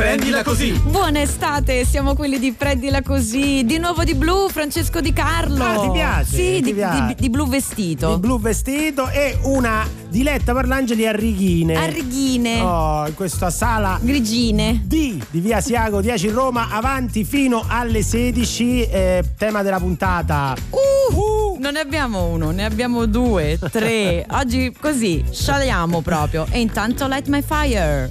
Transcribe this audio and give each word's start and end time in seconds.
Prendila 0.00 0.42
così. 0.42 0.72
Buona 0.72 1.22
estate, 1.22 1.86
siamo 1.86 2.14
quelli 2.14 2.38
di 2.38 2.52
Prendila 2.52 3.00
così. 3.00 3.64
Di 3.64 3.78
nuovo 3.78 4.04
di 4.04 4.14
blu, 4.14 4.46
Francesco 4.50 5.00
Di 5.00 5.10
Carlo. 5.14 5.64
Ah, 5.64 5.78
ti 5.78 5.90
piace? 5.90 6.36
Sì, 6.36 6.52
Ti 6.56 6.60
di, 6.60 6.74
piace? 6.74 7.06
di- 7.06 7.14
di 7.18 7.30
blu 7.30 7.48
vestito. 7.48 8.12
Il 8.12 8.18
blu 8.20 8.38
vestito 8.38 9.08
e 9.08 9.38
una 9.44 9.88
diletta 10.10 10.52
Parlangeli 10.52 11.06
a 11.06 11.12
righine. 11.12 11.76
A 11.76 11.86
righine. 11.86 12.60
Oh, 12.60 13.06
in 13.06 13.14
questa 13.14 13.48
sala 13.48 13.98
Grigine. 14.02 14.82
D 14.84 15.18
di 15.30 15.40
via 15.40 15.62
Siago 15.62 16.02
10 16.02 16.28
Roma, 16.28 16.68
avanti 16.72 17.24
fino 17.24 17.64
alle 17.66 18.02
16. 18.02 18.82
eh, 18.82 19.24
tema 19.38 19.62
della 19.62 19.78
puntata. 19.78 20.54
Uh, 20.68 21.56
Non 21.58 21.72
ne 21.72 21.80
abbiamo 21.80 22.26
uno, 22.26 22.50
ne 22.50 22.66
abbiamo 22.66 23.06
due, 23.06 23.58
tre. 23.70 24.26
Oggi 24.30 24.74
così, 24.78 25.24
scialiamo 25.30 26.02
proprio. 26.02 26.46
E 26.50 26.60
intanto 26.60 27.06
Light 27.06 27.28
My 27.28 27.40
Fire. 27.42 28.10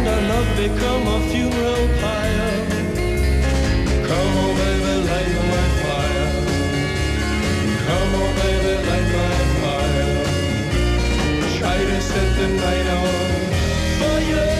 And 0.00 0.08
our 0.08 0.22
love 0.32 0.56
become 0.56 1.06
a 1.08 1.20
funeral 1.28 1.86
pyre. 2.00 2.52
Come 4.08 4.36
on, 4.42 4.56
baby, 4.56 4.94
light 5.10 5.34
my 5.52 5.66
fire. 5.82 6.30
Come 7.84 8.14
on, 8.22 8.30
baby, 8.40 8.72
light 8.88 9.08
my 9.18 9.36
fire. 9.60 10.12
Try 11.58 11.76
to 11.84 12.00
set 12.00 12.28
the 12.38 12.48
night 12.48 12.86
on 12.96 13.08
fire. 14.00 14.59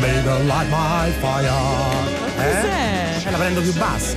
Baby, 0.00 0.46
light 0.46 0.68
my 0.68 1.10
fire. 1.20 1.50
Cos'è? 2.36 3.22
Eh, 3.26 3.30
la 3.30 3.36
prendo 3.38 3.60
più 3.60 3.72
bassa. 3.74 4.16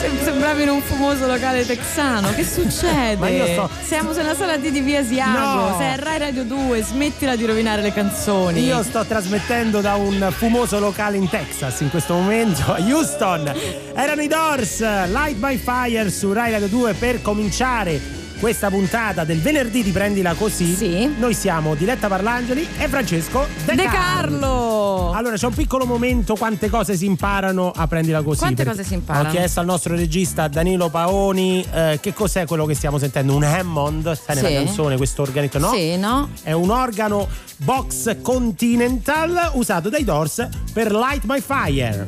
Sem- 0.00 0.22
Sembravi 0.22 0.64
in 0.64 0.68
un 0.68 0.82
fumoso 0.82 1.26
locale 1.26 1.64
texano. 1.64 2.34
Che 2.34 2.44
succede? 2.44 3.16
Ma 3.16 3.28
io 3.30 3.46
sto- 3.46 3.70
Siamo 3.82 4.12
sulla 4.12 4.34
sala 4.34 4.58
di 4.58 4.68
via 4.80 5.02
Siago. 5.02 5.38
No. 5.70 5.76
Sei 5.78 5.86
a 5.92 5.96
Rai 5.96 6.18
Radio 6.18 6.44
2, 6.44 6.82
smettila 6.82 7.36
di 7.36 7.46
rovinare 7.46 7.80
le 7.80 7.92
canzoni. 7.94 8.62
Io 8.64 8.82
sto 8.82 9.04
trasmettendo 9.06 9.80
da 9.80 9.94
un 9.94 10.30
fumoso 10.36 10.78
locale 10.78 11.16
in 11.16 11.28
Texas 11.30 11.80
in 11.80 11.88
questo 11.88 12.12
momento, 12.14 12.70
a 12.74 12.78
Houston. 12.80 13.50
Erano 13.94 14.20
i 14.20 14.28
Doors, 14.28 14.80
Light 14.80 15.36
by 15.36 15.56
Fire 15.56 16.10
su 16.10 16.32
Rai 16.34 16.50
Radio 16.50 16.68
2 16.68 16.92
per 16.92 17.22
cominciare 17.22 17.98
questa 18.38 18.68
puntata 18.70 19.24
del 19.24 19.40
venerdì 19.40 19.82
di 19.82 19.90
Prendila 19.90 20.34
Così. 20.34 20.74
Sì. 20.74 21.12
Noi 21.18 21.34
siamo 21.34 21.74
Diletta 21.74 22.08
Parlangeli 22.08 22.66
e 22.78 22.88
Francesco 22.88 23.46
De, 23.64 23.74
De 23.74 23.84
Carlo. 23.84 25.12
Allora 25.12 25.36
c'è 25.36 25.46
un 25.46 25.54
piccolo 25.54 25.84
momento 25.86 26.36
quante 26.36 26.70
cose 26.70 26.96
si 26.96 27.04
imparano 27.06 27.72
a 27.74 27.86
Prendila 27.86 28.22
Così. 28.22 28.38
Quante 28.38 28.64
cose 28.64 28.84
si 28.84 28.94
imparano? 28.94 29.28
Ho 29.28 29.32
chiesto 29.32 29.60
al 29.60 29.66
nostro 29.66 29.96
regista 29.96 30.46
Danilo 30.48 30.88
Paoni 30.88 31.64
eh, 31.72 31.98
che 32.00 32.12
cos'è 32.12 32.46
quello 32.46 32.64
che 32.64 32.74
stiamo 32.74 32.98
sentendo, 32.98 33.34
un 33.34 33.42
Hammond, 33.42 34.12
sai 34.12 34.36
nella 34.36 34.48
Sì. 34.48 34.54
canzone 34.54 34.96
questo 34.96 35.22
organetto, 35.22 35.58
no? 35.58 35.72
Sì, 35.72 35.96
no? 35.96 36.30
È 36.42 36.52
un 36.52 36.70
organo 36.70 37.28
box 37.56 38.16
continental 38.22 39.50
usato 39.54 39.88
dai 39.88 40.04
Doors 40.04 40.46
per 40.72 40.92
Light 40.92 41.24
My 41.24 41.40
Fire. 41.40 42.06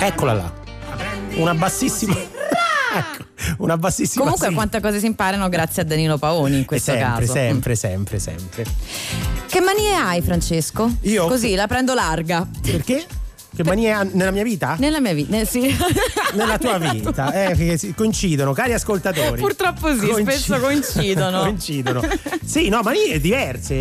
Eccola 0.00 0.32
là. 0.32 0.52
Una 1.36 1.54
bassissima. 1.54 2.14
Ecco, 2.98 3.24
una 3.58 3.76
bassissima. 3.76 4.24
Comunque, 4.24 4.48
sigla. 4.48 4.60
quante 4.60 4.80
cose 4.80 4.98
si 4.98 5.06
imparano 5.06 5.48
grazie 5.48 5.82
a 5.82 5.84
Danilo 5.84 6.18
Paoni 6.18 6.58
in 6.58 6.64
questo 6.64 6.92
sempre, 6.92 7.20
caso. 7.20 7.32
sempre, 7.32 7.74
sempre, 7.74 8.18
sempre. 8.18 8.64
Mm. 8.64 9.46
Che 9.46 9.60
manie 9.60 9.94
hai, 9.94 10.22
Francesco? 10.22 10.90
Io? 11.02 11.26
Così 11.26 11.54
la 11.54 11.66
prendo 11.66 11.94
larga. 11.94 12.46
Perché? 12.62 13.06
Che 13.54 13.62
manie 13.64 13.90
ha 13.92 14.02
nella 14.10 14.30
mia 14.30 14.42
vita? 14.44 14.76
Nella 14.78 14.98
mia 14.98 15.12
vita, 15.12 15.44
sì. 15.44 15.60
Nella 16.34 16.56
tua 16.56 16.78
vita, 16.78 17.30
eh, 17.50 17.54
che 17.54 17.76
si- 17.76 17.92
coincidono, 17.94 18.54
cari 18.54 18.72
ascoltatori. 18.72 19.38
Purtroppo 19.40 19.94
sì, 19.94 20.10
spesso 20.20 20.58
coincidono. 20.58 21.40
coincidono. 21.40 22.00
Sì, 22.44 22.68
no, 22.68 22.80
manie 22.82 23.18
diverse. 23.20 23.74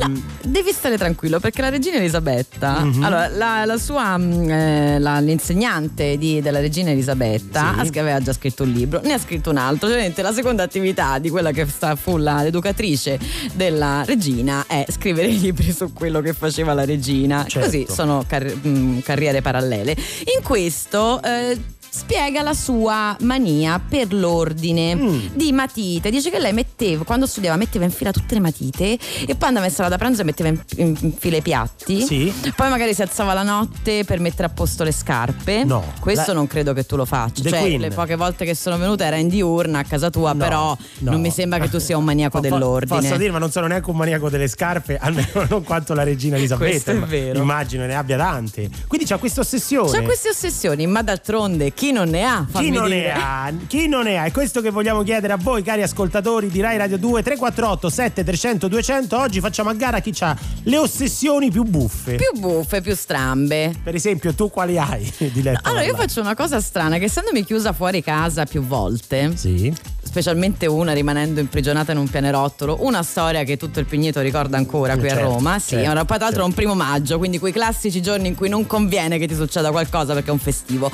ehm, 0.00 0.22
Devi 0.42 0.72
stare 0.72 0.96
tranquillo 0.96 1.38
perché 1.40 1.60
la 1.60 1.68
regina 1.68 1.96
Elisabetta, 1.96 2.80
Mhm. 2.84 3.02
allora 3.04 3.28
la, 3.28 3.64
la 3.64 3.76
sua 3.78 4.16
mm, 4.16 4.50
eh, 4.50 4.98
la- 4.98 5.18
l'insegnante 5.20 6.16
di- 6.16 6.40
della 6.40 6.58
regina 6.60 6.90
Elisabetta 6.90 7.74
Sì. 7.84 7.98
aveva 7.98 8.20
già 8.20 8.32
scritto 8.32 8.62
un 8.64 8.70
libro, 8.72 9.00
ne 9.04 9.12
ha 9.12 9.18
scritto 9.18 9.50
un 9.50 9.56
altro, 9.56 9.88
cioè 9.88 10.12
la 10.16 10.32
seconda 10.32 10.62
attività 10.62 11.18
di 11.18 11.28
quella 11.30 11.50
che 11.52 11.66
sta, 11.66 11.94
fu 11.96 12.16
la- 12.16 12.42
l'educatrice 12.42 13.18
della 13.54 14.02
regina 14.04 14.64
è 14.66 14.84
scrivere 14.90 15.28
libri 15.28 15.70
su 15.72 15.92
quello 15.92 16.20
che 16.20 16.32
faceva 16.32 16.72
la 16.72 16.84
regina, 16.84 17.44
Certo. 17.46 17.66
così 17.68 17.86
sono 17.88 18.24
car- 18.26 18.52
mm, 18.66 18.98
carriere 19.08 19.40
parallele. 19.40 19.96
In 20.36 20.42
questo 20.42 21.22
eh, 21.22 21.56
spiega 21.90 22.42
la 22.42 22.54
sua 22.54 23.16
mania 23.20 23.80
per 23.86 24.12
l'ordine 24.12 24.94
Mm. 24.94 25.18
di 25.34 25.52
matite. 25.52 26.10
Dice 26.10 26.30
che 26.30 26.38
lei 26.38 26.52
metteva, 26.52 27.04
quando 27.04 27.26
studiava, 27.26 27.56
metteva 27.56 27.84
in 27.84 27.90
fila 27.90 28.10
tutte 28.10 28.34
le 28.34 28.40
matite 28.40 28.98
e 29.26 29.34
poi 29.34 29.48
andava 29.48 29.66
in 29.66 29.72
sala 29.72 29.88
da 29.88 29.96
pranzo 29.98 30.22
e 30.22 30.24
metteva 30.24 30.48
in, 30.48 30.60
in 30.76 31.12
fila 31.16 31.36
i 31.36 31.42
piatti. 31.42 32.00
Sì. 32.02 32.32
Poi 32.54 32.68
magari 32.70 32.94
si 32.94 33.02
alzava 33.02 33.32
la 33.34 33.42
notte 33.42 34.04
per 34.04 34.20
mettere 34.20 34.44
a 34.46 34.50
posto 34.50 34.84
le 34.84 34.92
scarpe. 34.92 35.64
No. 35.64 35.84
Questo 36.00 36.28
La- 36.28 36.34
non 36.38 36.46
credo 36.46 36.72
che 36.72 36.84
tu 36.84 36.96
lo 36.96 37.04
faccia. 37.04 37.42
The 37.42 37.48
cioè, 37.50 37.60
Queen. 37.60 37.80
le 37.80 37.90
poche 37.90 38.16
volte 38.16 38.44
che 38.44 38.54
sono 38.54 38.76
venuta 38.78 39.04
era 39.04 39.16
in 39.16 39.28
diurna 39.28 39.80
a 39.80 39.84
casa 39.84 40.10
tua, 40.10 40.32
No, 40.32 40.38
però 40.38 40.76
no. 40.98 41.10
non 41.10 41.20
mi 41.20 41.30
sembra 41.30 41.58
che 41.58 41.68
tu 41.68 41.78
sia 41.78 41.96
un 41.96 42.04
maniaco 42.04 42.40
dell'ordine. 42.40 43.00
Posso 43.00 43.16
dire, 43.16 43.30
ma 43.30 43.38
non 43.38 43.50
sono 43.50 43.66
neanche 43.66 43.90
un 43.90 43.96
maniaco 43.96 44.28
delle 44.28 44.48
scarpe, 44.48 44.96
almeno 45.00 45.46
non 45.48 45.62
quanto 45.62 45.94
la 45.94 46.02
regina 46.02 46.36
Elisabetta. 46.36 46.70
Questo 46.70 46.90
è 46.90 46.98
vero. 47.08 47.40
Immagino 47.40 47.86
ne 47.86 47.94
abbia 47.94 48.16
tante. 48.16 48.68
Quindi 48.86 49.06
c'ha 49.06 49.16
questa 49.18 49.40
ossessione. 49.40 49.90
C'ha 49.90 50.02
queste 50.02 50.28
ossessioni, 50.30 50.86
ma 50.86 51.02
d'altronde 51.02 51.72
chi 51.78 51.92
non 51.92 52.08
ne 52.08 52.24
ha? 52.24 52.44
Chi 52.52 52.70
non 52.70 52.86
dire. 52.86 53.02
ne 53.02 53.12
ha? 53.12 53.52
Chi 53.68 53.86
non 53.86 54.02
ne 54.02 54.18
ha? 54.18 54.24
È 54.24 54.32
questo 54.32 54.60
che 54.60 54.70
vogliamo 54.70 55.04
chiedere 55.04 55.32
a 55.32 55.36
voi, 55.36 55.62
cari 55.62 55.82
ascoltatori 55.82 56.48
di 56.48 56.60
Rai 56.60 56.76
Radio 56.76 56.98
2 56.98 57.22
348 57.22 57.88
7300 57.88 58.66
200. 58.66 59.16
Oggi 59.16 59.38
facciamo 59.38 59.70
a 59.70 59.74
gara 59.74 60.00
chi 60.00 60.12
ha 60.18 60.36
le 60.64 60.76
ossessioni 60.76 61.52
più 61.52 61.62
buffe. 61.62 62.16
Più 62.16 62.40
buffe, 62.40 62.80
più 62.80 62.96
strambe. 62.96 63.72
Per 63.80 63.94
esempio, 63.94 64.34
tu 64.34 64.50
quali 64.50 64.76
hai? 64.76 65.08
Diletta 65.32 65.68
allora, 65.68 65.84
io 65.84 65.94
faccio 65.94 66.20
una 66.20 66.34
cosa 66.34 66.60
strana 66.60 66.98
che 66.98 67.04
essendomi 67.04 67.44
chiusa 67.44 67.72
fuori 67.72 68.02
casa 68.02 68.44
più 68.44 68.62
volte. 68.62 69.36
Sì 69.36 69.72
specialmente 70.08 70.64
una 70.64 70.94
rimanendo 70.94 71.38
imprigionata 71.38 71.92
in 71.92 71.98
un 71.98 72.08
pianerottolo, 72.08 72.78
una 72.80 73.02
storia 73.02 73.44
che 73.44 73.58
tutto 73.58 73.78
il 73.78 73.84
Pigneto 73.84 74.22
ricorda 74.22 74.56
ancora 74.56 74.96
qui 74.96 75.06
certo, 75.06 75.22
a 75.22 75.28
Roma, 75.28 75.58
sì, 75.58 75.74
certo, 75.74 75.92
poi 75.92 76.16
tra 76.16 76.16
l'altro 76.16 76.28
certo. 76.28 76.40
è 76.40 76.44
un 76.44 76.54
primo 76.54 76.74
maggio, 76.74 77.18
quindi 77.18 77.38
quei 77.38 77.52
classici 77.52 78.00
giorni 78.00 78.28
in 78.28 78.34
cui 78.34 78.48
non 78.48 78.66
conviene 78.66 79.18
che 79.18 79.28
ti 79.28 79.34
succeda 79.34 79.70
qualcosa 79.70 80.14
perché 80.14 80.30
è 80.30 80.32
un 80.32 80.38
festivo. 80.38 80.90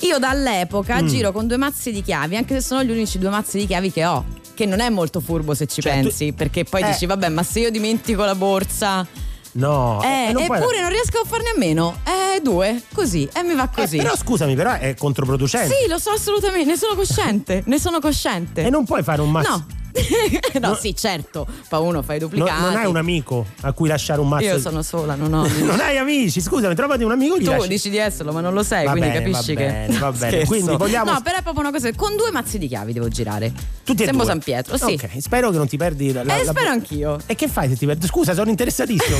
Io 0.00 0.18
dall'epoca 0.18 1.02
Mm. 1.02 1.06
giro 1.06 1.32
con 1.32 1.46
due 1.46 1.56
mazzi 1.56 1.90
di 1.92 2.02
chiavi, 2.02 2.36
anche 2.36 2.54
se 2.54 2.60
sono 2.60 2.82
gli 2.84 2.90
unici 2.90 3.18
due 3.18 3.30
mazzi 3.30 3.58
di 3.58 3.66
chiavi 3.66 3.90
che 3.92 4.04
ho. 4.06 4.24
Che 4.54 4.66
non 4.66 4.80
è 4.80 4.88
molto 4.88 5.20
furbo 5.20 5.54
se 5.54 5.66
ci 5.66 5.80
Cioè, 5.80 5.96
tu- 5.96 6.02
pensi, 6.08 6.32
perché 6.32 6.64
poi 6.64 6.82
Eh. 6.82 6.86
dici, 6.90 7.06
vabbè, 7.06 7.28
ma 7.28 7.42
se 7.42 7.60
io 7.60 7.70
dimentico 7.70 8.24
la 8.24 8.34
borsa, 8.34 9.06
No, 9.52 10.00
eh, 10.02 10.28
e 10.28 10.32
non 10.32 10.46
puoi- 10.46 10.58
eppure 10.60 10.80
non 10.80 10.90
riesco 10.90 11.18
a 11.18 11.24
farne 11.26 11.50
a 11.54 11.58
meno. 11.58 11.98
Eh, 12.04 12.40
due, 12.40 12.82
così, 12.94 13.28
e 13.32 13.42
mi 13.42 13.54
va 13.54 13.64
Eh, 13.64 13.70
così. 13.82 13.96
però 13.96 14.16
scusami, 14.16 14.54
però 14.54 14.72
è 14.74 14.94
controproducente. 14.96 15.74
sì, 15.74 15.88
lo 15.88 15.98
so 15.98 16.10
assolutamente, 16.10 16.68
ne 16.70 16.76
sono 16.76 16.94
cosciente, 16.94 17.62
ne 17.66 17.78
sono 17.78 17.98
cosciente. 18.00 18.64
E 18.64 18.70
non 18.70 18.84
puoi 18.84 19.02
fare 19.02 19.20
un 19.22 19.30
mazzo. 19.30 19.48
No. 19.50 19.66
no, 20.60 20.68
No. 20.68 20.74
sì, 20.74 20.94
certo. 20.94 21.46
Poi 21.68 21.80
uno 21.86 22.02
fai 22.02 22.18
No- 22.18 22.26
duplicati. 22.26 22.60
non 22.60 22.76
hai 22.76 22.86
un 22.86 22.96
amico 22.96 23.46
a 23.62 23.72
cui 23.72 23.88
lasciare 23.88 24.20
un 24.20 24.28
mazzo. 24.28 24.44
Io 24.44 24.58
sono 24.58 24.82
sola, 24.82 25.14
non 25.14 25.32
ho. 25.32 25.46
non 25.60 25.80
hai 25.80 25.96
amici, 25.96 26.40
scusami, 26.40 26.74
trovati 26.74 27.04
un 27.04 27.12
amico 27.12 27.38
gli 27.38 27.44
tu 27.44 27.50
lasci- 27.50 27.68
dici 27.68 27.90
di 27.90 27.96
esserlo, 27.98 28.32
ma 28.32 28.40
non 28.40 28.52
lo 28.54 28.62
sei, 28.62 28.84
Va 28.84 28.90
quindi 28.92 29.10
bene, 29.10 29.22
capisci 29.30 29.54
va 29.54 29.60
che. 29.60 29.66
bene, 29.66 29.98
va 29.98 30.12
bene. 30.12 30.44
Quindi 30.46 30.76
vogliamo- 30.76 31.12
No, 31.12 31.20
però 31.22 31.38
è 31.38 31.42
proprio 31.42 31.62
una 31.62 31.72
cosa. 31.72 31.90
Con 31.94 32.16
due 32.16 32.30
mazzi 32.30 32.58
di 32.58 32.68
chiavi 32.68 32.92
devo 32.92 33.08
girare. 33.08 33.52
Tutti 33.84 34.02
e 34.02 34.06
Sembo 34.06 34.22
due. 34.22 34.30
San 34.32 34.40
Pietro, 34.40 34.76
sì. 34.76 34.92
Ok, 34.92 35.08
spero 35.20 35.50
che 35.50 35.56
non 35.56 35.66
ti 35.68 35.76
perdi 35.76 36.12
la, 36.12 36.22
la- 36.24 36.36
Eh, 36.38 36.44
la- 36.44 36.50
spero 36.50 36.68
anch'io. 36.70 37.18
E 37.26 37.34
che 37.34 37.48
fai 37.48 37.68
se 37.68 37.76
ti 37.76 37.86
perdi? 37.86 38.06
Scusa, 38.06 38.34
sono 38.34 38.50
interessatissimo. 38.50 39.16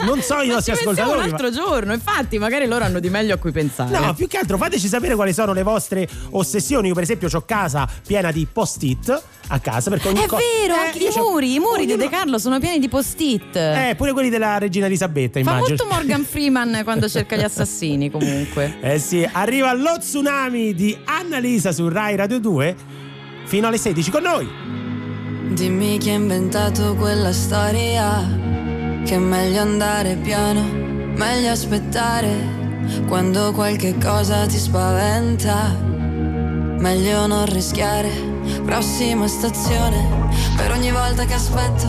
Non 0.00 0.20
so 0.22 0.40
i 0.40 0.48
Ma 0.48 0.54
nostri 0.54 0.72
pensiamo 0.74 0.90
un 0.90 0.98
ascoltatori. 0.98 1.16
ma- 1.18 1.24
altro 1.24 1.50
giorno, 1.50 1.92
infatti, 1.92 2.38
magari 2.38 2.66
loro 2.66 2.84
hanno 2.84 2.98
di 3.00 3.10
meglio 3.10 3.34
a 3.34 3.36
cui 3.38 3.52
pensare. 3.52 3.96
No, 3.98 4.14
più 4.14 4.26
che 4.26 4.38
altro 4.38 4.56
fateci 4.56 4.88
sapere 4.88 5.14
quali 5.14 5.32
sono 5.32 5.52
le 5.52 5.62
vostre 5.62 6.08
ossessioni. 6.30 6.88
Io, 6.88 6.94
per 6.94 7.02
esempio, 7.04 7.28
ho 7.32 7.42
casa 7.44 7.88
piena 8.06 8.30
di 8.32 8.46
post-it 8.50 9.22
a 9.48 9.58
casa. 9.60 9.90
Perché 9.90 10.08
ogni 10.08 10.20
È 10.22 10.26
co- 10.26 10.36
vero, 10.36 10.74
Eh, 10.74 10.78
anche 10.86 10.98
i 10.98 11.10
muri, 11.16 11.54
i 11.54 11.58
muri 11.58 11.86
di 11.86 11.92
ognuno- 11.92 12.08
De 12.08 12.14
Carlo 12.16 12.38
sono 12.38 12.58
pieni 12.58 12.78
di 12.78 12.88
post-it. 12.88 13.56
Eh, 13.56 13.94
pure 13.96 14.12
quelli 14.12 14.28
della 14.30 14.58
regina 14.58 14.86
Elisabetta, 14.86 15.40
Fa 15.42 15.50
immagino. 15.50 15.76
molto 15.78 15.86
Morgan 15.94 16.24
Freeman 16.28 16.80
quando 16.84 17.08
cerca 17.08 17.36
gli 17.36 17.42
assassini, 17.42 18.10
comunque. 18.10 18.76
Eh 18.80 18.98
sì, 18.98 19.28
arriva 19.30 19.72
lo 19.74 19.96
tsunami 19.98 20.74
di 20.74 20.96
Annalisa 21.04 21.72
su 21.72 21.88
Rai 21.88 22.16
Radio 22.16 22.38
2 22.40 22.76
fino 23.44 23.66
alle 23.66 23.78
16 23.78 24.10
con 24.10 24.22
noi. 24.22 24.48
Dimmi 25.50 25.96
chi 25.98 26.10
ha 26.10 26.14
inventato 26.14 26.94
quella 26.94 27.32
storia 27.32 28.22
Che 29.04 29.14
è 29.14 29.18
meglio 29.18 29.62
andare 29.62 30.16
piano, 30.22 30.60
meglio 31.16 31.50
aspettare 31.50 32.28
Quando 33.06 33.52
qualche 33.52 33.96
cosa 33.96 34.44
ti 34.44 34.58
spaventa 34.58 35.74
Meglio 36.78 37.26
non 37.26 37.46
rischiare 37.46 38.10
Prossima 38.64 39.26
stazione. 39.26 40.28
Per 40.56 40.72
ogni 40.72 40.90
volta 40.90 41.24
che 41.24 41.34
aspetto 41.34 41.86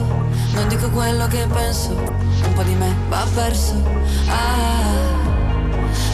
Non 0.54 0.68
dico 0.68 0.90
quello 0.90 1.28
che 1.28 1.46
penso. 1.48 1.92
Un 1.92 2.54
po' 2.54 2.64
di 2.64 2.74
me 2.76 2.94
va 3.10 3.26
perso. 3.34 3.74
Ah, 4.28 5.10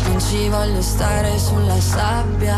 non 0.08 0.20
ci 0.20 0.48
voglio 0.50 0.82
stare 0.82 1.38
sulla 1.40 1.80
sabbia. 1.80 2.58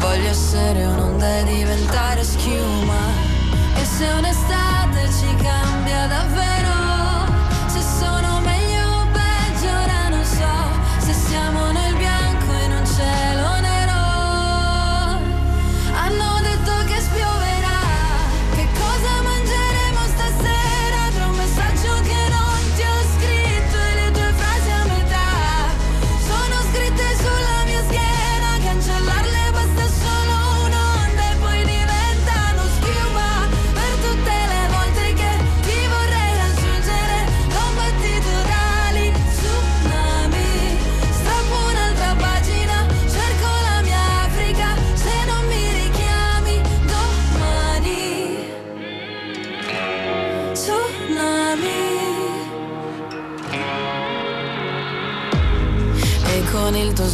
Voglio 0.00 0.28
essere 0.28 0.84
un'onda 0.84 1.38
e 1.38 1.44
diventare 1.44 2.22
schiuma. 2.24 3.34
E 3.74 3.84
se 3.84 4.06
un'estate 4.06 5.08
ci 5.18 5.34
cambia 5.36 6.06
davvero, 6.06 6.85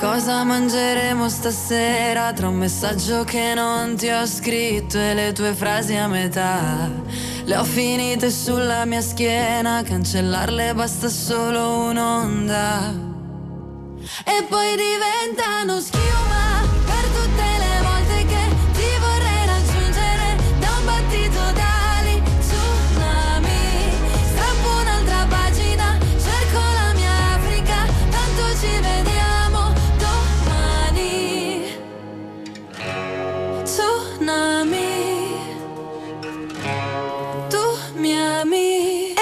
cosa 0.00 0.44
mangeremo 0.44 1.28
stasera 1.28 2.32
tra 2.32 2.48
un 2.48 2.56
messaggio 2.56 3.22
che 3.24 3.52
non 3.54 3.96
ti 3.96 4.08
ho 4.08 4.24
scritto 4.24 4.98
e 4.98 5.12
le 5.12 5.32
tue 5.32 5.52
frasi 5.52 5.94
a 5.94 6.08
metà? 6.08 6.90
Le 7.44 7.56
ho 7.56 7.64
finite 7.64 8.30
sulla 8.30 8.86
mia 8.86 9.02
schiena, 9.02 9.82
cancellarle 9.82 10.72
basta 10.72 11.08
solo 11.08 11.88
un'onda. 11.90 12.94
E 14.24 14.42
poi 14.48 14.74
diventano 14.76 15.78
schiuma 15.80 16.39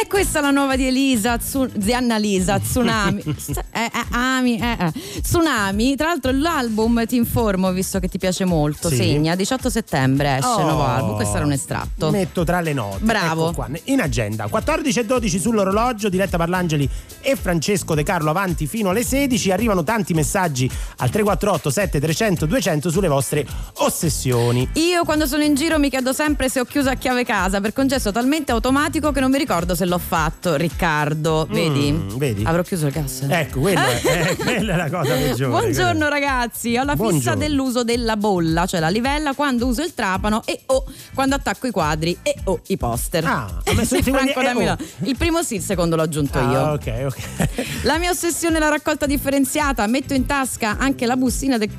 Questa 0.09 0.39
è 0.39 0.43
la 0.43 0.51
nuova 0.51 0.75
di 0.75 0.87
Elisa, 0.87 1.37
Tsu- 1.37 1.71
di 1.77 1.93
Annalisa, 1.93 2.59
Tsunami. 2.59 3.23
Eh, 3.79 3.85
eh, 3.85 4.05
ami, 4.11 4.59
eh, 4.59 4.77
eh. 4.81 5.21
Tsunami. 5.23 5.95
Tra 5.95 6.09
l'altro 6.09 6.33
l'album, 6.33 7.07
ti 7.07 7.15
informo, 7.17 7.71
visto 7.71 8.01
che 8.01 8.09
ti 8.09 8.19
piace 8.19 8.45
molto, 8.45 8.89
Sì. 8.89 8.97
segna 8.97 9.37
18 9.37 9.71
settembre 9.71 10.39
esce 10.39 10.49
il 10.61 10.65
nuovo 10.67 10.83
Oh. 10.83 10.87
album. 10.87 11.15
Questo 11.15 11.37
era 11.37 11.45
un 11.45 11.53
estratto. 11.53 12.11
Metto 12.11 12.43
tra 12.45 12.61
le 12.61 12.73
note. 12.73 12.99
Bravo. 13.05 13.51
Ecco 13.51 13.67
in 13.85 14.01
agenda. 14.01 14.49
14 14.49 14.99
e 15.01 15.05
12 15.05 15.39
sull'orologio, 15.39 16.09
Diletta 16.09 16.37
Parlangeli 16.37 16.89
e 17.21 17.37
Francesco 17.37 17.95
De 17.95 18.03
Carlo 18.03 18.31
avanti 18.31 18.67
fino 18.67 18.91
alle 18.91 19.05
16. 19.05 19.51
Arrivano 19.53 19.85
tanti 19.85 20.13
messaggi 20.13 20.65
al 20.97 21.11
348 21.11 21.71
7300 21.71 22.47
200 22.47 22.91
sulle 22.91 23.09
vostre 23.09 23.47
ossessioni. 23.75 24.69
Io 24.75 25.05
quando 25.05 25.27
sono 25.27 25.43
in 25.43 25.55
giro 25.55 25.79
mi 25.79 25.89
chiedo 25.89 26.13
sempre 26.13 26.49
se 26.49 26.61
ho 26.61 26.65
chiuso 26.65 26.91
a 26.91 26.95
chiave 26.95 27.25
casa 27.25 27.61
perché 27.61 27.79
è 27.79 27.83
un 27.83 27.89
gesto 27.89 28.13
talmente 28.13 28.53
automatico 28.53 29.13
che 29.13 29.21
non 29.21 29.31
mi 29.31 29.39
ricordo 29.39 29.75
se 29.75 29.85
l'ho 29.87 29.99
fatto. 29.99 30.57
Riccardo, 30.57 31.47
vedi? 31.51 31.93
Mm, 31.93 32.17
vedi? 32.17 32.43
Avrò 32.45 32.63
chiuso 32.63 32.87
il 32.87 32.93
gas. 32.93 33.25
Ecco, 33.29 33.61
quello 33.75 33.87
è, 33.87 34.31
eh, 34.31 34.37
quella 34.43 34.73
è 34.73 34.77
la 34.77 34.91
cosa 34.91 35.15
peggiore. 35.15 35.51
Buongiorno 35.51 36.09
ragazzi, 36.09 36.77
ho 36.77 36.85
la 36.85 36.93
fissa 36.93 37.03
Buongiorno. 37.05 37.39
dell'uso 37.39 37.85
della 37.85 38.17
bolla, 38.17 38.67
cioè 38.67 38.81
la 38.81 38.89
livella 38.89 39.35
quando 39.35 39.67
uso 39.67 39.83
il 39.83 39.95
trapano 39.95 40.43
e 40.45 40.61
o 40.67 40.85
quando 41.15 41.35
attacco 41.35 41.67
i 41.67 41.71
quadri 41.71 42.17
e 42.23 42.35
o 42.45 42.61
i 42.69 42.77
poster. 42.77 43.25
Ah, 43.25 43.61
ha 43.65 43.73
messo 43.75 44.01
Franco 44.03 44.41
e 44.41 44.45
da. 44.45 44.55
Milano. 44.55 44.79
Il 45.05 45.17
primo 45.17 45.43
sì, 45.43 45.57
il 45.57 45.63
secondo 45.63 45.97
l'ho 45.97 46.03
aggiunto 46.03 46.39
Ah, 46.39 46.51
io. 46.51 46.61
ok, 46.73 46.93
ok. 47.07 47.83
La 47.83 47.99
mia 47.99 48.11
ossessione 48.11 48.57
è 48.57 48.61
la 48.61 48.69
raccolta 48.69 49.07
differenziata, 49.07 49.87
metto 49.87 50.15
in 50.15 50.27
tasca 50.27 50.77
anche 50.79 51.07
la 51.07 51.17
bustina 51.17 51.59
del 51.59 51.71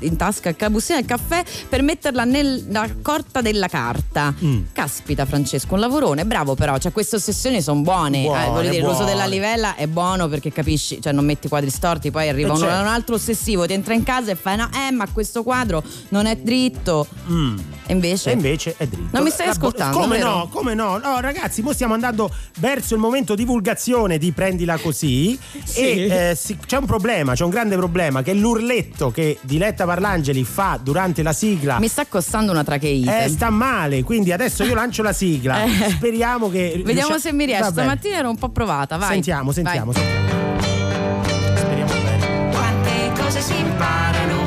in 0.00 0.16
tasca 0.16 0.54
la 0.58 0.70
bustina 0.70 0.98
del 0.98 1.06
caffè 1.08 1.44
per 1.68 1.82
metterla 1.82 2.24
nella 2.24 2.88
corta 3.02 3.40
della 3.40 3.68
carta. 3.68 4.34
Mm. 4.42 4.60
Caspita 4.72 5.24
Francesco, 5.26 5.74
un 5.74 5.80
lavorone, 5.80 6.24
bravo 6.24 6.54
però, 6.54 6.78
cioè 6.78 6.92
queste 6.92 7.16
ossessioni 7.16 7.60
sono 7.62 7.80
buone. 7.80 8.22
Buone, 8.22 8.46
Eh, 8.46 8.48
voglio 8.50 8.70
dire, 8.70 8.82
l'uso 8.82 8.96
buone. 8.98 9.10
della 9.12 9.26
livella 9.26 9.74
è 9.76 9.86
buono 9.86 10.28
perché 10.28 10.52
capisci, 10.52 11.00
cioè 11.00 11.12
non 11.12 11.24
metti 11.24 11.48
quadri 11.48 11.70
storti, 11.70 12.10
poi 12.10 12.28
arriva 12.28 12.48
Eh, 12.48 12.52
un, 12.52 12.58
certo. 12.58 12.80
un 12.80 12.86
altro 12.86 13.14
ossessivo, 13.14 13.66
ti 13.66 13.72
entra 13.72 13.94
in 13.94 14.02
casa 14.02 14.30
e 14.30 14.34
fai 14.34 14.56
no, 14.56 14.68
eh, 14.74 14.90
ma 14.92 15.06
questo 15.12 15.42
quadro 15.42 15.82
non 16.10 16.26
è 16.26 16.36
dritto. 16.36 17.06
Mm. 17.30 17.58
E 17.90 17.92
invece 17.94 18.30
E 18.30 18.32
invece 18.34 18.74
è 18.76 18.86
dritto. 18.86 19.08
Non 19.12 19.22
mi 19.24 19.30
stai 19.30 19.48
ascoltando, 19.48 19.98
Come 19.98 20.18
vero? 20.18 20.30
no? 20.30 20.48
Come 20.48 20.74
no? 20.74 20.98
No, 20.98 21.20
ragazzi, 21.20 21.62
mo 21.62 21.72
stiamo 21.72 21.94
andando 21.94 22.30
verso 22.58 22.92
il 22.94 23.00
momento 23.00 23.34
divulgazione 23.34 24.18
di 24.18 24.30
Prendila 24.32 24.76
Così. 24.76 25.38
Sì. 25.64 25.80
E 26.06 26.30
eh, 26.30 26.34
si- 26.36 26.56
c'è 26.66 26.76
un 26.76 26.86
problema, 26.86 27.34
c'è 27.34 27.44
un 27.44 27.50
grande 27.50 27.76
problema 27.76 28.22
che 28.22 28.30
è 28.32 28.34
l'urletto 28.34 29.10
che 29.10 29.38
Diletta 29.42 29.84
Parlangeli 29.86 30.44
fa 30.44 30.78
durante 30.82 31.22
la 31.22 31.32
sigla. 31.32 31.78
mi 31.78 31.88
sta 31.88 32.06
costando 32.06 32.52
una 32.52 32.62
tracheite. 32.64 33.24
Eh, 33.24 33.28
sta 33.28 33.48
male, 33.50 34.02
quindi 34.02 34.32
adesso 34.32 34.64
io 34.64 34.74
lancio 34.74 35.02
la 35.02 35.12
sigla. 35.12 35.64
Eh. 35.68 35.90
Speriamo 35.90 36.50
che. 36.50 36.72
Vediamo 36.84 37.08
riuscia- 37.10 37.18
se 37.18 37.32
mi 37.32 37.44
riesce. 37.46 37.70
Stamattina 37.70 38.16
ero 38.18 38.28
un 38.30 38.36
po' 38.36 38.48
provata, 38.50 38.96
vai. 38.96 39.12
Sentiamo, 39.12 39.50
sentiamo, 39.52 39.92
Vai. 39.92 40.02
sentiamo. 40.02 41.56
Speriamo 41.56 41.92
bene. 42.02 42.50
Quante 42.52 43.12
cose 43.20 43.40
si 43.40 43.56
imparano, 43.58 44.37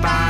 si 0.00 0.06
imparano, 0.06 0.29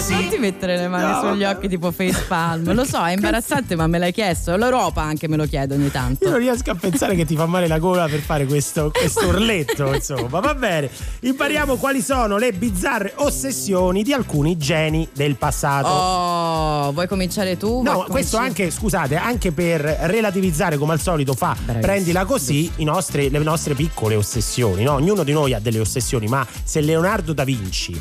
così. 0.00 0.12
Non 0.14 0.28
ti 0.28 0.38
mettere 0.38 0.76
le 0.76 0.88
mani 0.88 1.04
No, 1.12 1.20
sugli 1.20 1.42
vabbè. 1.42 1.56
occhi 1.56 1.68
tipo 1.68 1.90
face 1.90 2.24
palm. 2.26 2.72
Lo 2.72 2.84
so, 2.84 3.04
è 3.04 3.12
imbarazzante, 3.12 3.76
ma 3.76 3.86
me 3.86 3.98
l'hai 3.98 4.12
chiesto. 4.12 4.56
L'Europa 4.56 5.02
anche 5.02 5.28
me 5.28 5.36
lo 5.36 5.44
chiede 5.46 5.74
ogni 5.74 5.84
Io 5.84 5.90
tanto. 5.90 6.28
non 6.28 6.38
riesco 6.38 6.70
a 6.70 6.74
pensare 6.74 7.14
che 7.14 7.24
ti 7.24 7.36
fa 7.36 7.46
male 7.46 7.66
la 7.66 7.78
gola 7.78 8.06
per 8.08 8.20
fare 8.20 8.46
questo, 8.46 8.90
questo 8.92 9.26
urletto, 9.26 9.92
insomma. 9.94 10.40
Va 10.40 10.54
bene. 10.54 10.90
Impariamo 11.20 11.76
quali 11.76 12.00
sono 12.02 12.36
le 12.38 12.52
bizzarre 12.52 13.12
ossessioni 13.16 14.02
di 14.02 14.12
alcuni 14.12 14.56
geni 14.56 15.08
del 15.12 15.36
passato. 15.36 15.88
Oh, 15.88 16.92
vuoi 16.92 17.06
cominciare 17.06 17.56
tu? 17.56 17.82
No, 17.82 18.04
questo 18.08 18.36
cominci- 18.38 18.62
anche, 18.62 18.70
scusate, 18.74 19.16
anche 19.16 19.52
per 19.52 19.80
relativizzare 19.80 20.76
come 20.78 20.92
al 20.92 21.00
solito 21.00 21.34
fa, 21.34 21.52
Bravissimo. 21.54 21.80
prendila 21.80 22.24
così, 22.24 22.70
i 22.76 22.84
nostri- 22.84 23.30
le 23.30 23.38
nostre 23.38 23.74
piccole 23.74 24.14
ossessioni, 24.14 24.82
no? 24.84 24.94
Ognuno 24.94 25.22
di 25.24 25.32
noi 25.32 25.52
ha 25.54 25.60
delle 25.60 25.80
ossessioni, 25.80 26.26
ma 26.26 26.46
se 26.64 26.80
Leonardo 26.80 27.32
da 27.32 27.44
Vinci 27.44 28.00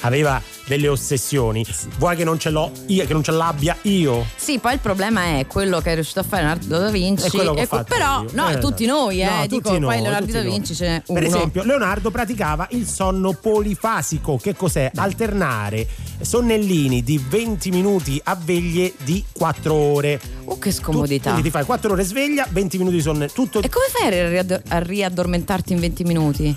aveva 0.00 0.40
delle 0.66 0.88
ossessioni, 0.88 1.64
vuoi 1.96 2.14
che 2.14 2.24
non 2.24 2.38
ce 2.38 2.50
l'ho 2.50 2.70
io, 2.86 3.06
che 3.06 3.12
non 3.14 3.22
ce 3.22 3.30
l'abbia 3.32 3.76
io? 3.82 4.26
Sì, 4.36 4.58
poi 4.58 4.74
il 4.74 4.80
problema 4.80 5.38
è 5.38 5.46
quello 5.46 5.80
che 5.80 5.92
è 5.92 5.94
riuscito 5.94 6.20
a 6.20 6.22
fare 6.24 6.42
Leonardo 6.42 6.78
da 6.78 6.90
Vinci. 6.90 7.26
È 7.26 7.30
quello 7.30 7.54
che 7.54 7.62
ho 7.62 7.66
fatto 7.66 7.94
però, 7.94 8.22
io. 8.22 8.28
no, 8.32 8.48
Eh, 8.50 8.58
tutti 8.58 8.84
noi, 8.84 9.22
eh. 9.22 9.24
no, 9.28 9.46
Dico, 9.46 9.68
tutti 9.70 9.78
noi, 9.80 9.94
poi 9.94 10.02
Leonardo 10.02 10.32
da. 10.32 10.42
Vinci 10.42 10.74
ce 10.74 10.86
n'è 10.86 11.02
uno. 11.06 11.18
Per 11.18 11.28
esempio, 11.28 11.62
Leonardo 11.64 12.10
praticava 12.10 12.66
il 12.72 12.86
sonno 12.86 13.32
polifasico. 13.32 14.36
Che 14.36 14.54
cos'è? 14.54 14.90
Alternare 14.94 15.86
sonnellini 16.20 17.02
di 17.02 17.18
20 17.26 17.70
minuti 17.70 18.20
a 18.24 18.36
veglie 18.40 18.92
di 19.04 19.24
4 19.32 19.72
ore. 19.72 20.20
Oh, 20.44 20.58
che 20.58 20.70
Tu- 20.70 20.76
scomodità. 20.76 21.30
quindi 21.30 21.42
ti 21.48 21.50
fai 21.50 21.64
4 21.64 21.92
ore 21.92 22.02
sveglia, 22.04 22.46
20 22.50 22.76
minuti 22.78 22.96
di 22.96 23.02
sonno. 23.02 23.26
Tutto. 23.26 23.62
E 23.62 23.68
come 23.70 23.86
fai 23.90 24.38
a 24.68 24.78
riaddormentarti 24.80 25.72
in 25.72 25.80
20 25.80 26.04
minuti? 26.04 26.56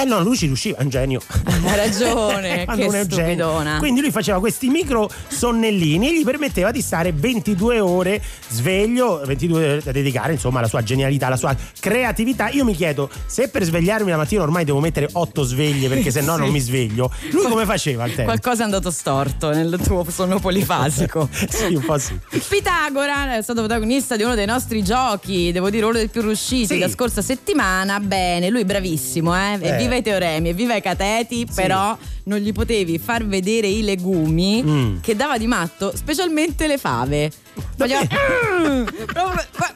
Eh 0.00 0.04
no, 0.04 0.22
lui 0.22 0.36
ci 0.36 0.46
riusciva, 0.46 0.78
è 0.78 0.82
un 0.82 0.88
genio. 0.88 1.20
Hai 1.44 1.76
ragione, 1.76 2.64
Quando 2.64 2.88
che 2.88 2.96
è 2.98 3.00
un 3.02 3.08
genio. 3.08 3.78
Quindi 3.78 4.00
lui 4.00 4.10
faceva 4.10 4.38
questi 4.38 4.68
micro 4.68 5.10
sonnellini 5.28 6.08
e 6.08 6.18
gli 6.18 6.24
permetteva 6.24 6.70
di 6.70 6.80
stare 6.80 7.12
22 7.12 7.80
ore 7.80 8.22
sveglio, 8.48 9.20
22 9.24 9.64
ore 9.64 9.80
da 9.82 9.92
dedicare 9.92 10.32
insomma 10.32 10.58
alla 10.58 10.68
sua 10.68 10.82
genialità, 10.82 11.26
alla 11.26 11.36
sua 11.36 11.54
creatività. 11.78 12.48
Io 12.50 12.64
mi 12.64 12.74
chiedo, 12.74 13.10
se 13.26 13.48
per 13.48 13.62
svegliarmi 13.64 14.10
la 14.10 14.16
mattina 14.16 14.42
ormai 14.42 14.64
devo 14.64 14.80
mettere 14.80 15.08
8 15.12 15.42
sveglie 15.42 15.88
perché 15.88 16.10
se 16.10 16.20
no 16.22 16.34
Sì. 16.34 16.40
non 16.40 16.50
mi 16.50 16.60
sveglio, 16.60 17.12
lui 17.32 17.44
come 17.48 17.64
faceva 17.66 18.04
al 18.04 18.10
tempo? 18.10 18.24
Qualcosa 18.30 18.62
è 18.62 18.64
andato 18.64 18.90
storto 18.90 19.50
nel 19.50 19.78
tuo 19.84 20.04
sonno 20.08 20.38
polifasico. 20.38 21.28
sì, 21.48 21.74
un 21.74 21.84
po' 21.84 21.98
sì. 21.98 22.18
Pitagora 22.48 23.36
è 23.36 23.42
stato 23.42 23.60
protagonista 23.60 24.16
di 24.16 24.22
uno 24.22 24.34
dei 24.34 24.46
nostri 24.46 24.82
giochi, 24.82 25.52
devo 25.52 25.68
dire 25.70 25.84
uno 25.84 25.94
dei 25.94 26.08
più 26.08 26.22
riusciti 26.22 26.66
Sì. 26.74 26.78
la 26.78 26.88
scorsa 26.88 27.20
settimana. 27.22 28.00
Bene, 28.00 28.48
lui 28.48 28.64
bravissimo, 28.64 29.36
eh? 29.36 29.58
Eh. 29.60 29.76
Evviva 29.90 29.96
i 29.96 30.02
teoremi, 30.02 30.48
evviva 30.50 30.76
i 30.76 30.80
cateti, 30.82 31.46
però 31.52 31.96
non 32.24 32.38
gli 32.38 32.52
potevi 32.52 32.98
far 32.98 33.26
vedere 33.26 33.66
i 33.66 33.82
legumi 33.82 34.62
Mm. 34.62 34.96
che 35.00 35.16
dava 35.16 35.36
di 35.36 35.46
matto, 35.48 35.92
specialmente 35.96 36.66
le 36.68 36.78
fave. 36.78 37.30
Faceva, 37.76 38.00
"Mm", 38.02 38.84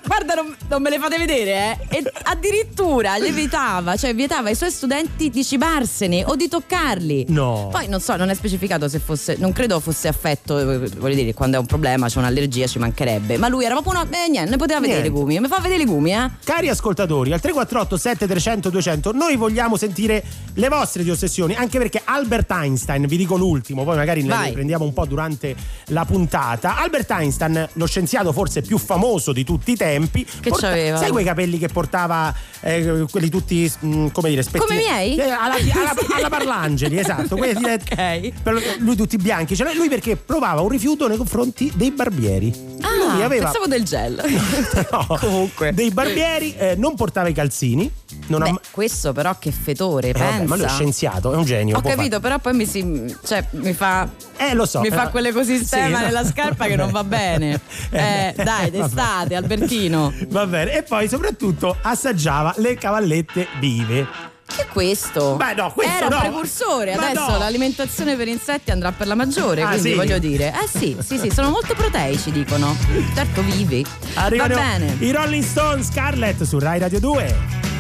guarda, 0.07 0.35
non, 0.35 0.55
non 0.69 0.83
me 0.83 0.91
le 0.91 0.99
fate 0.99 1.17
vedere, 1.19 1.79
eh? 1.89 1.97
E 1.99 2.13
addirittura 2.25 3.17
le 3.19 3.31
vietava, 3.33 3.97
cioè 3.97 4.15
vietava 4.15 4.49
ai 4.49 4.55
suoi 4.55 4.71
studenti 4.71 5.31
di 5.31 5.45
cibarsene 5.45 6.25
o 6.27 6.37
di 6.37 6.49
toccarli. 6.49 7.27
No. 7.29 7.69
Poi 7.71 7.89
non 7.89 8.01
so, 8.01 8.17
non 8.17 8.31
è 8.31 8.35
specificato 8.35 8.89
se 8.89 8.99
fosse, 8.99 9.37
non 9.39 9.53
credo 9.53 9.81
fosse 9.81 10.09
affetto, 10.09 10.59
eh, 10.59 10.89
voglio 10.97 11.15
dire, 11.15 11.35
quando 11.35 11.57
è 11.57 11.61
un 11.61 11.67
problema, 11.67 12.09
c'è 12.09 12.19
un'allergia, 12.19 12.67
ci 12.67 12.79
mancherebbe. 12.79 13.39
Ma 13.39 13.49
lui 13.49 13.65
era 13.65 13.75
proprio 13.75 14.01
uno, 14.01 14.09
eh, 14.11 14.29
niente, 14.29 14.51
ne 14.51 14.57
poteva 14.57 14.81
vedere 14.81 15.01
Niente. 15.01 15.09
i 15.09 15.13
legumi. 15.21 15.41
Mi 15.41 15.49
fa 15.49 15.57
vedere 15.61 15.83
i 15.83 15.85
legumi, 15.85 16.13
eh? 16.13 16.31
Cari 16.45 16.69
ascoltatori, 16.69 17.33
al 17.33 17.41
348 17.41 17.97
7300 17.97 18.71
200 18.71 19.13
noi 19.13 19.37
vogliamo 19.37 19.77
sentire 19.77 20.23
le 20.55 20.69
vostre 20.69 21.03
di 21.03 21.11
ossessioni, 21.11 21.55
anche 21.55 21.79
perché 21.79 22.01
Albert 22.05 22.51
Einstein, 22.51 23.07
vi 23.07 23.17
dico 23.17 23.37
l'ultimo, 23.37 23.85
poi 23.85 23.97
magari 23.97 24.23
ne 24.23 24.29
Vai. 24.29 24.47
riprendiamo 24.49 24.85
un 24.85 24.93
po' 24.93 25.07
durante 25.07 25.55
la 25.89 26.05
puntata. 26.05 26.77
Albert 26.79 27.11
Einstein, 27.11 27.69
lo 27.75 27.87
scienziato 27.87 28.33
forse 28.33 28.63
più 28.63 28.79
famoso 28.79 29.33
di 29.33 29.45
tutti 29.45 29.73
i 29.73 29.77
tempi, 29.77 30.25
Che 30.25 30.51
c'aveva? 30.51 30.97
sai 30.99 31.11
quei 31.11 31.25
capelli 31.25 31.59
che 31.59 31.69
portava 31.69 32.33
eh, 32.61 33.05
quelli 33.11 33.29
tutti 33.29 33.71
mm, 33.85 34.09
come 34.09 34.29
dire, 34.31 34.43
spetti- 34.43 34.65
Come 34.67 34.77
miei? 34.81 35.17
Eh, 35.17 35.23
alla, 35.31 35.55
alla, 35.55 35.95
alla 36.17 36.29
Parlangeli, 36.29 36.99
esatto, 36.99 37.37
quelli 37.37 37.55
di- 37.55 37.65
Ok. 37.65 38.33
per 38.43 38.77
lui 38.79 38.97
tutti 38.97 39.17
bianchi, 39.17 39.57
cioè 39.57 39.73
lui 39.75 39.89
perché 39.89 40.17
provava 40.17 40.61
un 40.61 40.69
rifiuto 40.69 41.07
nei 41.09 41.17
confronti 41.17 41.73
dei 41.75 41.91
barbieri. 41.91 42.73
Ah, 42.81 43.13
lui 43.15 43.23
aveva 43.23 43.45
pensavo 43.47 43.67
del 43.67 43.85
gel. 43.85 44.23
No, 44.91 45.07
Comunque. 45.19 45.73
dei 45.73 45.91
barbieri, 45.91 46.55
eh, 46.57 46.75
non 46.77 46.95
portava 46.95 47.29
i 47.29 47.33
calzini. 47.33 47.91
Non 48.27 48.41
ha 48.43 48.45
Beh, 48.47 48.51
ma- 48.53 48.61
questo 48.71 49.13
però 49.13 49.37
che 49.39 49.53
fetore, 49.53 50.09
Eh, 50.09 50.13
vabbè, 50.13 50.45
ma 50.45 50.57
lui 50.57 50.65
è 50.65 50.69
scienziato, 50.69 51.33
è 51.33 51.37
un 51.37 51.45
genio. 51.45 51.77
Ho 51.77 51.81
capito, 51.83 52.21
però 52.21 52.39
poi 52.39 52.55
mi 52.55 52.67
si. 52.67 53.15
cioè, 53.25 53.45
mi 53.51 53.73
fa. 53.75 54.09
fare- 54.37 54.51
Eh, 54.51 54.55
lo 54.55 54.65
so. 54.67 54.81
Mi 54.81 54.91
fa 54.91 55.09
eh, 55.09 55.11
quell'ecosistema 55.11 55.99
sì, 55.99 56.05
nella 56.05 56.23
no. 56.23 56.27
scarpa 56.29 56.67
che 56.67 56.77
non 56.77 56.91
va 56.91 57.05
bene. 57.05 57.61
Eh, 57.91 58.33
beh, 58.35 58.43
dai, 58.43 58.71
d'estate, 58.71 59.35
Albertino. 59.35 60.13
Va 60.29 60.47
bene, 60.47 60.73
e 60.77 60.83
poi 60.83 61.09
soprattutto 61.09 61.77
assaggiava 61.83 62.55
le 62.57 62.75
cavallette 62.77 63.47
vive. 63.59 64.33
Che 64.47 64.63
è 64.63 64.67
questo? 64.69 65.37
Beh, 65.37 65.55
no, 65.55 65.73
questo 65.73 65.97
Era 65.97 66.09
no. 66.09 66.17
un 66.17 66.21
precursore, 66.23 66.93
adesso 66.93 67.31
no. 67.31 67.39
l'alimentazione 67.39 68.15
per 68.15 68.29
insetti 68.29 68.71
andrà 68.71 68.93
per 68.93 69.07
la 69.07 69.15
maggiore, 69.15 69.63
Ah, 69.63 69.69
quindi 69.69 69.91
sì? 69.91 69.95
voglio 69.95 70.19
dire. 70.19 70.53
Eh 70.63 70.69
sì, 70.69 70.97
sì, 71.01 71.19
sì, 71.19 71.31
sono 71.31 71.49
molto 71.51 71.75
proteici, 71.75 72.31
dicono. 72.31 72.77
Certo 73.15 73.43
vivi. 73.43 73.85
Arrivano 74.15 74.55
Va 74.55 74.61
bene. 74.61 74.97
i 75.01 75.11
Rolling 75.11 75.43
Stone 75.45 75.83
Scarlett 75.83 76.43
su 76.43 76.59
Rai 76.59 76.79
Radio 76.79 77.01
2. 77.01 77.73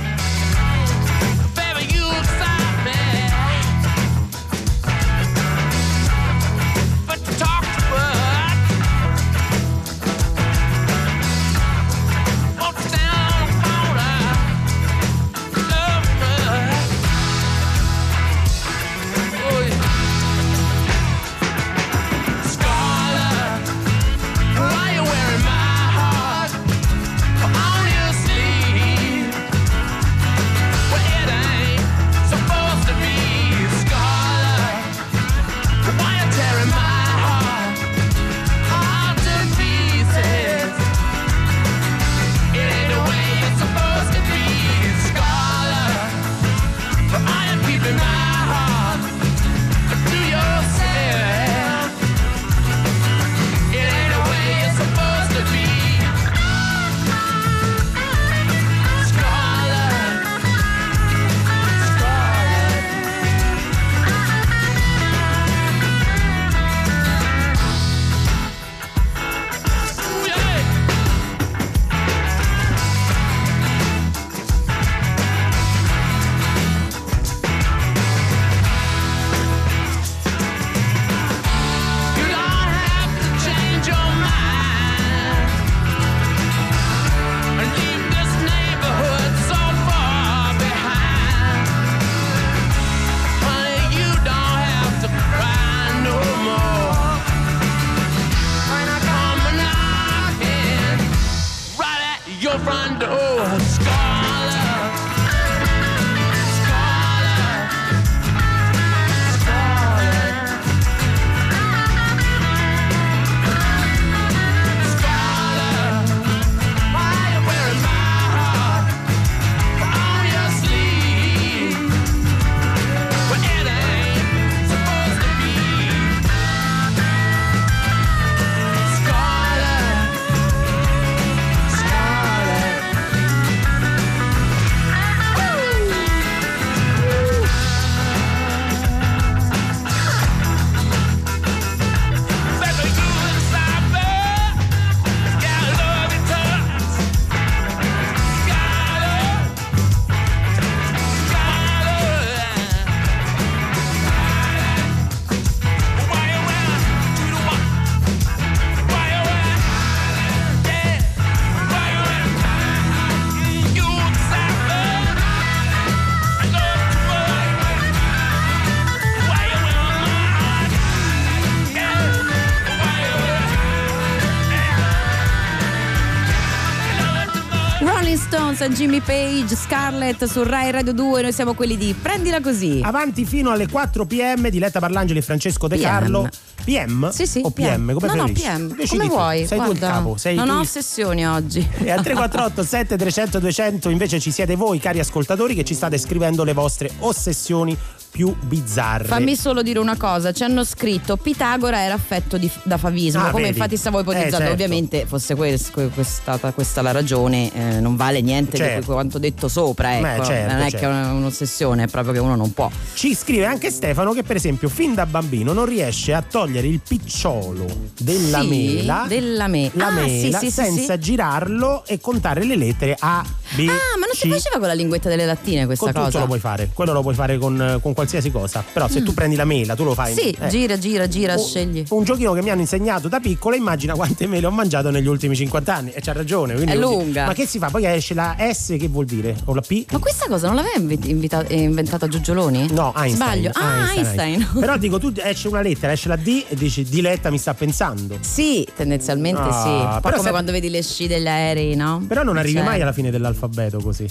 E 178.64 178.70
Jimmy 178.70 179.00
Page, 179.00 179.54
Scarlett 179.54 180.24
su 180.24 180.42
Rai 180.42 180.70
Radio 180.70 180.94
2. 180.94 181.20
Noi 181.20 181.32
siamo 181.34 181.52
quelli 181.52 181.76
di 181.76 181.92
Prendila 181.92 182.40
così. 182.40 182.80
Avanti 182.82 183.26
fino 183.26 183.50
alle 183.50 183.68
4 183.68 184.06
pm, 184.06 184.48
Diletta 184.48 184.80
Parlangeli 184.80 185.18
e 185.18 185.22
Francesco 185.22 185.68
De 185.68 185.76
PM. 185.76 185.84
Carlo. 185.84 186.28
PM? 186.64 187.10
Sì, 187.10 187.26
sì. 187.26 187.42
O 187.44 187.50
PM? 187.50 187.92
Come 187.92 188.06
no, 188.06 188.14
no, 188.14 188.24
preferisci? 188.24 188.46
PM. 188.46 188.74
Decidi 188.74 188.96
Come 188.96 189.08
vuoi? 189.10 189.46
Sei 189.46 189.58
tu 189.58 189.70
il 189.70 189.78
Guarda, 189.78 189.96
capo. 189.96 190.16
Sei 190.16 190.34
non 190.34 190.46
tu 190.46 190.52
ho 190.54 190.60
ossessioni 190.60 191.26
oggi. 191.26 191.58
E 191.84 191.90
al 191.90 192.02
348 192.02 192.64
7300 192.64 193.38
200 193.38 193.90
invece 193.90 194.18
ci 194.18 194.30
siete 194.30 194.56
voi, 194.56 194.78
cari 194.78 194.98
ascoltatori, 194.98 195.54
che 195.54 195.64
ci 195.64 195.74
state 195.74 195.98
scrivendo 195.98 196.42
le 196.42 196.54
vostre 196.54 196.90
ossessioni 197.00 197.76
più 198.14 198.32
bizzarre. 198.42 199.06
Fammi 199.08 199.34
solo 199.34 199.60
dire 199.60 199.80
una 199.80 199.96
cosa, 199.96 200.30
ci 200.30 200.44
hanno 200.44 200.62
scritto 200.62 201.16
Pitagora 201.16 201.82
era 201.82 201.94
affetto 201.94 202.38
di- 202.38 202.48
da 202.62 202.76
favismo, 202.78 203.22
Ah, 203.24 203.30
come 203.30 203.42
vedi. 203.46 203.56
infatti 203.56 203.76
stavo 203.76 203.98
ipotizzando, 203.98 204.36
Eh, 204.36 204.38
certo. 204.38 204.52
ovviamente 204.52 205.04
fosse 205.04 205.34
quest- 205.34 205.72
que- 205.72 205.88
questa, 205.88 206.38
questa 206.54 206.80
la 206.80 206.92
ragione, 206.92 207.50
eh, 207.52 207.80
non 207.80 207.96
vale 207.96 208.20
niente 208.20 208.56
Certo. 208.56 208.78
di 208.78 208.86
quanto 208.86 209.18
detto 209.18 209.48
sopra, 209.48 209.96
ecco. 209.98 210.20
Beh, 210.20 210.24
certo, 210.26 210.52
non 210.52 210.60
è 210.62 210.70
certo. 210.70 210.76
che 210.76 210.84
è 210.84 210.86
una- 210.86 211.12
un'ossessione, 211.12 211.82
è 211.82 211.86
proprio 211.88 212.12
che 212.12 212.18
uno 212.20 212.36
non 212.36 212.52
può. 212.54 212.70
Ci 212.94 213.16
scrive 213.16 213.46
anche 213.46 213.72
Stefano 213.72 214.12
che 214.12 214.22
per 214.22 214.36
esempio 214.36 214.68
fin 214.68 214.94
da 214.94 215.06
bambino 215.06 215.52
non 215.52 215.64
riesce 215.64 216.14
a 216.14 216.22
togliere 216.22 216.68
il 216.68 216.80
picciolo 216.86 217.66
della 217.98 218.42
Sì, 218.42 218.46
mela, 218.46 219.04
della 219.08 219.48
me- 219.48 219.70
la 219.74 219.86
Ah, 219.88 219.90
mela 219.90 220.38
sì, 220.38 220.46
sì, 220.46 220.50
senza 220.52 220.96
girarlo 220.98 221.84
e 221.84 221.98
contare 222.00 222.44
le 222.44 222.54
lettere 222.54 222.94
A, 223.00 223.24
B, 223.56 223.60
Ah, 223.68 223.98
ma 223.98 224.06
non 224.06 224.14
si 224.14 224.28
faceva 224.28 224.58
con 224.58 224.68
la 224.68 224.74
linguetta 224.74 225.08
delle 225.08 225.26
lattine 225.26 225.66
questa 225.66 225.92
con 225.92 226.04
cosa? 226.04 226.20
lo 226.20 226.26
puoi 226.26 226.38
fare, 226.38 226.70
quello 226.72 226.92
lo 226.92 227.02
puoi 227.02 227.14
fare 227.16 227.38
con, 227.38 227.78
con 227.82 227.92
qualsiasi 228.04 228.30
cosa. 228.30 228.64
Però 228.73 228.88
se 228.88 229.02
tu 229.02 229.12
prendi 229.14 229.36
la 229.36 229.45
mela, 229.45 229.75
tu 229.75 229.84
lo 229.84 229.95
fai. 229.95 230.12
Mm. 230.12 230.17
Sì, 230.17 230.36
eh. 230.38 230.49
gira, 230.49 230.78
gira, 230.78 231.08
gira, 231.08 231.34
Un- 231.34 231.38
scegli. 231.38 231.84
Un 231.88 232.04
giochino 232.04 232.32
che 232.32 232.43
mi 232.43 232.50
hanno 232.50 232.60
insegnato 232.60 233.08
da 233.08 233.21
piccolo, 233.21 233.56
immagina 233.56 233.95
quante 233.95 234.26
mele 234.26 234.47
ho 234.47 234.50
mangiato 234.50 234.90
negli 234.90 235.06
ultimi 235.06 235.34
50 235.36 235.75
anni. 235.75 235.90
E 235.93 236.00
c'ha 236.00 236.12
ragione. 236.12 236.54
È 236.54 236.76
lunga. 236.76 237.26
Ma 237.26 237.32
che 237.34 237.47
si 237.47 237.58
fa? 237.58 237.69
Poi 237.71 237.84
esce 237.86 238.14
la 238.14 238.36
S 238.52 238.76
che 238.78 238.88
vuol 238.88 239.06
dire? 239.06 239.34
O 239.47 239.54
la 239.54 239.60
P? 239.62 239.86
Ma 239.93 239.99
questa 239.99 240.26
cosa 240.28 240.47
non 240.47 240.56
l'aveva 240.56 240.76
invi- 240.76 241.10
invita- 241.10 241.45
inventata 241.49 242.06
Giugioloni? 242.08 242.69
No, 242.73 242.93
Einstein. 242.97 243.14
Sbaglio. 243.17 243.50
Ah, 243.54 243.93
Einstein. 243.95 244.49
Però 244.60 244.76
dico, 244.76 244.99
tu 244.99 245.12
esce 245.17 245.49
una 245.49 245.60
lettera, 245.62 245.93
esce 245.93 246.08
la 246.08 246.17
D 246.17 246.45
e 246.49 246.54
dici 246.54 246.82
Diletta 246.84 247.30
mi 247.30 247.38
sta 247.38 247.54
pensando. 247.54 248.19
Sì, 248.21 248.67
tendenzialmente 248.76 249.40
Ah, 249.40 249.62
sì. 249.62 249.69
Un 249.69 249.90
po' 249.95 250.00
però 250.00 250.17
come 250.17 250.23
se- 250.25 250.30
quando 250.30 250.52
vedi 250.52 250.69
le 250.71 250.82
sci 250.82 251.06
degli 251.06 251.26
aerei, 251.26 251.75
no? 251.76 252.04
Però 252.06 252.23
non 252.23 252.36
arrivi 252.36 252.54
Cioè, 252.56 252.64
mai 252.64 252.80
alla 252.80 252.93
fine 252.93 253.10
dell'alfabeto 253.10 253.78
così. 253.78 254.06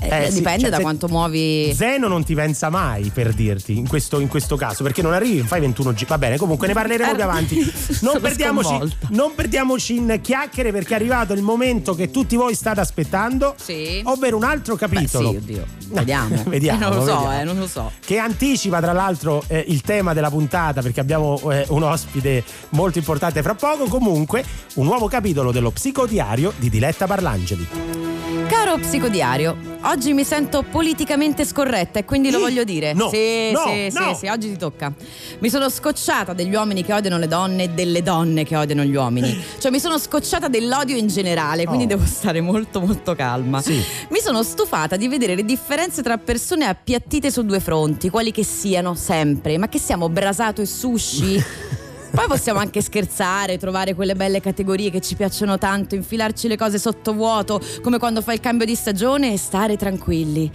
Eh, 0.00 0.26
Eh, 0.26 0.32
dipende 0.32 0.60
cioè, 0.62 0.70
da 0.70 0.80
quanto 0.80 1.08
muovi. 1.08 1.72
Zeno 1.74 2.08
non 2.08 2.24
ti 2.24 2.34
pensa 2.34 2.68
mai 2.70 3.10
per 3.14 3.32
dirti 3.32 3.76
in 3.76 3.86
questo, 3.88 4.18
in 4.20 4.28
questo 4.28 4.56
caso 4.56 4.82
perché 4.82 5.02
non 5.02 5.12
arrivi, 5.12 5.40
fai 5.46 5.60
21 5.60 5.92
G. 5.92 6.06
Va 6.06 6.18
bene, 6.18 6.36
comunque 6.36 6.66
ne 6.66 6.72
parleremo 6.72 7.12
Eh, 7.12 7.14
più 7.14 7.22
avanti. 7.24 7.62
sono 7.90 8.12
Non 8.12 8.20
perdiamoci, 8.20 8.78
non 9.10 9.34
perdiamoci 9.34 9.96
in 9.96 10.18
chiacchiere 10.22 10.72
perché 10.72 10.92
è 10.92 10.96
arrivato 10.96 11.32
il 11.32 11.42
momento 11.42 11.94
che 11.94 12.10
tutti 12.10 12.36
voi 12.36 12.54
state 12.54 12.80
aspettando, 12.80 13.54
Sì. 13.60 14.00
ovvero 14.04 14.36
un 14.36 14.44
altro 14.44 14.74
Beh, 14.74 14.86
sì, 14.88 14.94
capitolo. 14.94 15.28
oddio. 15.30 15.66
Vediamo. 15.88 16.42
Vediamo, 16.46 16.78
Eh, 16.78 16.88
non 16.88 16.94
lo 16.96 17.04
so, 17.04 17.14
vediamo. 17.16 17.40
eh, 17.40 17.44
non 17.44 17.58
lo 17.58 17.66
so. 17.66 17.90
Che 18.04 18.18
anticipa 18.18 18.80
tra 18.80 18.92
l'altro 18.92 19.42
eh, 19.46 19.64
il 19.68 19.80
tema 19.82 20.12
della 20.12 20.30
puntata 20.30 20.82
perché 20.82 21.00
abbiamo 21.00 21.38
eh, 21.50 21.64
un 21.68 21.82
ospite 21.82 22.44
molto 22.70 22.98
importante 22.98 23.42
fra 23.42 23.54
poco. 23.54 23.86
Comunque, 23.86 24.44
un 24.74 24.84
nuovo 24.86 25.06
capitolo 25.08 25.52
dello 25.52 25.70
psicodiario 25.70 26.52
di 26.56 26.68
Diletta 26.70 27.06
Parlangeli. 27.06 28.09
Caro 28.50 28.78
psicodiario, 28.78 29.56
oggi 29.82 30.12
mi 30.12 30.24
sento 30.24 30.62
politicamente 30.62 31.44
scorretta 31.44 32.00
e 32.00 32.04
quindi 32.04 32.32
lo 32.32 32.40
voglio 32.40 32.64
dire. 32.64 32.92
no, 32.92 33.08
sì, 33.08 33.52
no, 33.52 33.62
sì, 33.64 33.90
no. 33.92 34.08
sì, 34.12 34.18
sì, 34.18 34.26
oggi 34.26 34.50
ti 34.50 34.58
tocca. 34.58 34.92
Mi 35.38 35.48
sono 35.48 35.70
scocciata 35.70 36.32
degli 36.32 36.52
uomini 36.52 36.82
che 36.84 36.92
odiano 36.92 37.16
le 37.16 37.28
donne 37.28 37.64
e 37.64 37.68
delle 37.68 38.02
donne 38.02 38.44
che 38.44 38.56
odiano 38.56 38.82
gli 38.82 38.94
uomini. 38.94 39.40
Cioè 39.58 39.70
mi 39.70 39.78
sono 39.78 39.98
scocciata 39.98 40.48
dell'odio 40.48 40.96
in 40.96 41.06
generale, 41.06 41.64
quindi 41.64 41.84
Oh. 41.84 41.88
devo 41.88 42.04
stare 42.04 42.40
molto 42.40 42.80
molto 42.80 43.14
calma. 43.14 43.62
Sì. 43.62 43.80
Mi 44.08 44.18
sono 44.20 44.42
stufata 44.42 44.96
di 44.96 45.06
vedere 45.06 45.36
le 45.36 45.44
differenze 45.44 46.02
tra 46.02 46.18
persone 46.18 46.66
appiattite 46.66 47.30
su 47.30 47.44
due 47.44 47.60
fronti, 47.60 48.10
quali 48.10 48.32
che 48.32 48.42
siano 48.44 48.94
sempre, 48.96 49.58
ma 49.58 49.68
che 49.68 49.78
siamo 49.78 50.08
brasato 50.08 50.60
e 50.60 50.66
sushi? 50.66 51.44
Poi 52.12 52.26
possiamo 52.26 52.58
anche 52.58 52.82
scherzare, 52.82 53.56
trovare 53.56 53.94
quelle 53.94 54.14
belle 54.14 54.40
categorie 54.40 54.90
che 54.90 55.00
ci 55.00 55.14
piacciono 55.14 55.58
tanto, 55.58 55.94
infilarci 55.94 56.48
le 56.48 56.56
cose 56.56 56.78
sottovuoto, 56.78 57.60
come 57.82 57.98
quando 57.98 58.20
fai 58.20 58.34
il 58.34 58.40
cambio 58.40 58.66
di 58.66 58.74
stagione 58.74 59.32
e 59.32 59.36
stare 59.38 59.76
tranquilli. 59.76 60.50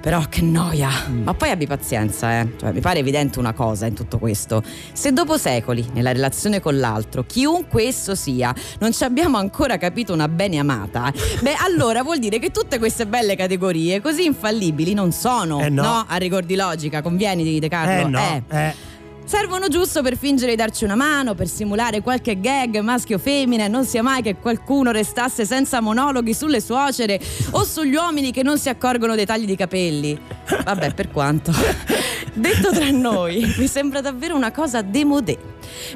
Però 0.00 0.20
che 0.28 0.42
noia! 0.42 0.90
Ma 1.22 1.32
poi 1.32 1.48
abbi 1.50 1.66
pazienza, 1.66 2.40
eh. 2.40 2.48
Cioè, 2.58 2.72
mi 2.72 2.80
pare 2.80 2.98
evidente 2.98 3.38
una 3.38 3.54
cosa 3.54 3.86
in 3.86 3.94
tutto 3.94 4.18
questo. 4.18 4.62
Se 4.92 5.12
dopo 5.14 5.38
secoli, 5.38 5.86
nella 5.94 6.12
relazione 6.12 6.60
con 6.60 6.78
l'altro, 6.78 7.24
chiunque 7.24 7.84
esso 7.84 8.14
sia, 8.14 8.54
non 8.80 8.92
ci 8.92 9.02
abbiamo 9.04 9.38
ancora 9.38 9.78
capito 9.78 10.12
una 10.12 10.28
bene 10.28 10.58
amata, 10.58 11.10
beh, 11.40 11.54
allora 11.58 12.02
vuol 12.02 12.18
dire 12.18 12.38
che 12.38 12.50
tutte 12.50 12.78
queste 12.78 13.06
belle 13.06 13.34
categorie 13.34 14.02
così 14.02 14.24
infallibili 14.26 14.92
non 14.92 15.10
sono. 15.12 15.60
Eh 15.60 15.70
no. 15.70 16.04
A 16.06 16.16
rigor 16.16 16.42
di 16.44 16.54
logica, 16.56 17.00
convieni, 17.00 17.58
De 17.58 17.68
Carlo? 17.68 18.06
Eh 18.06 18.10
no, 18.10 18.42
Eh. 18.48 18.56
eh. 18.58 18.92
Servono 19.26 19.68
giusto 19.68 20.02
per 20.02 20.18
fingere 20.18 20.50
di 20.50 20.56
darci 20.56 20.84
una 20.84 20.94
mano, 20.94 21.34
per 21.34 21.48
simulare 21.48 22.02
qualche 22.02 22.38
gag 22.38 22.78
maschio 22.80 23.16
o 23.16 23.18
femmina 23.18 23.64
e 23.64 23.68
non 23.68 23.86
sia 23.86 24.02
mai 24.02 24.20
che 24.20 24.36
qualcuno 24.36 24.90
restasse 24.90 25.46
senza 25.46 25.80
monologhi 25.80 26.34
sulle 26.34 26.60
suocere 26.60 27.18
o 27.52 27.64
sugli 27.64 27.94
uomini 27.94 28.32
che 28.32 28.42
non 28.42 28.58
si 28.58 28.68
accorgono 28.68 29.14
dei 29.14 29.24
tagli 29.24 29.46
di 29.46 29.56
capelli. 29.56 30.18
Vabbè, 30.64 30.92
per 30.92 31.10
quanto. 31.10 31.52
Detto 32.36 32.72
tra 32.72 32.90
noi, 32.90 33.54
mi 33.58 33.68
sembra 33.68 34.00
davvero 34.00 34.34
una 34.34 34.50
cosa 34.50 34.82
demodé. 34.82 35.38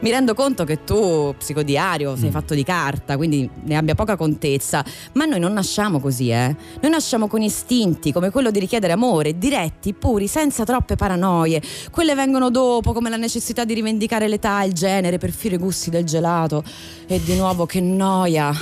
Mi 0.03 0.11
rendo 0.11 0.35
conto 0.35 0.63
che 0.63 0.85
tu, 0.85 1.35
psicodiario, 1.37 2.15
sei 2.15 2.31
fatto 2.31 2.55
di 2.55 2.63
carta, 2.63 3.17
quindi 3.17 3.51
ne 3.65 3.77
abbia 3.77 3.97
poca 3.97 4.15
contezza, 4.15 4.85
ma 5.15 5.25
noi 5.25 5.41
non 5.41 5.53
nasciamo 5.53 5.99
così, 5.99 6.31
eh. 6.31 6.55
Noi 6.81 6.91
nasciamo 6.93 7.27
con 7.27 7.43
istinti, 7.43 8.13
come 8.13 8.31
quello 8.31 8.53
di 8.53 8.61
richiedere 8.61 8.93
amore, 8.93 9.37
diretti, 9.37 9.95
puri, 9.95 10.29
senza 10.29 10.63
troppe 10.63 10.95
paranoie. 10.95 11.61
Quelle 11.91 12.15
vengono 12.15 12.51
dopo, 12.51 12.93
come 12.93 13.11
la 13.11 13.17
necessità 13.17 13.65
di 13.65 13.75
rivendicare 13.75 14.29
l'età, 14.29 14.63
il 14.63 14.75
genere, 14.75 15.19
perfino 15.19 15.57
i 15.57 15.59
gusti 15.59 15.91
del 15.91 16.05
gelato. 16.05 16.63
E 17.09 17.21
di 17.21 17.35
nuovo 17.35 17.67
che 17.67 17.81
noia. 17.81 18.55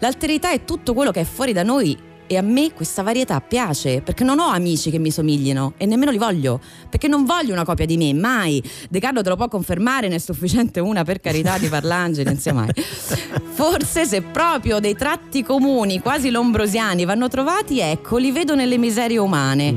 L'alterità 0.00 0.50
è 0.50 0.64
tutto 0.64 0.92
quello 0.92 1.12
che 1.12 1.20
è 1.20 1.24
fuori 1.24 1.52
da 1.52 1.62
noi 1.62 2.10
e 2.32 2.38
a 2.38 2.42
me 2.42 2.72
questa 2.72 3.02
varietà 3.02 3.40
piace 3.40 4.00
perché 4.00 4.24
non 4.24 4.38
ho 4.38 4.46
amici 4.46 4.90
che 4.90 4.98
mi 4.98 5.10
somiglino 5.10 5.74
e 5.76 5.84
nemmeno 5.84 6.10
li 6.10 6.16
voglio 6.16 6.60
perché 6.88 7.06
non 7.06 7.24
voglio 7.24 7.52
una 7.52 7.64
copia 7.64 7.84
di 7.84 7.96
me, 7.98 8.14
mai. 8.14 8.62
De 8.88 9.00
Carlo 9.00 9.22
te 9.22 9.28
lo 9.28 9.36
può 9.36 9.48
confermare, 9.48 10.08
ne 10.08 10.14
è 10.14 10.18
sufficiente 10.18 10.80
una 10.80 11.04
per 11.04 11.20
carità 11.20 11.58
di 11.58 11.68
Parlangeli, 11.68 12.28
non 12.28 12.38
sia 12.38 12.54
mai. 12.54 12.70
Forse 13.52 14.06
se 14.06 14.22
proprio 14.22 14.80
dei 14.80 14.94
tratti 14.94 15.42
comuni, 15.42 16.00
quasi 16.00 16.30
lombrosiani, 16.30 17.04
vanno 17.04 17.28
trovati, 17.28 17.80
ecco, 17.80 18.16
li 18.16 18.32
vedo 18.32 18.54
nelle 18.54 18.78
miserie 18.78 19.18
umane. 19.18 19.74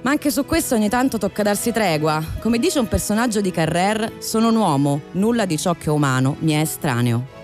Ma 0.00 0.10
anche 0.10 0.30
su 0.30 0.46
questo 0.46 0.74
ogni 0.74 0.88
tanto 0.88 1.18
tocca 1.18 1.42
darsi 1.42 1.72
tregua. 1.72 2.22
Come 2.40 2.58
dice 2.58 2.78
un 2.78 2.88
personaggio 2.88 3.40
di 3.40 3.50
Carrer, 3.50 4.14
sono 4.18 4.48
un 4.48 4.56
uomo, 4.56 5.00
nulla 5.12 5.44
di 5.44 5.58
ciò 5.58 5.74
che 5.74 5.86
è 5.86 5.90
umano 5.90 6.36
mi 6.40 6.52
è 6.52 6.60
estraneo. 6.60 7.37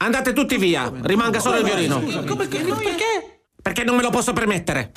Andate 0.00 0.32
tutti 0.32 0.56
via, 0.58 0.92
rimanga 1.02 1.40
solo 1.40 1.58
il 1.58 1.64
violino. 1.64 1.98
Perché? 1.98 3.42
Perché 3.60 3.82
non 3.82 3.96
me 3.96 4.02
lo 4.02 4.10
posso 4.10 4.32
permettere. 4.32 4.92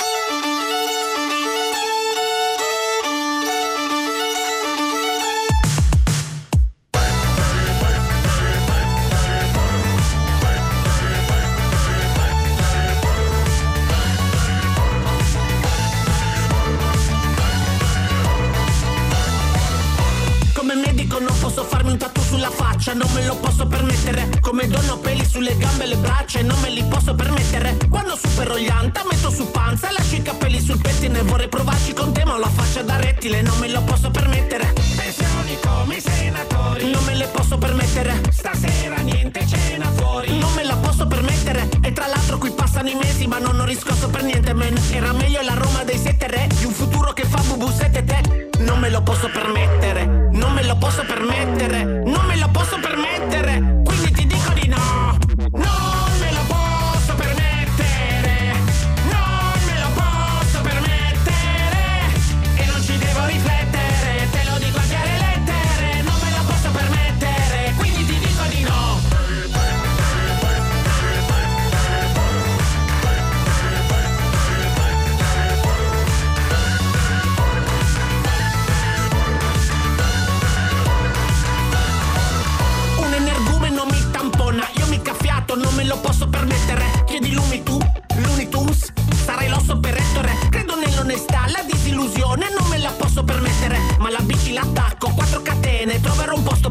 Sulle 25.42 25.58
gambe 25.58 25.86
e 25.86 25.88
le 25.88 25.96
braccia 25.96 26.38
e 26.38 26.44
non 26.44 26.60
me 26.60 26.70
li 26.70 26.84
posso 26.84 27.16
permettere. 27.16 27.76
Quando 27.90 28.16
supero 28.16 28.60
gli 28.60 28.70
anta 28.70 29.04
metto 29.10 29.32
su 29.32 29.50
panza, 29.50 29.90
lascio 29.92 30.16
i 30.16 30.22
capelli 30.22 30.62
sul 30.62 30.80
pettine. 30.80 31.24
Vorrei 31.24 31.48
provarci 31.48 31.94
con 31.94 32.14
te, 32.14 32.24
ma 32.24 32.36
ho 32.36 32.38
la 32.38 32.50
faccia 32.50 32.84
da 32.84 32.98
rettile, 32.98 33.42
non 33.42 33.58
me 33.58 33.68
lo 33.70 33.82
posso 33.82 34.12
permettere. 34.12 34.72
Pensioni 34.96 35.58
come 35.66 35.96
i 35.96 36.00
senatori, 36.00 36.92
non 36.92 37.04
me 37.06 37.16
le 37.16 37.26
posso 37.26 37.58
permettere. 37.58 38.22
Stasera 38.30 38.98
niente 38.98 39.44
cena 39.48 39.90
fuori, 39.96 40.38
non 40.38 40.54
me 40.54 40.64
la 40.64 40.76
posso 40.76 41.08
permettere. 41.08 41.68
E 41.82 41.92
tra 41.92 42.06
l'altro 42.06 42.38
qui 42.38 42.52
passano 42.52 42.90
i 42.90 42.96
mesi, 42.96 43.26
ma 43.26 43.40
non 43.40 43.60
ho 43.60 43.66
riscosso 43.66 44.10
per 44.10 44.22
niente, 44.22 44.54
man. 44.54 44.80
Era 44.92 45.12
meglio 45.12 45.42
la 45.42 45.56
Roma 45.56 45.84
dei 45.84 45.98
sette 45.98 46.28
re, 46.28 46.48
di 46.56 46.66
un 46.66 46.74
futuro 46.74 47.14
che 47.14 47.24
fa 47.24 47.42
bubu 47.42 47.68
sette 47.72 48.04
te. 48.04 48.50
Non 48.60 48.78
me 48.78 48.92
lo 48.92 49.02
posso 49.02 49.28
permettere, 49.28 50.06
non 50.06 50.54
me 50.54 50.64
lo 50.64 50.78
posso 50.78 51.04
permettere. 51.04 52.01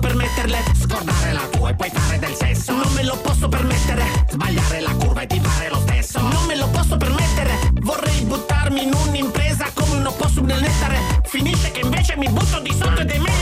permetterle. 0.00 0.58
Scordare 0.80 1.32
la 1.32 1.46
tua 1.50 1.70
e 1.70 1.74
puoi 1.74 1.90
fare 1.92 2.18
del 2.18 2.34
sesso. 2.34 2.72
Non 2.72 2.92
me 2.94 3.04
lo 3.04 3.16
posso 3.18 3.48
permettere. 3.48 4.04
Sbagliare 4.28 4.80
la 4.80 4.94
curva 4.94 5.20
e 5.20 5.26
ti 5.26 5.40
fare 5.40 5.68
lo 5.68 5.80
stesso. 5.86 6.20
Non 6.20 6.44
me 6.46 6.56
lo 6.56 6.68
posso 6.68 6.96
permettere. 6.96 7.70
Vorrei 7.80 8.22
buttarmi 8.22 8.82
in 8.82 8.92
un'impresa 9.06 9.70
come 9.74 9.96
un 9.96 10.06
opossum 10.06 10.46
nel 10.46 10.60
nettare. 10.60 10.98
Finisce 11.24 11.70
che 11.70 11.80
invece 11.80 12.16
mi 12.16 12.28
butto 12.28 12.58
di 12.60 12.72
sotto 12.72 13.00
ed 13.00 13.10
è 13.10 13.18
meglio 13.18 13.39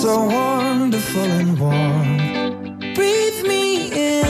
so 0.00 0.24
wonderful 0.24 1.20
and 1.20 1.58
warm. 1.60 2.94
Breathe 2.94 3.42
me 3.46 3.92
in. 3.92 4.29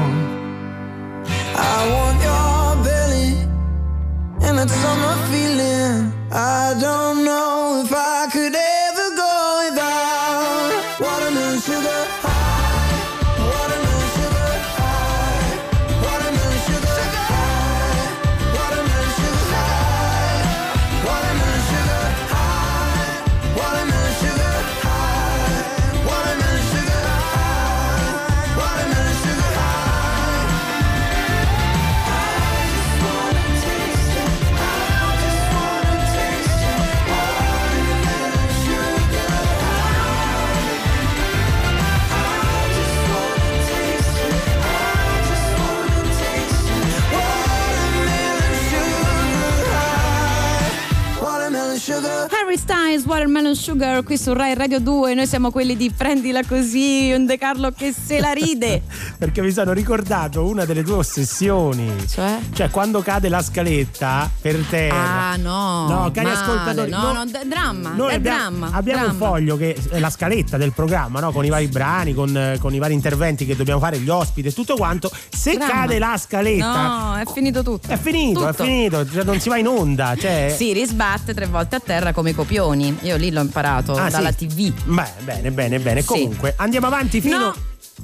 Ice 52.91 53.07
Watermelon 53.07 53.55
Sugar 53.55 54.03
qui 54.03 54.17
su 54.17 54.33
Rai 54.33 54.53
Radio 54.53 54.81
2. 54.81 55.13
Noi 55.13 55.25
siamo 55.25 55.49
quelli 55.49 55.77
di 55.77 55.89
Prendila 55.95 56.43
così, 56.43 57.13
un 57.15 57.25
De 57.25 57.37
Carlo 57.37 57.71
che 57.71 57.93
se 57.93 58.19
la 58.19 58.31
ride. 58.31 58.81
Perché 59.21 59.43
mi 59.43 59.51
sono 59.51 59.71
ricordato 59.71 60.47
una 60.47 60.65
delle 60.65 60.81
tue 60.81 60.95
ossessioni. 60.95 62.07
Cioè? 62.07 62.39
Cioè, 62.53 62.71
quando 62.71 63.03
cade 63.03 63.29
la 63.29 63.43
scaletta 63.43 64.27
per 64.41 64.55
terra. 64.67 65.29
Ah, 65.29 65.35
no. 65.35 65.87
No, 65.87 66.11
cari 66.11 66.25
male, 66.25 66.39
ascoltatori, 66.39 66.89
No, 66.89 67.01
no- 67.03 67.13
no, 67.13 67.25
d- 67.25 67.45
dramma. 67.45 67.91
Noi 67.93 68.13
è 68.13 68.15
abbiamo, 68.15 68.57
dramma. 68.57 68.75
abbiamo 68.75 69.01
un 69.05 69.17
dramma. 69.17 69.25
foglio 69.27 69.57
che 69.57 69.77
è 69.91 69.99
la 69.99 70.09
scaletta 70.09 70.57
del 70.57 70.71
programma, 70.71 71.19
no? 71.19 71.31
con 71.31 71.45
i 71.45 71.49
vari 71.49 71.67
brani, 71.67 72.15
con, 72.15 72.57
con 72.59 72.73
i 72.73 72.79
vari 72.79 72.95
interventi 72.95 73.45
che 73.45 73.55
dobbiamo 73.55 73.79
fare, 73.79 73.99
gli 73.99 74.09
ospiti 74.09 74.47
e 74.47 74.53
tutto 74.53 74.75
quanto. 74.75 75.11
Se 75.29 75.53
Dramma. 75.53 75.71
cade 75.71 75.99
la 75.99 76.17
scaletta, 76.17 76.87
No, 76.87 77.17
è 77.17 77.23
finito 77.31 77.61
tutto. 77.61 77.89
è 77.89 77.97
finito, 77.99 78.47
è 78.47 78.51
Tutto. 78.51 78.63
finito, 78.63 79.07
cioè, 79.07 79.23
non 79.23 79.39
si 79.39 79.49
va 79.49 79.57
in 79.57 79.67
onda. 79.67 80.15
Cioè... 80.15 80.51
Si 80.57 80.73
risbatte 80.73 81.35
tre 81.35 81.45
volte 81.45 81.75
a 81.75 81.79
terra 81.79 82.11
come 82.11 82.31
i 82.31 82.33
copioni. 82.33 82.97
Io 83.01 83.17
lì 83.17 83.31
l'ho 83.31 83.41
imparato 83.41 83.93
Ah, 83.93 84.09
dalla 84.09 84.31
sì. 84.31 84.47
TV. 84.47 84.73
Beh, 84.85 85.09
bene, 85.23 85.51
bene, 85.51 85.77
bene. 85.79 86.01
Sì. 86.01 86.07
Comunque, 86.07 86.55
andiamo 86.57 86.87
avanti 86.87 87.21
fino. 87.21 87.37
No. 87.37 87.53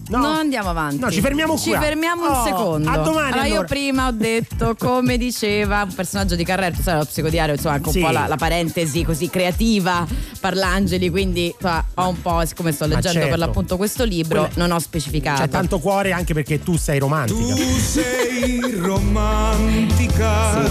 Non 0.10 0.24
andiamo 0.26 0.70
avanti. 0.70 1.00
No, 1.00 1.12
ci 1.12 1.22
fermiamo 1.22 1.58
Ci 1.58 1.70
qua. 1.72 1.80
fermiamo 1.82 2.22
un 2.24 2.32
Oh, 2.36 2.44
secondo. 2.44 2.90
a 2.90 2.98
domani, 2.98 3.32
allora, 3.32 3.46
io 3.46 3.52
allora. 3.54 3.68
prima 3.68 4.08
ho 4.08 4.12
detto, 4.12 4.76
come 4.78 5.18
diceva 5.18 5.84
un 5.84 5.94
personaggio 5.94 6.36
di 6.36 6.44
Carrera, 6.44 6.76
tu 6.76 6.82
sai, 6.82 6.98
lo 6.98 7.06
psicodiario, 7.06 7.54
insomma, 7.56 7.76
anche 7.76 7.88
un 7.88 7.94
Sì. 7.94 8.00
po' 8.02 8.10
la, 8.12 8.28
la 8.28 8.36
parentesi 8.38 9.04
così 9.04 9.30
creativa, 9.30 10.06
Parlangeli, 10.40 11.10
quindi 11.10 11.48
insomma, 11.54 11.84
ho 11.96 12.08
un 12.10 12.22
po', 12.22 12.46
siccome 12.46 12.72
sto 12.72 12.86
leggendo 12.86 13.12
certo. 13.20 13.30
per 13.30 13.38
l'appunto 13.40 13.78
questo 13.78 14.04
libro, 14.04 14.46
Quella- 14.48 14.66
non 14.66 14.72
ho 14.76 14.80
specificato. 14.80 15.42
C'è 15.42 15.50
tanto 15.50 15.80
cuore 15.80 16.12
anche 16.12 16.34
perché 16.34 16.62
tu 16.64 16.78
sei 16.78 17.00
romantica. 17.00 17.56
sei 17.82 18.72
romantica. 18.76 19.97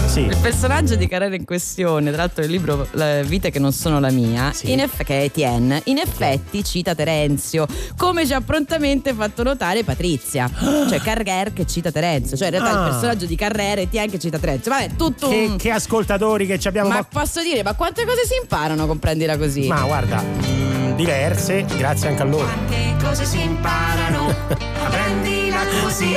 Sì. 0.07 0.21
Il 0.21 0.37
personaggio 0.41 0.95
di 0.95 1.07
Carrera 1.07 1.35
in 1.35 1.45
questione, 1.45 2.09
tra 2.11 2.21
l'altro 2.23 2.43
il 2.43 2.49
libro 2.49 2.87
Vite 3.23 3.49
che 3.51 3.59
non 3.59 3.71
sono 3.71 3.99
la 3.99 4.09
mia, 4.09 4.51
Sì. 4.51 4.71
in 4.71 4.79
eff- 4.81 5.03
che 5.03 5.19
è 5.19 5.23
Etienne, 5.25 5.81
in 5.85 5.97
effetti 5.99 6.63
cita 6.63 6.95
Terenzio, 6.95 7.65
come 7.97 8.25
ci 8.25 8.33
ha 8.33 8.41
prontamente 8.41 9.13
fatto 9.13 9.43
notare 9.43 9.83
Patrizia. 9.83 10.49
cioè 10.89 10.99
Carrer 10.99 11.53
che 11.53 11.65
cita 11.65 11.91
Terenzio, 11.91 12.35
cioè 12.35 12.47
in 12.47 12.53
realtà 12.59 12.71
Ah. 12.81 12.85
il 12.85 12.89
personaggio 12.91 13.25
di 13.25 13.35
Carrera 13.35 13.79
è 13.81 13.83
Etienne 13.83 14.11
che 14.11 14.19
cita 14.19 14.37
Terenzio. 14.39 14.71
Vabbè, 14.71 14.95
tutto 14.95 15.29
Che, 15.29 15.45
un... 15.49 15.57
che 15.57 15.71
ascoltatori 15.71 16.45
che 16.45 16.59
ci 16.59 16.67
abbiamo. 16.67 16.89
Ma 16.89 16.95
Ma, 16.95 17.03
posso 17.03 17.41
dire, 17.41 17.63
ma 17.63 17.73
quante 17.75 18.05
cose 18.05 18.25
si 18.25 18.33
imparano 18.41 18.85
con 18.87 18.97
prendila 18.99 19.37
così? 19.37 19.67
ma 19.67 19.81
guarda, 19.83 20.21
mm, 20.21 20.95
diverse, 20.95 21.65
grazie 21.77 22.09
anche 22.09 22.21
a 22.21 22.25
loro. 22.25 22.43
Quante 22.45 22.95
cose 23.03 23.23
si 23.25 23.41
imparano, 23.41 24.33
prendila 24.89 25.59
così. 25.81 26.15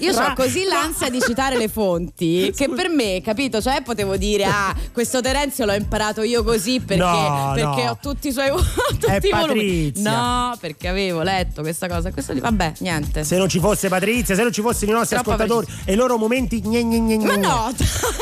Io 0.00 0.12
ho 0.12 0.18
Ra- 0.18 0.32
così 0.34 0.64
l'ansia 0.64 1.08
di 1.10 1.20
citare 1.20 1.56
le 1.56 1.68
fonti 1.68 2.52
che 2.56 2.68
per 2.68 2.88
me, 2.88 3.20
capito? 3.22 3.60
Cioè 3.60 3.82
potevo 3.82 4.16
dire, 4.16 4.44
ah, 4.44 4.74
questo 4.92 5.20
Terenzio 5.20 5.64
l'ho 5.66 5.74
imparato 5.74 6.22
io 6.22 6.42
così 6.42 6.80
perché, 6.80 7.02
No, 7.02 7.52
perché 7.54 7.84
no. 7.84 7.90
ho 7.90 7.98
tutti 8.00 8.28
i 8.28 8.32
suoi 8.32 8.50
tutti 8.88 9.06
È 9.06 9.16
i 9.22 9.30
volumi. 9.30 9.90
Patrizia. 9.92 10.10
No, 10.10 10.56
perché 10.60 10.88
avevo 10.88 11.22
letto 11.22 11.62
questa 11.62 11.88
cosa. 11.88 12.10
Questo 12.12 12.32
lì, 12.32 12.40
vabbè, 12.40 12.72
niente. 12.78 13.24
Se 13.24 13.36
non 13.36 13.48
ci 13.48 13.58
fosse 13.60 13.88
Patrizia, 13.88 14.34
se 14.34 14.42
non 14.42 14.52
ci 14.52 14.60
fossero 14.62 14.90
i 14.90 14.94
nostri 14.94 15.16
Troppo 15.16 15.32
ascoltatori 15.32 15.66
e 15.84 15.92
i 15.92 15.96
loro 15.96 16.16
momenti 16.16 16.60
gne 16.60 16.82
gne 16.82 16.98
gne 17.00 17.16
gne 17.16 17.24
Ma 17.26 17.36
no, 17.36 17.72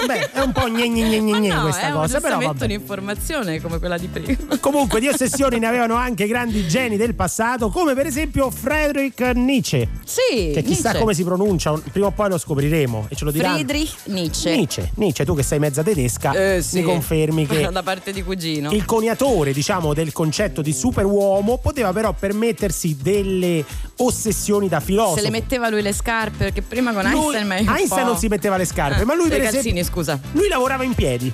Beh, 0.06 0.32
è 0.32 0.40
un 0.40 0.52
po' 0.52 0.68
gne 0.68 0.88
gne 0.88 1.20
gne 1.20 1.38
gne 1.40 1.54
no, 1.54 1.62
questa 1.62 1.88
è 1.88 1.92
cosa, 1.92 2.20
però 2.20 2.38
vabbè. 2.38 2.64
un'informazione 2.64 3.60
come 3.60 3.78
quella 3.78 3.98
di 3.98 4.06
prima. 4.08 4.36
Comunque 4.60 5.00
di 5.00 5.08
ossessioni 5.08 5.58
ne 5.58 5.66
avevano 5.66 5.94
anche 5.94 6.26
grandi 6.26 6.66
geni 6.66 6.96
del 6.96 7.14
passato, 7.14 7.68
come 7.70 7.94
per 7.94 8.06
esempio 8.06 8.50
Friedrich 8.50 9.20
Nietzsche, 9.34 9.88
Sì, 10.04 10.50
che 10.52 10.62
chissà 10.62 10.82
Nietzsche. 10.90 10.98
come 11.00 11.14
si 11.14 11.24
pronuncia, 11.24 11.67
un- 11.72 11.82
prima 11.92 12.06
o 12.06 12.10
poi 12.10 12.28
lo 12.30 12.38
scopriremo 12.38 13.06
e 13.08 13.14
ce 13.16 13.24
lo 13.24 13.30
diranno. 13.30 13.54
Friedrich 13.56 13.94
Nietzsche. 14.04 14.54
Nietzsche, 14.56 14.90
Nietzsche, 14.94 15.24
tu 15.24 15.34
che 15.34 15.42
sei 15.42 15.58
mezza 15.58 15.82
tedesca, 15.82 16.32
Eh, 16.32 16.62
sì. 16.62 16.78
mi 16.78 16.82
confermi 16.84 17.46
che 17.46 17.68
da 17.72 17.82
parte 17.82 18.12
di 18.12 18.22
cugino. 18.22 18.70
il 18.72 18.84
coniatore, 18.84 19.52
diciamo, 19.52 19.94
del 19.94 20.12
concetto 20.12 20.62
di 20.62 20.72
superuomo 20.72 21.58
poteva 21.58 21.92
però 21.92 22.12
permettersi 22.12 22.96
delle 23.00 23.64
ossessioni 23.96 24.68
da 24.68 24.80
filosofo. 24.80 25.16
Se 25.16 25.22
le 25.22 25.30
metteva 25.30 25.68
lui 25.68 25.82
le 25.82 25.92
scarpe, 25.92 26.36
perché 26.44 26.62
prima 26.62 26.92
con 26.92 27.02
Lui- 27.10 27.34
Einstein 27.36 27.68
Einstein 27.68 28.02
po'- 28.02 28.08
non 28.10 28.18
si 28.18 28.28
metteva 28.28 28.56
le 28.56 28.64
scarpe, 28.64 29.04
ma 29.04 29.14
lui 29.14 29.28
per 29.28 29.40
calzini, 29.42 29.78
esempio 29.80 29.84
scusa. 29.84 30.18
lui 30.32 30.48
lavorava 30.48 30.84
in 30.84 30.94
piedi. 30.94 31.32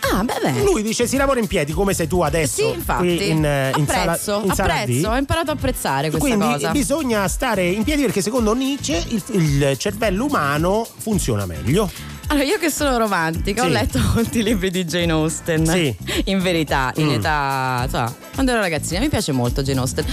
Ah, 0.00 0.22
beh, 0.24 0.38
beh. 0.42 0.62
Lui 0.62 0.82
dice 0.82 1.06
si 1.06 1.16
lavora 1.16 1.38
in 1.40 1.46
piedi 1.46 1.72
come 1.72 1.92
sei 1.92 2.06
tu 2.06 2.20
adesso 2.20 2.68
Sì, 2.70 2.74
infatti. 2.76 3.16
qui 3.16 3.28
in, 3.30 3.44
eh, 3.44 3.72
in 3.76 3.86
sala, 3.86 4.12
apprezzo, 4.12 4.42
in 4.44 4.52
sala 4.54 4.74
apprezzo, 4.80 5.08
ho 5.10 5.16
imparato 5.16 5.50
a 5.50 5.54
apprezzare 5.54 6.10
questa 6.10 6.28
Quindi 6.28 6.52
cosa. 6.54 6.70
bisogna 6.70 7.28
stare 7.28 7.66
in 7.66 7.82
piedi 7.84 8.02
perché 8.02 8.22
secondo 8.22 8.54
Nietzsche 8.54 9.02
il, 9.08 9.22
il 9.32 9.76
cervello 9.78 10.24
umano 10.24 10.86
funziona 10.98 11.46
meglio. 11.46 11.90
Allora, 12.28 12.44
io 12.44 12.58
che 12.58 12.70
sono 12.70 12.96
romantica, 12.98 13.62
ho 13.62 13.66
Sì. 13.66 13.72
letto 13.72 13.98
molti 14.14 14.42
libri 14.42 14.70
di 14.70 14.84
Jane 14.84 15.12
Austen. 15.12 15.66
Sì. 15.66 15.94
In 16.24 16.40
verità, 16.40 16.92
in 16.96 17.06
Mm. 17.06 17.10
età, 17.12 17.80
insomma, 17.84 18.14
quando 18.34 18.52
ero 18.52 18.60
ragazzina, 18.60 19.00
mi 19.00 19.08
piace 19.08 19.32
molto 19.32 19.62
Jane 19.62 19.80
Austen. 19.80 20.04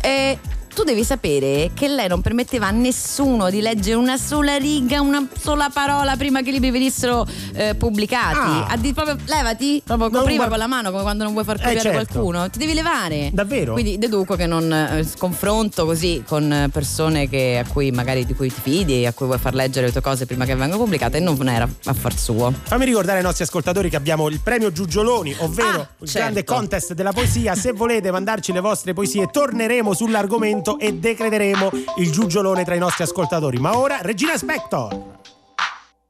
E 0.00 0.38
tu 0.72 0.84
devi 0.84 1.04
sapere 1.04 1.70
che 1.74 1.88
lei 1.88 2.08
non 2.08 2.20
permetteva 2.20 2.68
a 2.68 2.70
nessuno 2.70 3.50
di 3.50 3.60
leggere 3.60 3.96
una 3.96 4.16
sola 4.16 4.56
riga, 4.56 5.00
una 5.00 5.26
sola 5.38 5.68
parola 5.72 6.16
prima 6.16 6.42
che 6.42 6.50
i 6.50 6.52
libri 6.52 6.70
venissero 6.70 7.26
eh, 7.54 7.74
pubblicati. 7.74 8.36
Ah. 8.38 8.66
Ha 8.66 8.76
detto 8.76 9.02
proprio 9.02 9.16
levati, 9.26 9.82
proprio 9.84 10.08
Non 10.08 10.18
copriva 10.20 10.46
guard- 10.46 10.50
con 10.50 10.58
la 10.60 10.66
mano 10.66 10.90
come 10.90 11.02
quando 11.02 11.24
non 11.24 11.32
vuoi 11.32 11.44
far 11.44 11.56
Eh, 11.56 11.58
copiare 11.62 11.80
certo. 11.80 12.06
qualcuno. 12.12 12.48
Ti 12.50 12.58
devi 12.58 12.74
levare. 12.74 13.30
Davvero? 13.32 13.72
Quindi 13.72 13.98
deduco 13.98 14.36
che 14.36 14.46
non 14.46 14.72
eh, 14.72 15.06
confronto 15.18 15.84
così 15.84 16.22
con 16.26 16.50
eh, 16.52 16.68
persone 16.68 17.28
che- 17.28 17.62
a 17.64 17.68
cui 17.70 17.90
magari 17.90 18.24
di 18.24 18.34
cui 18.34 18.48
ti 18.52 18.60
fidi, 18.60 19.04
a 19.06 19.12
cui 19.12 19.26
vuoi 19.26 19.38
far 19.38 19.54
leggere 19.54 19.86
le 19.86 19.92
tue 19.92 20.00
cose 20.00 20.24
prima 20.26 20.44
che 20.44 20.54
vengano 20.54 20.82
pubblicate, 20.82 21.18
non 21.20 21.36
era 21.48 21.68
a 21.84 21.92
far 21.92 22.16
suo. 22.16 22.52
Fammi 22.62 22.84
ricordare 22.84 23.18
ai 23.18 23.24
nostri 23.24 23.44
ascoltatori 23.44 23.90
che 23.90 23.96
abbiamo 23.96 24.28
il 24.28 24.40
premio 24.40 24.70
Giugioloni, 24.72 25.34
ovvero 25.38 25.68
Ah, 25.80 25.88
il 26.00 26.06
certo. 26.06 26.18
grande 26.18 26.44
contest 26.44 26.92
della 26.94 27.12
poesia. 27.12 27.54
Se 27.54 27.72
volete 27.72 28.10
mandarci 28.10 28.52
le 28.52 28.60
vostre 28.60 28.92
poesie, 28.92 29.28
torneremo 29.30 29.92
sull'argomento 29.94 30.58
e 30.78 30.94
decreteremo 30.94 31.70
il 31.96 32.10
Giugiolone 32.10 32.64
tra 32.64 32.74
i 32.74 32.78
nostri 32.78 33.04
ascoltatori. 33.04 33.58
Ma 33.58 33.76
ora, 33.76 34.00
Regina 34.02 34.36
Spector. 34.36 35.18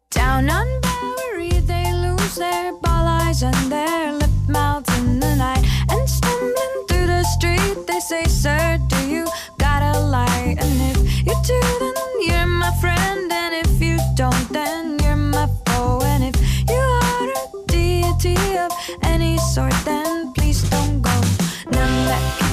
Down 0.09 0.49
on 0.49 0.67
Bowery, 0.81 1.63
they 1.65 1.93
lose 1.93 2.35
their 2.35 2.73
ball 2.81 3.07
eyes 3.07 3.43
and 3.43 3.55
their 3.71 4.13
lip 4.13 4.31
mouths 4.49 4.93
in 4.99 5.21
the 5.21 5.35
night. 5.37 5.65
And 5.89 6.09
stumbling 6.09 6.85
through 6.89 7.07
the 7.07 7.23
street, 7.39 7.87
they 7.87 8.01
say, 8.01 8.25
Sir, 8.25 8.79
do 8.89 8.97
you 9.07 9.25
got 9.59 9.83
a 9.83 9.99
light? 10.01 10.57
And 10.59 10.97
if 10.97 11.27
you 11.27 11.35
do, 11.47 11.61
then 11.79 11.95
you're 12.27 12.47
my 12.47 12.73
friend. 12.81 13.31
And 13.31 13.55
if 13.55 13.81
you 13.81 13.99
don't, 14.17 14.49
then 14.53 14.99
you're 14.99 15.17
my 15.17 15.47
foe. 15.67 16.01
And 16.03 16.25
if 16.25 16.37
you 16.69 16.77
are 16.77 17.31
a 17.31 17.67
deity 17.67 18.37
of 18.59 18.73
any 19.03 19.39
sort, 19.39 19.75
then 19.85 20.33
please 20.33 20.63
don't 20.69 21.01
go. 21.01 21.15
Ne 21.71 21.87
me 21.87 22.50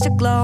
to 0.00 0.10
glow, 0.10 0.39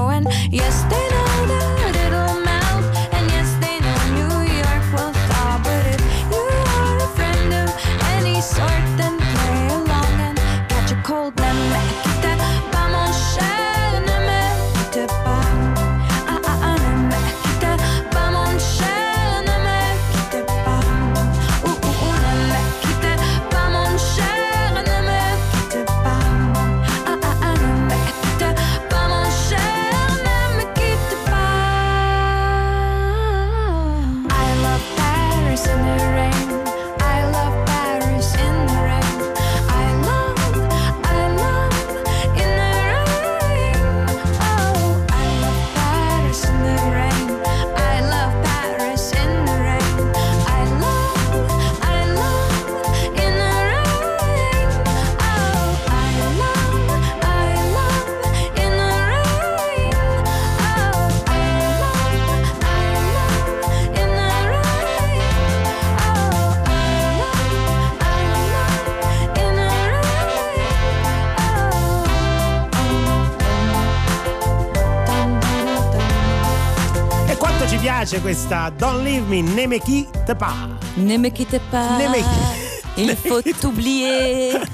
me 79.27 79.79
quitte 79.79 80.33
pas. 80.35 80.69
Ne 80.95 81.17
me 81.17 81.31
quitte- 81.31 82.65
Il 82.95 83.15
faut 83.15 83.43
oublier. 83.63 84.59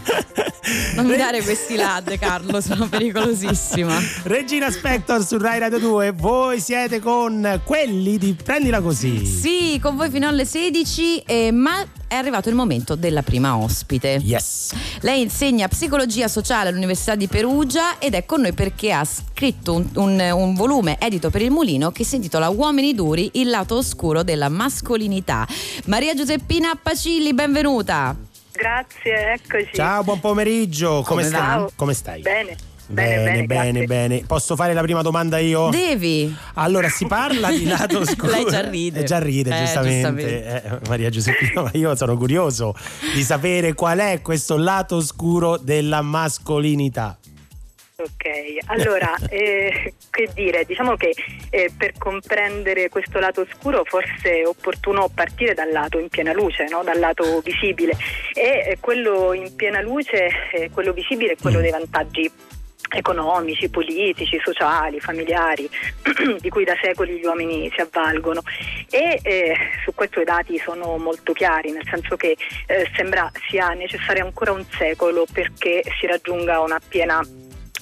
Non 0.95 1.06
mi 1.06 1.18
dare 1.18 1.41
questi 1.41 1.76
lad, 1.76 2.18
Carlo, 2.18 2.62
sono 2.62 2.88
pericolosissima. 2.88 3.99
Regina 4.24 4.72
Spector 4.72 5.26
su 5.26 5.38
Rai 5.38 5.60
Radio 5.60 5.78
2, 5.78 6.12
voi 6.12 6.62
siete 6.62 7.01
con 7.01 7.60
quelli 7.66 8.18
di 8.18 8.34
Prendila 8.41 8.80
Così. 8.80 9.26
Sì, 9.26 9.78
con 9.82 9.97
voi 9.97 10.10
fino 10.10 10.30
alle 10.30 10.45
16, 10.45 11.24
eh, 11.26 11.51
ma 11.51 11.86
è 12.08 12.16
arrivato 12.16 12.47
il 12.47 12.56
momento 12.56 12.95
della 12.95 13.24
prima 13.24 13.58
ospite. 13.58 14.22
Yes. 14.24 14.74
Lei 15.04 15.22
insegna 15.22 15.68
psicologia 15.68 16.30
sociale 16.30 16.70
all'Università 16.70 17.16
di 17.16 17.28
Perugia 17.28 17.99
ed 17.99 18.14
è 18.14 18.24
con 18.26 18.39
noi 18.39 18.54
perché 18.54 18.93
ha 18.93 19.04
scritto 19.04 19.74
un, 19.74 19.89
un- 19.95 20.32
un 20.34 20.54
volume 20.56 20.95
edito 20.97 21.30
per 21.30 21.41
il 21.41 21.51
mulino 21.51 21.91
che 21.91 22.06
si 22.06 22.16
intitola 22.16 22.47
Uomini 22.47 22.95
duri, 22.95 23.30
il 23.34 23.49
lato 23.49 23.76
oscuro 23.76 24.24
della 24.24 24.47
mascolinità. 24.47 25.45
Maria 25.88 26.14
Giuseppina 26.14 26.80
Pacilli, 26.82 27.34
benvenuta. 27.34 28.16
Grazie, 28.54 29.34
eccoci. 29.34 29.72
Ciao, 29.74 30.04
buon 30.04 30.22
pomeriggio. 30.22 31.01
Come, 31.06 31.24
Come 31.24 31.24
stai? 31.26 31.66
Come 31.76 31.93
stai? 31.93 32.22
Bene. 32.22 32.56
Bene, 32.86 33.24
Bene, 33.24 33.24
bene, 33.24 33.46
bene, 33.46 33.86
bene, 33.86 34.24
Posso 34.28 34.56
fare 34.56 34.74
la 34.74 34.82
prima 34.82 35.02
domanda 35.02 35.38
io? 35.38 35.70
Devi. 35.70 36.36
Allora, 36.56 36.90
si 36.90 37.06
parla 37.06 37.50
di 37.50 37.66
lato 37.66 38.00
oscuro. 38.02 38.32
Lei 38.32 38.46
già 38.46 38.68
ride. 38.70 39.00
Eh, 39.00 39.04
già 39.04 39.20
ride, 39.20 39.56
Eh, 39.56 39.60
giustamente. 39.60 40.64
Eh, 40.64 40.80
Maria 40.88 41.10
Giuseppina, 41.10 41.62
ma 41.62 41.72
io 41.74 41.96
sono 41.96 42.18
curioso 42.18 42.76
di 43.14 43.24
sapere 43.24 43.74
qual 43.74 44.00
è 44.00 44.22
questo 44.22 44.58
lato 44.58 44.98
oscuro 44.98 45.58
della 45.58 46.02
mascolinità. 46.02 47.18
Ok, 47.96 48.58
allora, 48.66 49.16
eh, 49.30 49.94
che 50.10 50.30
dire, 50.34 50.66
diciamo 50.66 50.96
che 50.96 51.14
eh, 51.52 51.72
per 51.78 51.94
comprendere 51.98 52.90
questo 52.90 53.20
lato 53.20 53.42
oscuro 53.42 53.84
forse 53.86 54.42
è 54.42 54.48
opportuno 54.48 55.10
partire 55.14 55.54
dal 55.54 55.72
lato 55.72 56.00
in 56.00 56.10
piena 56.10 56.34
luce, 56.34 56.66
no? 56.70 56.84
dal 56.84 57.00
lato 57.00 57.40
visibile 57.42 57.96
e 58.34 58.72
eh, 58.72 58.78
quello 58.80 59.32
in 59.34 59.56
piena 59.56 59.80
luce, 59.80 60.28
eh, 60.52 60.70
quello 60.72 60.92
visibile 60.92 61.34
è 61.34 61.38
quello 61.40 61.62
dei 61.62 61.72
vantaggi 61.72 62.30
economici, 62.94 63.70
politici, 63.70 64.39
sociali, 64.44 65.00
familiari, 65.00 65.70
di 66.39 66.50
cui 66.50 66.64
da 66.64 66.76
secoli 66.82 67.18
gli 67.18 67.26
uomini 67.26 67.72
si 67.74 67.82
avvalgono. 67.82 68.41
E 68.89 69.20
eh, 69.22 69.56
su 69.84 69.94
questo 69.94 70.22
i 70.22 70.26
dati 70.26 70.58
sono 70.58 70.98
molto 70.98 71.34
chiari, 71.34 71.72
nel 71.72 71.88
senso 71.89 72.16
che 72.16 72.38
eh, 72.68 72.89
sembra 72.96 73.32
sia 73.50 73.70
necessario 73.70 74.26
ancora 74.26 74.52
un 74.52 74.66
secolo 74.78 75.26
perché 75.32 75.84
si 76.00 76.06
raggiunga 76.06 76.60
una 76.62 76.80
piena 76.88 77.22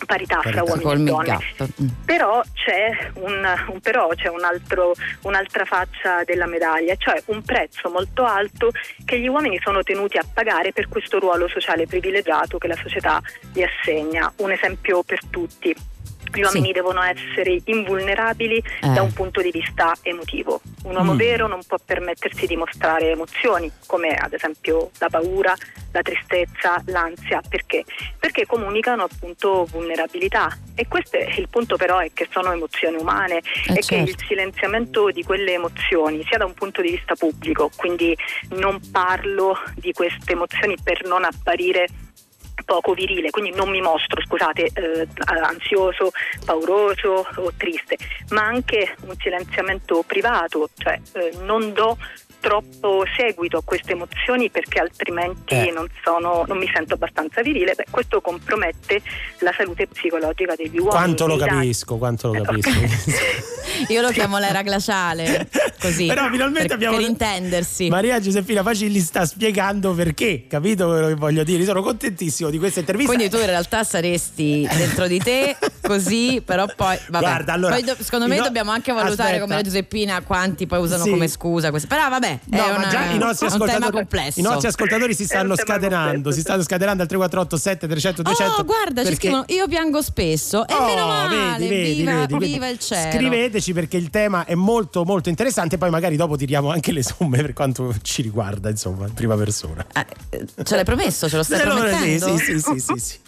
parità 0.05 0.41
fra 0.41 0.63
uomini 0.63 0.91
e 0.91 1.03
donne. 1.03 1.37
Mm. 1.63 1.87
Però 2.05 2.41
c'è, 2.53 3.11
un, 3.15 3.47
un 3.67 3.79
però 3.79 4.09
c'è 4.15 4.29
un 4.29 4.43
altro- 4.43 4.93
un'altra 5.21 5.65
faccia 5.65 6.23
della 6.23 6.45
medaglia, 6.45 6.95
cioè 6.95 7.21
un 7.27 7.41
prezzo 7.41 7.89
molto 7.89 8.25
alto 8.25 8.71
che 9.05 9.19
gli 9.19 9.27
uomini 9.27 9.59
sono 9.61 9.83
tenuti 9.83 10.17
a 10.17 10.25
pagare 10.31 10.71
per 10.71 10.87
questo 10.87 11.19
ruolo 11.19 11.47
sociale 11.47 11.85
privilegiato 11.85 12.57
che 12.57 12.67
la 12.67 12.77
società 12.81 13.21
gli 13.53 13.63
assegna. 13.63 14.31
Un 14.37 14.51
esempio 14.51 15.03
per 15.03 15.19
tutti. 15.29 15.75
Gli 16.33 16.41
uomini 16.43 16.67
Sì. 16.67 16.71
devono 16.73 17.01
essere 17.01 17.59
invulnerabili 17.65 18.57
Eh. 18.81 18.89
da 18.93 19.01
un 19.01 19.11
punto 19.13 19.41
di 19.41 19.51
vista 19.51 19.93
emotivo. 20.01 20.61
Un 20.83 20.95
uomo 20.95 21.13
Mm. 21.13 21.17
vero 21.17 21.47
non 21.47 21.61
può 21.65 21.77
permettersi 21.83 22.47
di 22.47 22.55
mostrare 22.55 23.11
emozioni, 23.11 23.69
come 23.85 24.09
ad 24.15 24.33
esempio 24.33 24.91
la 24.99 25.09
paura, 25.09 25.53
la 25.91 26.01
tristezza, 26.01 26.81
l'ansia. 26.87 27.41
Perché? 27.47 27.83
Perché 28.19 28.45
comunicano 28.45 29.03
appunto 29.03 29.65
vulnerabilità. 29.65 30.57
E 30.75 30.87
questo 30.87 31.17
è 31.17 31.33
il 31.37 31.49
punto 31.49 31.75
però 31.75 31.99
è 31.99 32.09
che 32.13 32.27
sono 32.31 32.51
emozioni 32.51 32.95
umane 32.97 33.37
Eh, 33.67 33.71
e 33.73 33.75
che 33.75 33.81
certo. 33.81 34.09
il 34.09 34.15
silenziamento 34.27 35.11
di 35.11 35.23
quelle 35.23 35.53
emozioni, 35.53 36.23
sia 36.27 36.37
da 36.37 36.45
un 36.45 36.53
punto 36.53 36.81
di 36.81 36.91
vista 36.91 37.13
pubblico, 37.15 37.69
quindi 37.75 38.15
non 38.51 38.79
parlo 38.91 39.57
di 39.75 39.91
queste 39.91 40.31
emozioni 40.31 40.75
per 40.81 41.05
non 41.05 41.23
apparire 41.25 41.87
poco 42.63 42.93
virile, 42.93 43.29
quindi 43.29 43.51
non 43.51 43.69
mi 43.69 43.81
mostro, 43.81 44.21
scusate, 44.21 44.69
eh, 44.73 45.07
ansioso, 45.41 46.11
pauroso 46.45 47.25
o 47.35 47.51
triste, 47.57 47.97
ma 48.29 48.43
anche 48.43 48.95
un 49.01 49.15
silenziamento 49.17 50.03
privato, 50.05 50.69
cioè 50.77 50.99
eh, 51.13 51.31
non 51.41 51.73
do 51.73 51.97
troppo 52.41 53.03
seguito 53.15 53.57
a 53.57 53.61
queste 53.63 53.91
emozioni 53.93 54.49
perché 54.49 54.79
altrimenti 54.79 55.53
Eh. 55.53 55.71
non, 55.71 55.87
sono, 56.03 56.43
non 56.47 56.57
mi 56.57 56.69
sento 56.73 56.95
abbastanza 56.95 57.41
virile, 57.41 57.73
Beh, 57.75 57.85
questo 57.89 58.19
compromette 58.19 59.01
la 59.39 59.53
salute 59.55 59.87
psicologica 59.87 60.55
degli 60.55 60.77
uomini. 60.77 60.89
Quanto 60.89 61.27
lo 61.27 61.37
capisco, 61.37 61.97
quanto 61.97 62.33
lo 62.33 62.41
capisco. 62.41 62.69
Io 63.89 64.01
lo 64.01 64.09
chiamo 64.09 64.37
l'era 64.37 64.61
glaciale, 64.63 65.47
così. 65.79 66.07
Però 66.07 66.27
finalmente 66.29 66.67
per, 66.67 66.75
abbiamo 66.75 66.97
per 66.97 67.05
intendersi. 67.07 67.89
Maria 67.89 68.19
Giuseppina 68.19 68.63
Facilli 68.63 68.99
sta 68.99 69.25
spiegando 69.25 69.93
perché, 69.93 70.45
capito 70.47 70.87
quello 70.87 71.07
che 71.07 71.15
voglio 71.15 71.43
dire? 71.43 71.63
Sono 71.63 71.81
contentissimo 71.81 72.49
di 72.49 72.57
questa 72.57 72.79
intervista. 72.81 73.13
Quindi 73.13 73.31
tu 73.33 73.39
in 73.39 73.45
realtà 73.45 73.83
saresti 73.83 74.67
dentro 74.75 75.07
di 75.07 75.19
te 75.19 75.55
così, 75.81 76.41
però 76.43 76.65
poi 76.75 76.97
vabbè. 77.07 77.23
Guarda, 77.25 77.53
allora, 77.53 77.75
Poi 77.75 77.83
do- 77.83 77.95
secondo 77.99 78.27
me 78.27 78.37
no- 78.37 78.43
dobbiamo 78.43 78.71
anche 78.71 78.91
valutare 78.91 79.29
Aspetta. 79.29 79.41
come 79.43 79.55
la 79.55 79.61
Giuseppina 79.61 80.21
quanti 80.21 80.67
poi 80.67 80.79
usano 80.79 81.03
Sì. 81.03 81.09
come 81.11 81.27
scusa 81.27 81.69
questo. 81.69 81.87
Però 81.87 82.09
vabbè, 82.09 82.30
No, 82.45 82.57
è, 82.57 82.69
ma 82.71 82.75
una- 82.77 82.87
già 82.89 83.05
i 83.11 83.17
nostri, 83.17 83.47
è 83.47 83.51
un 83.51 83.57
tema 83.57 83.65
ascoltatori, 83.65 83.91
complesso. 83.91 84.39
i 84.39 84.43
nostri 84.43 84.67
ascoltatori 84.67 85.13
si 85.15 85.25
stanno 85.25 85.55
scatenando, 85.55 86.11
complesso, 86.13 86.31
si 86.37 86.41
stanno 86.41 86.63
scatenando 86.63 87.01
al 87.03 87.07
3487 87.07 87.87
300 87.87 88.21
200. 88.23 88.53
Oh, 88.59 88.63
guarda, 88.65 89.01
ci 89.03 89.09
perché- 89.09 89.15
scrivono 89.15 89.43
io 89.47 89.67
piango 89.67 90.01
spesso. 90.01 90.67
E 90.67 90.73
Oh, 90.73 90.85
meno 90.85 91.05
male, 91.07 91.35
vedi, 91.57 91.67
vedi, 91.67 91.93
viva, 91.95 92.11
vedi, 92.13 92.33
vedi. 92.33 92.51
viva 92.53 92.67
il 92.69 92.79
cielo. 92.79 93.11
Scriveteci 93.11 93.73
perché 93.73 93.97
il 93.97 94.09
tema 94.09 94.45
è 94.45 94.55
molto 94.55 95.03
molto 95.05 95.29
interessante, 95.29 95.77
poi 95.77 95.89
magari 95.89 96.15
dopo 96.15 96.35
tiriamo 96.35 96.69
anche 96.71 96.91
le 96.91 97.03
somme 97.03 97.41
per 97.41 97.53
quanto 97.53 97.93
ci 98.01 98.21
riguarda, 98.21 98.69
insomma, 98.69 99.07
in 99.07 99.13
prima 99.13 99.35
persona. 99.35 99.85
Eh, 99.93 100.05
eh, 100.29 100.45
ce 100.63 100.75
l'hai 100.75 100.85
promesso, 100.85 101.27
ce 101.29 101.37
lo 101.37 101.43
stai 101.43 101.59
promettendo? 101.65 102.37
sì, 102.37 102.59
sì, 102.59 102.59
sì, 102.59 102.79
sì, 102.79 102.93
sì. 102.97 103.19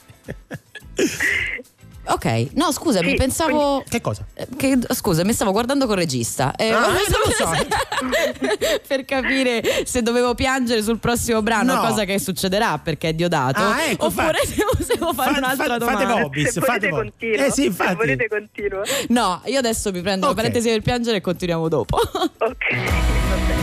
Ok, 2.05 2.47
no, 2.55 2.71
scusami, 2.71 3.11
Sì, 3.11 3.15
pensavo. 3.15 3.83
Che 3.87 4.01
cosa? 4.01 4.25
eh, 4.33 4.45
Che, 4.57 4.77
scusa, 4.93 5.23
mi 5.23 5.31
stavo 5.31 5.51
guardando 5.51 5.85
col 5.87 5.95
regista. 5.95 6.53
Eh, 6.55 6.69
Ah, 6.71 6.87
eh, 6.99 7.05
non 7.09 7.21
lo 7.25 7.31
so. 7.31 7.49
per 8.87 9.05
capire 9.05 9.85
se 9.85 10.01
dovevo 10.01 10.35
piangere 10.35 10.81
sul 10.83 10.99
prossimo 10.99 11.41
brano, 11.41 11.75
No. 11.75 11.81
cosa 11.81 12.03
che 12.03 12.19
succederà 12.19 12.77
perché 12.77 13.09
è 13.09 13.13
diodato. 13.13 13.61
Ah, 13.61 13.83
ecco, 13.85 14.05
oppure 14.07 14.33
fa- 14.33 14.45
se 14.45 14.65
possiamo 14.75 15.13
fare 15.13 15.31
fa- 15.31 15.37
un'altra 15.37 15.65
fa- 15.65 15.77
domanda. 15.77 15.99
fate 16.07 16.21
Bobby. 16.21 16.45
Se 16.45 16.59
Fate 16.61 16.89
continuo. 16.89 17.45
Eh 17.45 17.51
sì, 17.51 17.65
infatti. 17.65 17.89
Se 17.91 17.95
volete 17.95 18.27
continuo. 18.27 18.81
No, 19.09 19.41
io 19.45 19.59
adesso 19.59 19.91
mi 19.91 20.01
prendo 20.01 20.25
Ok. 20.27 20.31
la 20.31 20.41
parentesi 20.41 20.69
per 20.69 20.81
piangere 20.81 21.17
e 21.17 21.21
continuiamo 21.21 21.67
dopo. 21.69 21.97
Ok, 22.43 22.75
va 22.75 23.35
bene. 23.47 23.62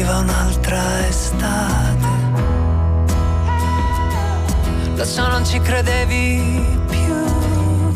arriva 0.00 0.18
un'altra 0.18 1.06
estate. 1.06 2.08
Lo 4.94 5.04
so, 5.04 5.28
non 5.28 5.44
ci 5.44 5.60
credevi 5.60 6.78
più. 6.88 7.92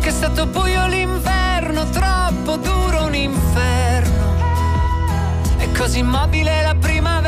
Che 0.00 0.08
è 0.08 0.12
stato 0.12 0.46
buio 0.46 0.86
l'inverno, 0.86 1.88
troppo 1.90 2.56
duro 2.56 3.04
un 3.04 3.14
inferno. 3.14 4.34
E 5.58 5.72
così 5.72 6.00
immobile 6.00 6.62
la 6.62 6.74
prima 6.74 7.19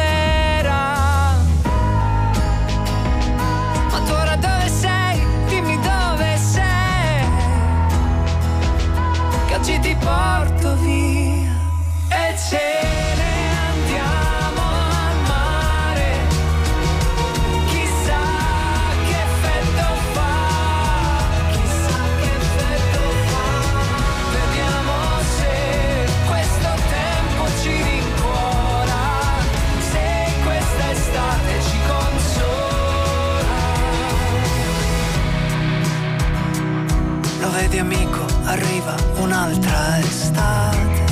un'altra 39.43 39.99
estate. 39.99 41.05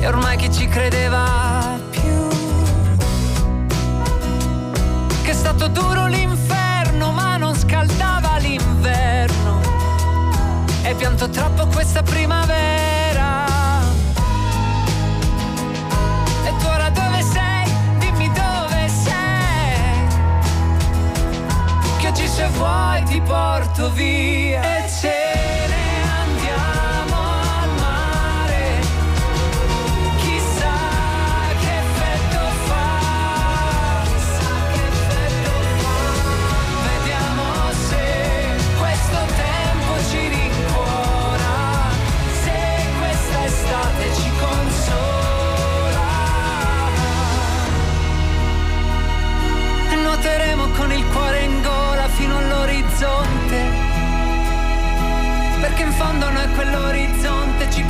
E 0.00 0.06
ormai 0.06 0.36
chi 0.36 0.52
ci 0.52 0.68
credeva 0.68 1.78
più? 1.88 2.28
Che 5.22 5.30
è 5.30 5.34
stato 5.34 5.68
duro 5.68 6.06
l'inferno, 6.06 7.12
ma 7.12 7.38
non 7.38 7.54
scaldava 7.54 8.36
l'inverno. 8.36 9.60
E 10.82 10.94
pianto 10.94 11.30
troppo 11.30 11.66
questa 11.68 12.02
primavera. 12.02 13.46
E 16.44 16.56
tu 16.58 16.66
ora 16.66 16.90
dove 16.90 17.22
sei? 17.22 17.72
Dimmi 17.98 18.30
dove 18.32 18.88
sei. 18.88 20.06
Che 21.98 22.06
oggi 22.06 22.26
se 22.26 22.46
vuoi 22.48 23.02
ti 23.04 23.20
porto 23.22 23.90
via. 23.92 24.81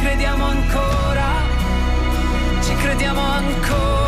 Crediamo 0.02 0.44
ancora 0.46 1.30
ci 2.60 2.74
crediamo 2.74 3.20
ancora. 3.20 4.01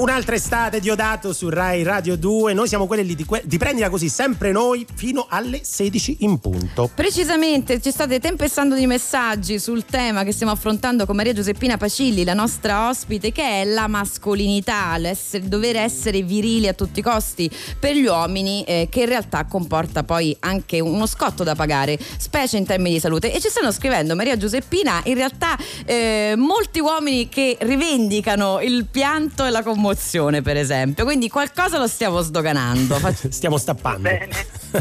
Un'altra 0.00 0.34
estate 0.34 0.80
Diodato 0.80 1.34
su 1.34 1.50
Rai 1.50 1.82
Radio 1.82 2.16
2. 2.16 2.54
Noi 2.54 2.66
siamo 2.66 2.86
quelli 2.86 3.14
di, 3.14 3.26
que- 3.26 3.42
di 3.44 3.58
prendila 3.58 3.90
così, 3.90 4.08
sempre 4.08 4.50
noi, 4.50 4.86
fino 4.94 5.26
alle 5.28 5.60
16 5.62 6.16
in 6.20 6.38
punto. 6.38 6.90
Precisamente 6.94 7.82
ci 7.82 7.90
state 7.90 8.18
tempestando 8.18 8.76
di 8.76 8.86
messaggi 8.86 9.58
sul 9.58 9.84
tema 9.84 10.24
che 10.24 10.32
stiamo 10.32 10.52
affrontando 10.52 11.04
con 11.04 11.16
Maria 11.16 11.34
Giuseppina 11.34 11.76
Pacilli, 11.76 12.24
la 12.24 12.32
nostra 12.32 12.88
ospite, 12.88 13.30
che 13.30 13.60
è 13.60 13.64
la 13.66 13.88
mascolinità, 13.88 14.96
l'essere- 14.96 15.46
dover 15.46 15.76
essere 15.76 16.22
virili 16.22 16.66
a 16.66 16.72
tutti 16.72 17.00
i 17.00 17.02
costi 17.02 17.50
per 17.78 17.94
gli 17.94 18.06
uomini, 18.06 18.64
eh, 18.64 18.88
che 18.90 19.00
in 19.00 19.06
realtà 19.06 19.44
comporta 19.44 20.02
poi 20.02 20.34
anche 20.40 20.80
uno 20.80 21.04
scotto 21.04 21.44
da 21.44 21.54
pagare, 21.54 21.98
specie 22.16 22.56
in 22.56 22.64
termini 22.64 22.94
di 22.94 23.00
salute. 23.00 23.34
E 23.34 23.38
ci 23.38 23.50
stanno 23.50 23.70
scrivendo 23.70 24.14
Maria 24.14 24.38
Giuseppina, 24.38 25.02
in 25.04 25.14
realtà 25.14 25.58
eh, 25.84 26.32
molti 26.38 26.80
uomini 26.80 27.28
che 27.28 27.58
rivendicano 27.60 28.60
il 28.62 28.86
pianto 28.90 29.44
e 29.44 29.50
la 29.50 29.62
commozione, 29.62 29.88
per 30.42 30.56
esempio. 30.56 31.04
Quindi 31.04 31.28
qualcosa 31.28 31.78
lo 31.78 31.86
stiamo 31.86 32.20
sdoganando. 32.20 32.98
Stiamo 33.30 33.56
stappando. 33.58 34.02
Bene, 34.02 34.28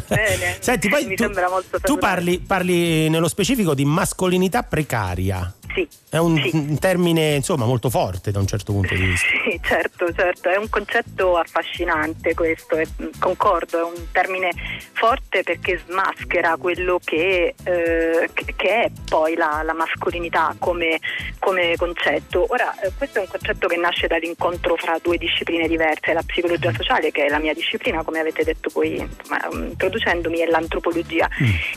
bene. 0.07 0.57
Senti, 0.61 0.89
poi 0.89 1.05
Mi 1.05 1.15
tu, 1.15 1.23
sembra 1.23 1.49
molto 1.49 1.79
tu 1.79 1.97
parli, 1.97 2.39
parli 2.39 3.09
nello 3.09 3.27
specifico 3.27 3.73
di 3.73 3.85
mascolinità 3.85 4.63
precaria. 4.63 5.53
Sì. 5.73 5.87
È 6.09 6.17
un, 6.17 6.35
Sì. 6.41 6.49
un 6.55 6.79
termine, 6.79 7.35
insomma, 7.35 7.65
molto 7.65 7.89
forte 7.89 8.31
da 8.31 8.39
un 8.39 8.47
certo 8.47 8.71
punto 8.73 8.93
di 8.95 9.01
vista. 9.05 9.27
Certo, 9.61 10.11
certo, 10.13 10.49
è 10.49 10.57
un 10.57 10.69
concetto 10.69 11.37
affascinante 11.37 12.33
questo, 12.33 12.75
e, 12.77 12.87
mh, 12.97 13.05
concordo, 13.19 13.79
è 13.79 13.83
un 13.83 14.11
termine 14.11 14.49
forte 14.93 15.43
perché 15.43 15.79
smaschera 15.85 16.55
quello 16.57 16.99
che, 17.03 17.53
eh, 17.63 18.29
che- 18.33 18.55
è 18.69 18.91
poi 19.07 19.35
la, 19.35 19.61
la 19.63 19.73
mascolinità 19.73 20.55
come, 20.57 20.99
come 21.39 21.75
concetto. 21.77 22.45
Ora, 22.49 22.73
eh, 22.79 22.91
questo 22.97 23.19
è 23.19 23.21
un 23.21 23.27
concetto 23.27 23.67
che 23.67 23.77
nasce 23.77 24.07
dall'incontro 24.07 24.75
fra 24.75 24.97
due 25.01 25.17
discipline 25.17 25.67
diverse, 25.67 26.13
la 26.13 26.23
psicologia 26.23 26.71
sociale, 26.73 27.11
che 27.11 27.25
è 27.25 27.29
la 27.29 27.39
mia 27.39 27.53
disciplina, 27.53 28.03
come 28.03 28.19
avete 28.19 28.43
detto 28.43 28.69
voi 28.73 28.97
insomma, 28.97 29.47
mh, 29.51 29.67
introducendomi, 29.69 30.41
e 30.41 30.47
l'antropologia. 30.47 31.27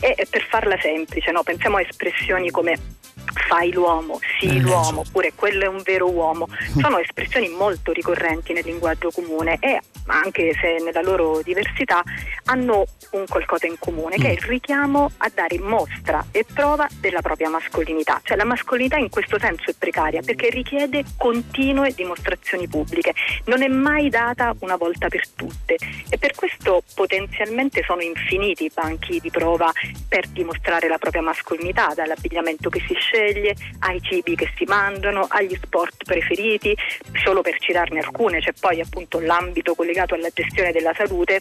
E, 0.01 0.15
e 0.17 0.27
per 0.31 0.47
farla 0.49 0.79
semplice, 0.81 1.31
no, 1.31 1.43
pensiamo 1.43 1.77
a 1.77 1.83
espressioni 1.83 2.51
come 2.51 2.77
fai 3.49 3.73
l'uomo, 3.73 4.19
sì 4.39 4.47
Eh, 4.47 4.61
l'uomo, 4.61 5.01
oppure 5.01 5.33
quello 5.35 5.65
è 5.65 5.69
un 5.69 5.81
vero 5.83 6.11
uomo, 6.11 6.49
sono 6.81 6.99
espressioni 6.99 7.49
molto 7.49 7.72
ricorrenti 7.93 8.53
nel 8.53 8.65
linguaggio 8.65 9.11
comune 9.11 9.59
e 9.61 9.81
anche 10.07 10.53
se 10.61 10.83
nella 10.83 11.03
loro 11.03 11.41
diversità 11.43 12.03
hanno 12.47 12.85
un 13.11 13.25
qualcosa 13.29 13.67
in 13.67 13.77
comune 13.79 14.17
che 14.17 14.29
è 14.29 14.33
il 14.33 14.41
richiamo 14.41 15.11
a 15.19 15.31
dare 15.33 15.59
mostra 15.59 16.25
e 16.31 16.45
prova 16.53 16.89
della 17.01 17.21
propria 17.21 17.49
mascolinità, 17.49 18.21
cioè 18.25 18.37
la 18.37 18.45
mascolinità 18.45 18.97
in 18.97 19.11
questo 19.11 19.39
senso 19.39 19.71
è 19.71 19.75
precaria 19.79 20.21
perché 20.23 20.51
richiede 20.51 21.05
continue 21.17 21.93
dimostrazioni 21.95 22.69
pubbliche, 22.69 23.15
non 23.45 23.63
è 23.63 23.69
mai 23.69 24.09
data 24.09 24.55
una 24.61 24.77
volta 24.77 25.09
per 25.09 25.29
tutte. 25.29 25.77
E 26.09 26.19
per 26.19 26.35
questo 26.35 26.83
potenzialmente 26.95 27.83
sono 27.85 28.03
infiniti 28.03 28.65
i 28.65 28.71
banchi 28.73 29.21
di 29.21 29.31
prova 29.31 29.71
per 30.09 30.27
dimostrare 30.29 30.89
la 30.89 30.99
propria 30.99 31.23
mascolinità, 31.23 31.93
dall'abbigliamento 31.95 32.69
che 32.69 32.83
si 32.87 32.95
sceglie, 32.95 33.55
ai 33.81 34.01
cibi 34.03 34.35
che 34.35 34.51
si 34.57 34.65
mangiano, 34.65 35.27
agli 35.29 35.57
sport 35.61 36.05
preferiti, 36.05 36.77
solo 37.25 37.41
per 37.43 37.57
citarne 37.63 38.01
alcune, 38.01 38.41
c'è 38.41 38.53
poi 38.59 38.81
appunto 38.81 39.21
l'ambito 39.21 39.75
collegato 39.75 40.15
alla 40.15 40.29
gestione 40.33 40.73
della 40.73 40.93
salute 40.95 41.41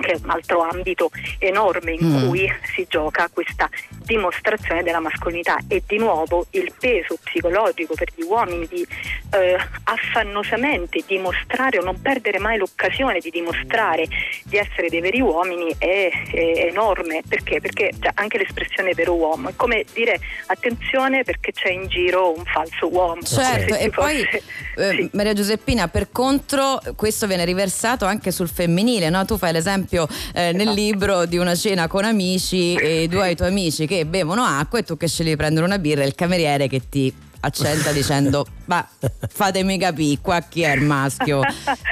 che 0.00 0.12
è 0.12 0.18
un 0.22 0.30
altro 0.30 0.62
ambito 0.62 1.10
enorme 1.38 1.92
in 1.92 1.98
Mm. 2.10 2.26
cui 2.28 2.50
si 2.74 2.86
gioca 2.88 3.28
questa 3.32 3.68
dimostrazione 4.04 4.82
della 4.82 4.98
mascolinità 5.00 5.58
e 5.68 5.82
di 5.86 5.98
nuovo 5.98 6.46
il 6.50 6.72
peso 6.78 7.16
psicologico 7.22 7.94
per 7.94 8.08
gli 8.14 8.22
uomini 8.22 8.66
di 8.66 8.86
eh, 9.32 9.56
affannosamente 9.84 11.02
dimostrare 11.06 11.78
o 11.78 11.82
non 11.84 12.00
perdere 12.00 12.38
mai 12.38 12.58
l'occasione 12.58 13.18
di 13.20 13.30
dimostrare 13.30 14.06
di 14.44 14.56
essere 14.56 14.88
dei 14.88 15.00
veri 15.00 15.20
uomini 15.20 15.72
è, 15.78 16.10
è 16.32 16.66
enorme 16.68 17.22
perché? 17.28 17.60
Perché 17.60 17.92
cioè, 18.00 18.10
anche 18.14 18.38
l'espressione 18.38 18.92
vero 18.94 19.14
uomo 19.14 19.50
è 19.50 19.52
come 19.56 19.84
dire 19.92 20.18
attenzione 20.46 21.22
perché 21.22 21.52
c'è 21.52 21.70
in 21.70 21.86
giro 21.86 22.36
un 22.36 22.44
falso 22.44 22.88
uomo 22.90 23.22
Certo, 23.22 23.74
e 23.74 23.90
poi 23.90 24.24
fosse- 24.24 24.42
eh, 24.76 24.90
sì. 24.96 25.10
Maria 25.12 25.32
Giuseppina, 25.32 25.88
per 25.88 26.10
contro, 26.10 26.80
questo 26.96 27.26
viene 27.26 27.44
riversato 27.44 28.04
anche 28.06 28.30
sul 28.30 28.48
femminile, 28.48 29.08
no? 29.10 29.24
Tu 29.24 29.36
fai 29.36 29.52
l'esempio 29.52 29.89
esempio 29.90 30.08
eh, 30.32 30.52
nel 30.52 30.70
libro 30.70 31.26
di 31.26 31.36
una 31.36 31.54
cena 31.56 31.88
con 31.88 32.04
amici 32.04 32.74
e 32.74 33.08
due 33.08 33.34
tuoi 33.34 33.48
amici 33.48 33.86
che 33.86 34.06
bevono 34.06 34.44
acqua 34.44 34.78
e 34.78 34.82
tu 34.84 34.96
che 34.96 35.08
scegli 35.08 35.30
di 35.30 35.36
prendere 35.36 35.66
una 35.66 35.78
birra 35.78 36.02
e 36.02 36.06
il 36.06 36.14
cameriere 36.14 36.68
che 36.68 36.82
ti 36.88 37.12
accenta 37.40 37.92
dicendo 37.92 38.46
ma 38.66 38.86
fatemi 39.28 39.78
capire 39.78 40.20
qua 40.20 40.40
chi 40.40 40.62
è 40.62 40.74
il 40.74 40.82
maschio 40.82 41.40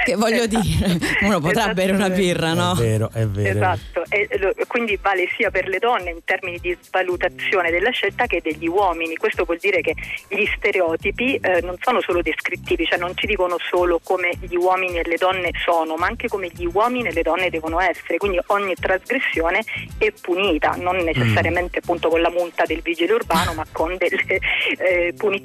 che 0.05 0.15
voglio 0.15 0.45
dire 0.45 0.97
uno 1.21 1.39
potrà 1.39 1.73
bere 1.73 1.91
una 1.91 2.09
birra 2.09 2.53
no? 2.53 2.73
È 2.73 2.75
vero, 2.75 3.09
è 3.13 3.25
vero. 3.25 3.57
Esatto, 3.57 4.03
e 4.09 4.27
quindi 4.67 4.97
vale 5.01 5.27
sia 5.35 5.49
per 5.49 5.67
le 5.67 5.79
donne 5.79 6.11
in 6.11 6.23
termini 6.23 6.57
di 6.59 6.75
svalutazione 6.81 7.71
della 7.71 7.89
scelta 7.91 8.25
che 8.25 8.41
degli 8.41 8.67
uomini. 8.67 9.15
Questo 9.15 9.43
vuol 9.43 9.57
dire 9.59 9.81
che 9.81 9.95
gli 10.27 10.45
stereotipi 10.55 11.35
eh, 11.35 11.61
non 11.61 11.75
sono 11.79 12.01
solo 12.01 12.21
descrittivi, 12.21 12.85
cioè 12.85 12.99
non 12.99 13.15
ci 13.15 13.25
dicono 13.25 13.57
solo 13.59 13.99
come 14.03 14.31
gli 14.39 14.55
uomini 14.55 14.97
e 14.99 15.07
le 15.07 15.17
donne 15.17 15.51
sono, 15.63 15.95
ma 15.95 16.07
anche 16.07 16.27
come 16.27 16.49
gli 16.53 16.67
uomini 16.71 17.09
e 17.09 17.13
le 17.13 17.21
donne 17.21 17.49
devono 17.49 17.79
essere. 17.79 18.17
Quindi 18.17 18.39
ogni 18.47 18.73
trasgressione 18.75 19.63
è 19.97 20.11
punita, 20.21 20.75
non 20.77 20.97
necessariamente 20.97 21.79
appunto 21.79 22.09
con 22.09 22.21
la 22.21 22.29
multa 22.29 22.63
del 22.65 22.81
vigile 22.81 23.13
urbano, 23.13 23.53
ma 23.53 23.65
con 23.71 23.95
delle 23.97 24.39
eh, 24.77 25.13
punizioni 25.15 25.38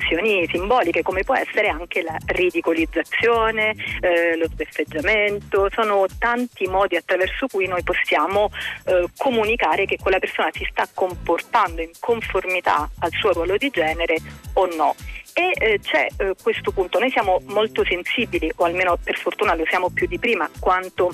simboliche, 0.50 1.02
come 1.02 1.22
può 1.22 1.34
essere 1.36 1.68
anche 1.68 2.02
la 2.02 2.16
ridicolizzazione, 2.26 3.74
eh, 4.00 4.36
lo 4.36 4.46
sbeffeggiamento. 4.46 5.68
Sono 5.72 6.06
tanti 6.18 6.66
modi 6.66 6.96
attraverso 6.96 7.46
cui 7.46 7.66
noi 7.66 7.82
possiamo 7.82 8.50
eh, 8.86 9.06
comunicare 9.16 9.84
che 9.86 9.98
quella 10.00 10.18
persona 10.18 10.50
si 10.52 10.66
sta 10.70 10.86
comportando 10.92 11.82
in 11.82 11.90
conformità 11.98 12.88
al 13.00 13.10
suo 13.12 13.32
ruolo 13.32 13.56
di 13.56 13.70
genere 13.70 14.16
o 14.54 14.66
no. 14.74 14.94
E 15.32 15.50
eh, 15.58 15.80
c'è 15.80 16.06
eh, 16.16 16.34
questo 16.40 16.70
punto, 16.70 16.98
noi 17.00 17.10
siamo 17.10 17.40
molto 17.46 17.84
sensibili, 17.84 18.50
o 18.54 18.64
almeno 18.64 18.96
per 19.02 19.16
fortuna 19.18 19.54
lo 19.54 19.64
siamo 19.68 19.90
più 19.90 20.06
di 20.06 20.18
prima, 20.18 20.48
quanto 20.60 21.10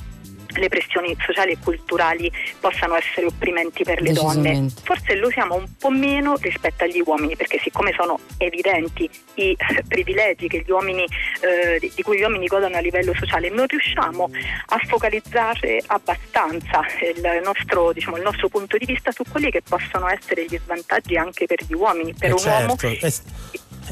le 0.61 0.69
pressioni 0.69 1.17
sociali 1.25 1.53
e 1.53 1.59
culturali 1.63 2.31
possano 2.61 2.95
essere 2.95 3.27
opprimenti 3.27 3.83
per 3.83 4.01
le 4.01 4.13
donne. 4.13 4.69
Forse 4.85 5.17
lo 5.17 5.31
siamo 5.31 5.57
un 5.57 5.67
po' 5.79 5.91
meno 5.91 6.37
rispetto 6.41 6.85
agli 6.85 7.03
uomini, 7.05 7.35
perché 7.35 7.59
siccome 7.63 7.93
sono 7.97 8.21
evidenti 8.39 9.09
i 9.35 9.57
eh, 9.59 9.83
privilegi 9.89 10.47
che 10.47 10.63
gli 10.65 10.71
uomini, 10.71 11.05
eh, 11.05 11.79
di 11.81 12.03
cui 12.03 12.19
gli 12.19 12.23
uomini 12.23 12.47
godono 12.47 12.77
a 12.77 12.81
livello 12.81 13.15
sociale, 13.15 13.49
non 13.49 13.67
riusciamo 13.67 14.31
a 14.67 14.79
focalizzare 14.87 15.83
abbastanza 15.87 16.85
il 17.15 17.41
nostro, 17.43 17.93
diciamo, 17.93 18.17
il 18.17 18.23
nostro 18.23 18.49
punto 18.49 18.77
di 18.77 18.85
vista 18.85 19.11
su 19.11 19.23
quelli 19.29 19.51
che 19.51 19.63
possono 19.63 20.09
essere 20.09 20.45
gli 20.45 20.59
svantaggi 20.63 21.17
anche 21.17 21.47
per 21.47 21.65
gli 21.67 21.75
uomini. 21.75 22.15
Per 22.15 22.31
Eh, 22.31 22.33
un 22.33 22.41
uomo 22.45 22.77
certo, 22.77 23.07
eh, 23.07 23.11
s- 23.11 23.23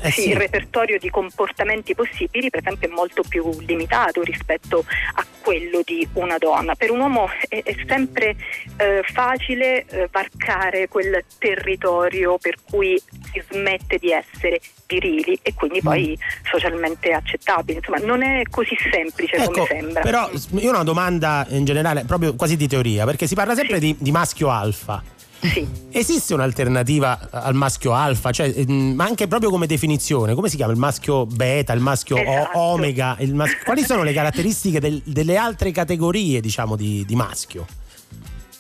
eh 0.02 0.10
sì, 0.10 0.22
sì. 0.22 0.28
il 0.30 0.36
repertorio 0.36 0.98
di 0.98 1.10
comportamenti 1.10 1.94
possibili, 1.94 2.50
per 2.50 2.60
esempio, 2.60 2.88
è 2.88 2.92
molto 2.92 3.22
più 3.28 3.50
limitato 3.60 4.22
rispetto 4.22 4.84
a 5.14 5.24
quello 5.40 5.80
di 5.84 6.06
una 6.14 6.38
donna. 6.38 6.74
Per 6.74 6.90
un 6.90 7.00
uomo 7.00 7.28
è, 7.48 7.62
è 7.62 7.74
sempre 7.86 8.36
eh, 8.76 9.02
facile 9.04 9.84
eh, 9.86 10.08
varcare 10.10 10.88
quel 10.88 11.24
territorio 11.38 12.38
per 12.38 12.56
cui 12.68 13.00
si 13.32 13.42
smette 13.50 13.98
di 13.98 14.10
essere 14.10 14.60
virili 14.86 15.38
e 15.42 15.54
quindi 15.54 15.80
poi 15.80 16.18
socialmente 16.50 17.12
accettabili. 17.12 17.78
Insomma, 17.78 17.98
non 17.98 18.22
è 18.22 18.42
così 18.50 18.76
semplice 18.90 19.36
come 19.36 19.56
Ecco, 19.56 19.66
sembra. 19.66 20.00
però 20.00 20.30
io 20.30 20.68
ho 20.68 20.74
una 20.74 20.84
domanda 20.84 21.46
in 21.50 21.64
generale, 21.64 22.04
proprio 22.04 22.34
quasi 22.34 22.56
di 22.56 22.66
teoria, 22.66 23.04
perché 23.04 23.26
si 23.26 23.34
parla 23.34 23.54
sempre 23.54 23.78
di, 23.78 23.94
di 23.98 24.10
maschio 24.10 24.50
alfa. 24.50 25.02
Sì. 25.40 25.66
Esiste 25.92 26.34
un'alternativa 26.34 27.28
al 27.30 27.54
maschio 27.54 27.92
alfa, 27.92 28.32
cioè, 28.32 28.52
ehm, 28.56 28.94
ma 28.94 29.04
anche 29.04 29.28
proprio 29.28 29.50
come 29.50 29.66
definizione, 29.66 30.34
come 30.34 30.48
si 30.48 30.56
chiama 30.56 30.72
il 30.72 30.78
maschio 30.78 31.26
beta, 31.26 31.72
il 31.72 31.80
maschio 31.80 32.16
o- 32.16 32.20
Esatto. 32.20 32.58
omega? 32.58 33.16
il 33.20 33.34
mas- 33.34 33.56
quali 33.64 33.82
sono 33.84 34.02
le 34.02 34.12
caratteristiche 34.12 34.80
del- 34.80 35.00
delle 35.04 35.36
altre 35.36 35.70
categorie, 35.70 36.40
diciamo, 36.40 36.74
di, 36.76 37.04
di 37.06 37.14
maschio? 37.14 37.66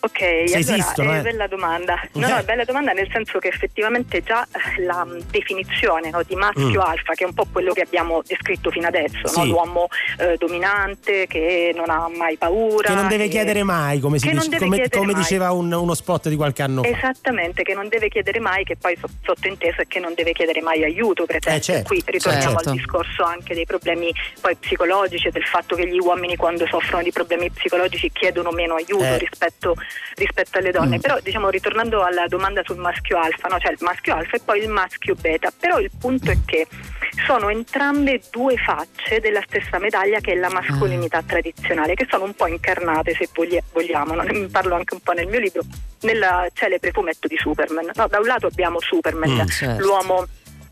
Ok, 0.00 0.20
allora 0.22 0.58
esistono, 0.58 1.12
è 1.12 1.18
eh. 1.18 1.22
bella 1.22 1.46
domanda. 1.48 2.00
No, 2.12 2.28
no, 2.28 2.36
Eh. 2.36 2.40
è 2.40 2.44
bella 2.44 2.64
domanda 2.64 2.92
nel 2.92 3.08
senso 3.10 3.38
che 3.40 3.48
effettivamente 3.48 4.22
già 4.22 4.44
eh, 4.76 4.82
la 4.84 5.04
mh, 5.04 5.22
definizione 5.30 6.10
no, 6.10 6.22
di 6.22 6.36
maschio 6.36 6.68
Mm. 6.68 6.78
alfa, 6.78 7.14
che 7.14 7.24
è 7.24 7.26
un 7.26 7.34
po' 7.34 7.46
quello 7.50 7.72
che 7.72 7.80
abbiamo 7.82 8.22
descritto 8.24 8.70
fino 8.70 8.86
adesso, 8.86 9.18
no? 9.22 9.28
Sì. 9.28 9.48
l'uomo 9.48 9.88
eh, 10.18 10.36
dominante 10.36 11.26
che 11.26 11.72
non 11.74 11.90
ha 11.90 12.08
mai 12.16 12.36
paura. 12.36 12.88
Che 12.88 12.94
non 12.94 13.08
deve 13.08 13.24
che- 13.24 13.30
chiedere 13.30 13.64
mai, 13.64 13.98
come, 13.98 14.18
si 14.20 14.30
dice- 14.30 14.58
come- 14.58 14.88
come 14.88 15.14
diceva 15.14 15.50
un- 15.50 15.72
uno 15.72 15.94
spot 15.94 16.28
di 16.28 16.36
qualche 16.36 16.62
anno 16.62 16.82
fa. 16.84 16.88
Esattamente, 16.88 17.62
che 17.64 17.74
non 17.74 17.88
deve 17.88 18.08
chiedere 18.08 18.38
mai, 18.38 18.62
che 18.64 18.76
poi 18.76 18.96
so- 19.00 19.08
sottointeso 19.24 19.80
è 19.80 19.86
che 19.88 19.98
non 19.98 20.14
deve 20.14 20.30
chiedere 20.32 20.60
mai 20.60 20.84
aiuto, 20.84 21.24
per 21.26 21.36
esempio. 21.36 21.58
Eh, 21.58 21.60
certo, 21.60 21.88
Qui 21.88 22.02
ritorniamo 22.06 22.52
certo. 22.54 22.68
al 22.70 22.76
discorso 22.76 23.24
anche 23.24 23.54
dei 23.54 23.66
problemi 23.66 24.12
poi 24.40 24.54
psicologici 24.54 25.26
e 25.26 25.30
del 25.32 25.44
fatto 25.44 25.74
che 25.74 25.88
gli 25.88 25.98
uomini 25.98 26.36
quando 26.36 26.66
soffrono 26.66 27.02
di 27.02 27.10
problemi 27.10 27.50
psicologici 27.50 28.10
chiedono 28.12 28.50
meno 28.52 28.74
aiuto 28.76 29.02
Eh. 29.04 29.18
rispetto, 29.18 29.74
rispetto 30.16 30.58
alle 30.58 30.70
donne. 30.70 30.98
Però 30.98 31.18
diciamo 31.22 31.48
ritornando 31.50 32.02
alla 32.02 32.26
domanda 32.26 32.62
sul 32.64 32.76
maschio 32.78 33.18
alfa, 33.18 33.48
no? 33.48 33.58
cioè 33.58 33.72
il 33.72 33.78
maschio 33.80 34.14
alfa 34.14 34.36
e 34.36 34.40
poi 34.44 34.60
il 34.60 34.68
maschio 34.68 35.14
beta, 35.14 35.52
però 35.58 35.78
il 35.78 35.90
punto 35.98 36.30
è 36.30 36.36
che 36.44 36.66
sono 37.26 37.48
entrambe 37.48 38.20
due 38.30 38.56
facce 38.56 39.20
della 39.20 39.42
stessa 39.46 39.78
medaglia 39.78 40.20
che 40.20 40.32
è 40.32 40.36
la 40.36 40.50
mascolinità 40.50 41.22
tradizionale, 41.22 41.94
che 41.94 42.06
sono 42.08 42.24
un 42.24 42.34
po' 42.34 42.46
incarnate 42.46 43.14
se 43.14 43.28
voglia- 43.34 43.62
vogliamo, 43.72 44.14
no? 44.14 44.22
ne 44.22 44.46
parlo 44.52 44.74
anche 44.74 44.94
un 44.94 45.00
po' 45.00 45.12
nel 45.12 45.26
mio 45.26 45.40
libro, 45.40 45.62
nel 46.02 46.48
celebre 46.52 46.90
fumetto 46.92 47.26
di 47.26 47.36
Superman. 47.36 47.90
No, 47.94 48.06
da 48.08 48.18
un 48.18 48.26
lato 48.26 48.46
abbiamo 48.46 48.80
Superman, 48.80 49.26
Mm, 49.28 49.46
certo. 49.46 49.84
l'uomo 49.84 50.26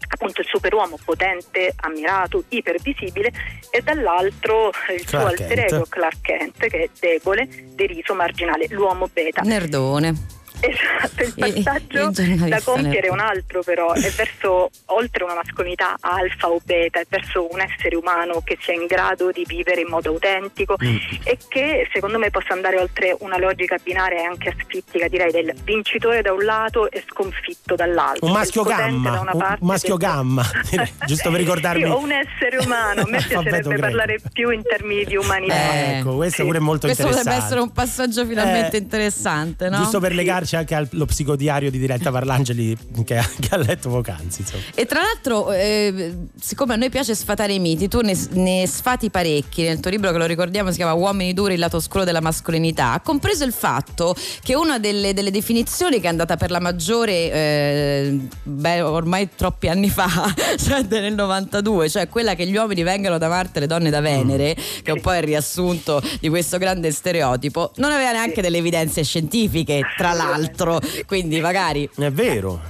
appunto 0.09 0.41
il 0.41 0.47
superuomo 0.47 0.99
potente, 1.05 1.73
ammirato, 1.77 2.45
ipervisibile 2.49 3.33
e 3.71 3.81
dall'altro 3.83 4.71
il 4.97 5.07
suo 5.07 5.19
Clark 5.19 5.41
alter 5.41 5.57
Kent. 5.57 5.73
ego 5.73 5.87
Clark 5.89 6.21
Kent 6.21 6.67
che 6.67 6.83
è 6.83 6.89
debole, 6.99 7.49
deriso, 7.75 8.15
marginale, 8.15 8.67
l'uomo 8.71 9.09
beta. 9.13 9.43
Nerdone. 9.43 10.36
Esatto, 10.69 11.23
il 11.23 11.35
passaggio 11.63 12.11
giornalista 12.11 12.49
da 12.49 12.61
compiere 12.63 13.07
è 13.09 13.11
un 13.11 13.21
altro 13.21 13.63
però, 13.63 13.93
è 13.93 14.11
verso 14.11 14.71
oltre 14.87 15.25
una 15.25 15.35
mascolinità 15.35 15.97
alfa 16.01 16.49
o 16.49 16.61
beta, 16.65 17.01
è 17.01 17.07
verso 17.09 17.47
un 17.51 17.61
essere 17.61 17.97
umano 17.97 18.41
che 18.45 18.59
sia 18.61 18.75
in 18.75 18.87
grado 18.87 19.31
di 19.31 19.45
vivere 19.47 19.81
in 19.83 19.89
modo 19.89 20.09
autentico 20.11 20.75
Mm. 20.83 20.97
e 21.25 21.39
che 21.49 21.89
secondo 21.93 22.19
me 22.19 22.31
possa 22.31 22.53
andare 22.53 22.79
oltre 22.79 23.17
una 23.21 23.39
logica 23.39 23.77
binaria 23.83 24.21
e 24.21 24.25
anche 24.25 24.51
asfittica, 24.57 25.09
direi 25.09 25.31
del 25.31 25.55
vincitore 25.65 26.23
da 26.23 26.33
un 26.33 26.45
lato 26.45 26.91
e 26.91 27.03
sconfitto 27.09 27.75
dall'altro. 27.75 28.27
Un 28.27 28.33
maschio 28.33 28.63
gamma, 28.63 29.11
da 29.11 29.21
una 29.21 29.31
un 29.33 29.39
parte 29.39 29.65
maschio 29.65 29.95
e 29.95 29.99
del- 29.99 30.07
gamma, 30.09 30.43
giusto 31.07 31.31
per 31.31 31.39
ricordarmi. 31.41 31.83
Sì, 31.85 31.89
o 31.89 31.99
un 31.99 32.13
essere 32.13 32.59
umano, 32.59 33.03
a 33.03 33.09
me 33.09 33.23
piacerebbe 33.27 33.79
parlare 33.79 34.19
più 34.33 34.51
in 34.51 34.63
termini 34.63 35.05
di 35.05 35.17
umanità. 35.17 35.55
Ecco, 35.99 36.17
questo 36.17 36.41
Sì. 36.43 36.47
pure 36.47 36.59
è 36.59 36.61
molto 36.61 36.87
Questo 36.87 37.03
interessante. 37.05 37.31
potrebbe 37.31 37.47
essere 37.47 37.61
un 37.61 37.73
passaggio 37.73 38.27
finalmente 38.27 38.77
Eh, 38.77 38.81
interessante, 38.81 39.69
no? 39.69 39.77
Giusto 39.79 40.01
per 40.01 40.13
legarci 40.15 40.56
anche 40.57 40.75
allo 40.75 41.07
psicodiario 41.07 41.71
di 41.71 41.79
Diletta 41.79 42.11
Parlangeli 42.11 42.77
che, 43.05 43.17
ha- 43.17 43.31
che 43.39 43.49
ha 43.51 43.57
letto 43.57 43.89
poc'anzi. 43.89 44.43
Insomma. 44.43 44.63
E 44.75 44.87
tra 44.87 45.01
l'altro, 45.01 45.53
eh, 45.53 46.17
siccome 46.41 46.75
a 46.75 46.77
noi 46.77 46.91
piace 46.91 47.15
sfatare 47.15 47.53
i 47.53 47.59
miti, 47.59 47.89
tu 47.89 48.01
ne, 48.01 48.17
ne 48.33 48.67
sfati 48.67 49.11
parecchi 49.11 49.63
nel 49.63 49.81
tuo 49.81 49.91
libro 49.91 50.11
che 50.11 50.19
lo 50.19 50.27
ricordiamo 50.27 50.71
si 50.71 50.77
chiama 50.77 50.93
Uomini 50.93 51.33
duri, 51.33 51.55
il 51.55 51.61
lato 51.61 51.77
oscuro 51.77 52.05
della 52.05 52.21
mascolinità, 52.21 53.01
compreso 53.03 53.45
il 53.45 53.53
fatto 53.53 54.15
che 54.43 54.55
una 54.55 54.79
delle, 54.79 55.13
delle 55.15 55.31
definizioni 55.31 56.01
che 56.01 56.07
è 56.07 56.11
andata 56.11 56.37
per 56.37 56.51
la 56.51 56.61
maggiore 56.61 57.33
eh, 57.33 58.19
beh, 58.43 58.81
ormai 58.83 59.29
troppi 59.35 59.69
anni 59.69 59.91
fa, 59.91 60.09
cioè 60.59 60.85
nel 60.89 61.15
92, 61.15 61.89
cioè 61.89 62.09
quella 62.09 62.35
che 62.35 62.47
gli 62.47 62.57
uomini 62.57 62.83
vengano 62.83 63.19
da 63.19 63.29
Marte 63.29 63.59
e 63.59 63.61
le 63.63 63.67
donne 63.67 63.91
da 63.91 64.01
Venere, 64.01 64.55
che 64.55 64.91
è 64.91 64.91
un 64.91 65.01
po' 65.01 65.15
il 65.15 65.23
riassunto 65.23 66.03
di 66.21 66.29
questo 66.29 66.59
grande 66.59 66.91
stereotipo, 66.91 67.73
non 67.77 67.93
aveva 67.93 68.13
neanche 68.13 68.43
delle 68.43 68.59
evidenze 68.59 69.03
scientifiche, 69.03 69.83
tra 69.97 70.13
l'altro, 70.13 70.36
quindi 71.07 71.41
magari 71.41 71.89
È 71.97 72.11
vero, 72.11 72.61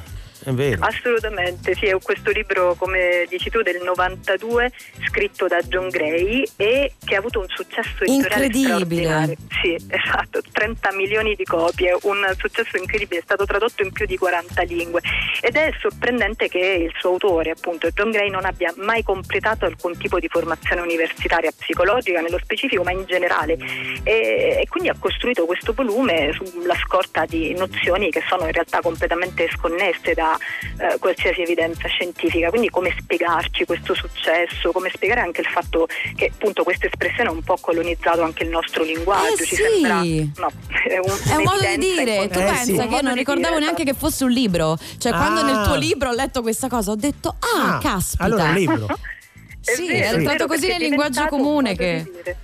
è 0.47 0.53
vero. 0.53 0.85
Assolutamente, 0.85 1.75
sì, 1.75 1.87
è 1.87 1.97
questo 2.01 2.31
libro, 2.31 2.77
come 2.77 3.27
dici 3.29 3.51
tu, 3.51 3.63
del 3.63 3.83
92, 3.83 4.71
scritto 5.09 5.49
da 5.49 5.61
John 5.63 5.89
Gray 5.89 6.45
e 6.55 6.93
che 7.05 7.17
ha 7.17 7.19
avuto 7.19 7.41
un 7.41 7.49
successo 7.49 8.05
Incredibile. 8.05 8.65
straordinario. 8.65 9.37
Sì, 9.61 9.75
esatto, 9.75 10.41
30 10.53 10.93
milioni 10.93 11.35
di 11.35 11.43
copie, 11.43 11.99
un 12.03 12.25
successo 12.39 12.77
incredibile, 12.77 13.21
è 13.21 13.25
stato 13.25 13.45
tradotto 13.45 13.83
in 13.83 13.91
più 13.91 14.07
di 14.07 14.17
40 14.17 14.63
lingue 14.63 15.01
ed 15.41 15.57
è 15.57 15.73
sorprendente 15.81 16.47
che 16.47 16.59
il 16.59 16.93
suo 16.97 17.11
autore, 17.11 17.51
appunto 17.51 17.91
John 17.91 18.13
Gray, 18.13 18.31
non 18.31 18.45
abbia 18.45 18.73
mai 18.77 19.03
completato 19.03 19.65
alcun 19.65 19.99
tipo 19.99 20.21
di 20.21 20.29
formazione 20.29 20.81
universitaria 20.81 21.51
psicologica 21.51 22.21
nello 22.21 22.39
specifico, 22.39 22.85
ma 22.85 22.93
in 22.93 23.05
generale 23.07 23.59
e, 24.05 24.61
e 24.61 24.67
quindi 24.69 24.91
ha 24.91 24.97
costruito 24.97 25.45
questo 25.45 25.73
volume 25.73 26.31
sulla 26.33 26.77
scorta 26.77 27.25
di 27.27 27.53
nozioni 27.55 28.11
che 28.11 28.23
sono 28.29 28.47
in 28.47 28.53
realtà 28.53 28.81
completamente 28.81 29.49
sconnesse 29.51 30.15
da 30.15 30.36
eh, 30.79 30.99
qualsiasi 30.99 31.43
evidenza 31.43 31.89
scientifica. 31.89 32.49
Quindi 32.51 32.71
come 32.71 32.95
spiegarci 32.99 33.65
questo 33.65 33.95
successo, 33.95 34.73
come 34.73 34.91
spiegare 34.95 35.21
anche 35.21 35.41
il 35.41 35.47
fatto 35.47 35.87
che 36.17 36.31
appunto 36.33 36.63
questa 36.63 36.87
espressione 36.87 37.29
ha 37.29 37.33
un 37.33 37.43
po' 37.43 37.57
colonizzato 37.61 38.23
anche 38.23 38.45
il 38.45 38.51
nostro 38.51 38.83
linguaggio. 38.85 39.43
Eh 39.43 39.47
Ci 39.47 39.55
sì. 39.55 39.63
sembra 39.63 39.95
no, 39.97 40.03
è 40.89 40.99
un, 40.99 41.19
È 41.31 41.35
un 41.37 41.43
modo 41.43 41.67
di 41.67 41.79
dire, 41.79 42.29
tu 42.29 42.39
Eh, 42.39 42.45
pensa 42.45 42.63
sì. 42.65 42.77
che 42.77 42.95
io 42.95 43.01
non 43.03 43.15
ricordavo 43.15 43.55
dire, 43.55 43.65
neanche 43.67 43.85
che 43.85 43.95
fosse 43.95 44.25
un 44.25 44.31
libro, 44.31 44.77
cioè 44.99 45.13
quando 45.13 45.41
Ah. 45.41 45.45
nel 45.45 45.67
tuo 45.67 45.77
libro 45.77 46.09
ho 46.11 46.13
letto 46.15 46.43
questa 46.43 46.69
cosa 46.69 46.91
ho 46.91 46.97
detto 46.97 47.37
ah, 47.39 47.77
Ah, 47.77 47.79
caspita. 47.79 48.25
allora 48.25 48.45
è 48.47 48.49
un 48.49 48.55
libro. 48.55 48.87
È 48.87 49.71
Sì, 49.75 49.89
vero, 49.89 50.05
è 50.05 50.11
è 50.11 50.15
entrato 50.15 50.47
così 50.47 50.67
è 50.69 50.73
nel 50.79 50.81
linguaggio 50.89 51.27
comune 51.27 51.75
che 51.75 52.03
di 52.05 52.11
dire. 52.17 52.37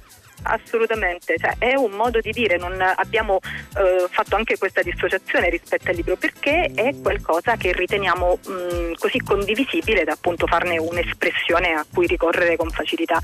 Assolutamente, 0.43 1.37
cioè, 1.39 1.55
è 1.59 1.75
un 1.75 1.93
modo 1.93 2.21
di 2.21 2.31
dire, 2.33 2.57
non 2.57 2.81
abbiamo 2.81 3.39
eh, 3.77 4.07
fatto 4.11 4.37
anche 4.37 4.59
questa 4.59 4.83
dissociazione 4.83 5.49
rispetto 5.51 5.91
al 5.91 5.97
libro 5.97 6.17
perché 6.17 6.71
è 6.75 6.95
qualcosa 7.01 7.57
che 7.57 7.73
riteniamo 7.73 8.39
mh, 8.45 8.93
così 8.99 9.19
condivisibile 9.21 10.05
da 10.05 10.13
appunto 10.13 10.47
farne 10.47 10.79
un'espressione 10.79 11.73
a 11.73 11.85
cui 11.93 12.07
ricorrere 12.07 12.57
con 12.57 12.71
facilità. 12.71 13.19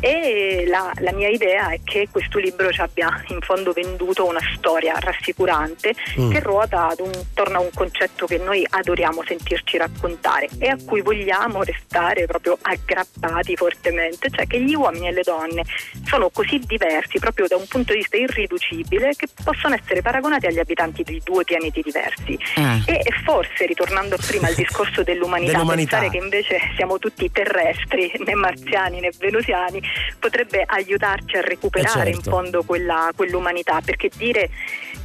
E 0.00 0.64
la, 0.68 0.92
la 1.00 1.12
mia 1.12 1.28
idea 1.28 1.70
è 1.70 1.80
che 1.84 2.08
questo 2.10 2.38
libro 2.38 2.70
ci 2.72 2.80
abbia 2.80 3.22
in 3.28 3.40
fondo 3.40 3.72
venduto 3.72 4.26
una 4.26 4.40
storia 4.56 4.94
rassicurante 4.98 5.94
Mm. 6.18 6.30
che 6.30 6.40
ruota 6.40 6.94
un- 6.98 7.10
attorno 7.10 7.58
a 7.58 7.60
un 7.60 7.70
concetto 7.74 8.26
che 8.26 8.38
noi 8.38 8.66
adoriamo 8.68 9.22
sentirci 9.26 9.76
raccontare 9.76 10.48
e 10.58 10.68
a 10.68 10.76
cui 10.84 11.00
vogliamo 11.02 11.62
restare 11.62 12.26
proprio 12.26 12.56
aggrappati 12.60 13.56
fortemente, 13.56 14.30
cioè 14.30 14.46
che 14.46 14.60
gli 14.60 14.74
uomini 14.74 15.08
e 15.08 15.12
le 15.12 15.22
donne 15.22 15.64
sono 16.04 16.30
così 16.30 16.55
diversi 16.60 17.18
proprio 17.18 17.46
da 17.46 17.56
un 17.56 17.66
punto 17.66 17.92
di 17.92 17.98
vista 17.98 18.16
irriducibile 18.16 19.12
che 19.16 19.28
possono 19.44 19.74
essere 19.74 20.02
paragonati 20.02 20.46
agli 20.46 20.58
abitanti 20.58 21.02
di 21.02 21.20
due 21.24 21.44
pianeti 21.44 21.80
diversi. 21.82 22.38
Ah. 22.56 22.80
E, 22.86 22.92
e 23.02 23.12
forse, 23.24 23.66
ritornando 23.66 24.16
prima 24.26 24.48
al 24.48 24.54
discorso 24.56 25.02
dell'umanità, 25.02 25.52
Dell'umanità. 25.52 25.98
pensare 25.98 26.10
che 26.18 26.24
invece 26.24 26.58
siamo 26.76 26.98
tutti 26.98 27.30
terrestri, 27.30 28.12
né 28.24 28.34
marziani 28.34 29.00
né 29.00 29.10
venusiani, 29.18 29.80
potrebbe 30.18 30.62
aiutarci 30.66 31.36
a 31.36 31.40
recuperare 31.40 32.10
Eh, 32.10 32.12
certo. 32.14 32.28
in 32.28 32.34
fondo 32.34 32.62
quella- 32.64 33.10
quell'umanità, 33.14 33.80
perché 33.84 34.10
dire 34.16 34.50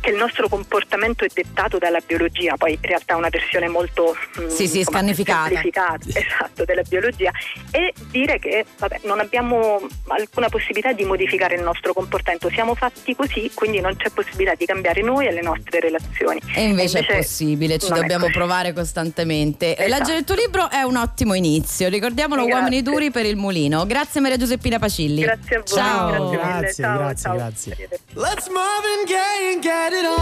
che 0.02 0.10
il 0.10 0.18
nostro 0.18 0.50
comportamento 0.50 1.24
è 1.24 1.28
dettato 1.34 1.78
dalla 1.78 2.00
biologia, 2.06 2.56
poi 2.58 2.74
in 2.74 2.80
realtà 2.82 3.14
è 3.14 3.18
una 3.18 3.30
versione 3.30 3.68
molto 3.70 4.16
mm, 4.40 4.48
Sì, 4.48 4.68
sì, 4.68 4.80
insomma, 4.80 4.98
scannificata. 4.98 5.48
semplificata, 5.48 6.06
esatto, 6.20 6.66
della 6.66 6.82
biologia, 6.82 7.32
e 7.72 7.94
dire 8.10 8.40
che 8.40 8.66
vabbè, 8.78 9.02
non 9.04 9.20
abbiamo 9.20 9.80
alcuna 10.08 10.50
possibilità 10.50 10.92
di 10.92 11.06
modificare 11.06 11.56
il 11.56 11.62
nostro 11.62 11.94
comportamento, 11.94 12.50
siamo 12.50 12.76
fatti 12.76 13.16
così, 13.16 13.52
quindi 13.54 13.80
non 13.80 13.96
c'è 13.96 14.10
possibilità 14.10 14.56
di 14.56 14.66
cambiare 14.66 15.02
noi 15.02 15.28
e 15.28 15.32
le 15.32 15.42
nostre 15.42 15.80
relazioni. 15.80 16.42
E 16.56 16.64
invece, 16.64 17.00
è 17.00 17.16
possibile, 17.18 17.78
ci 17.78 17.92
dobbiamo 17.92 18.28
provare 18.30 18.74
costantemente. 18.74 19.78
Esatto. 19.78 19.90
Leggere 19.90 20.18
il 20.20 20.24
tuo 20.26 20.36
libro 20.36 20.70
è 20.70 20.82
un 20.82 20.98
ottimo 20.98 21.34
inizio. 21.36 21.88
Ricordiamolo, 21.90 22.44
Grazie. 22.46 22.60
Uomini 22.60 22.82
Duri 22.82 23.12
per 23.12 23.26
il 23.26 23.36
Mulino. 23.36 23.86
Grazie 23.86 24.20
Maria 24.22 24.38
Giuseppina 24.38 24.80
Pacilli. 24.80 25.22
Grazie 25.22 25.56
a 25.56 25.60
voi, 25.60 25.78
Ciao. 25.78 26.30
grazie 26.30 26.30
mille, 26.32 26.60
Grazie, 26.60 26.84
ciao, 26.84 26.98
grazie, 26.98 27.24
ciao. 27.24 27.36
grazie. 27.36 27.90
Let's 28.14 28.48
Gaye 28.48 28.98
and 28.98 29.08
Gaye 29.08 29.54
and 29.54 29.62
get 29.62 29.91
it 29.94 30.06
on. 30.06 30.22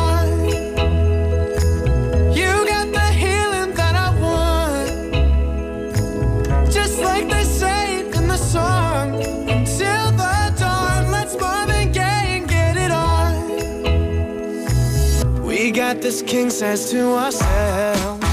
We 15.70 15.72
got 15.72 16.02
this 16.02 16.22
king 16.22 16.50
size 16.50 16.90
to 16.90 17.16
ourselves. 17.16 18.26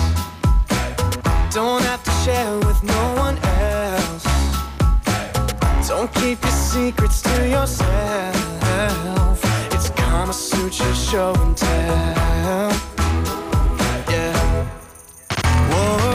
Don't 1.52 1.82
have 1.82 2.02
to 2.04 2.10
share 2.24 2.56
with 2.60 2.82
no 2.82 3.14
one 3.16 3.36
else. 3.38 4.24
Don't 5.88 6.10
keep 6.14 6.40
your 6.42 6.52
secrets 6.52 7.20
to 7.22 7.48
yourself. 7.48 9.35
Kama 10.26 10.34
Sutra 10.34 10.92
show 10.92 11.32
and 11.38 11.56
tell. 11.56 12.72
Yeah. 14.10 14.66
Whoa. 15.70 16.05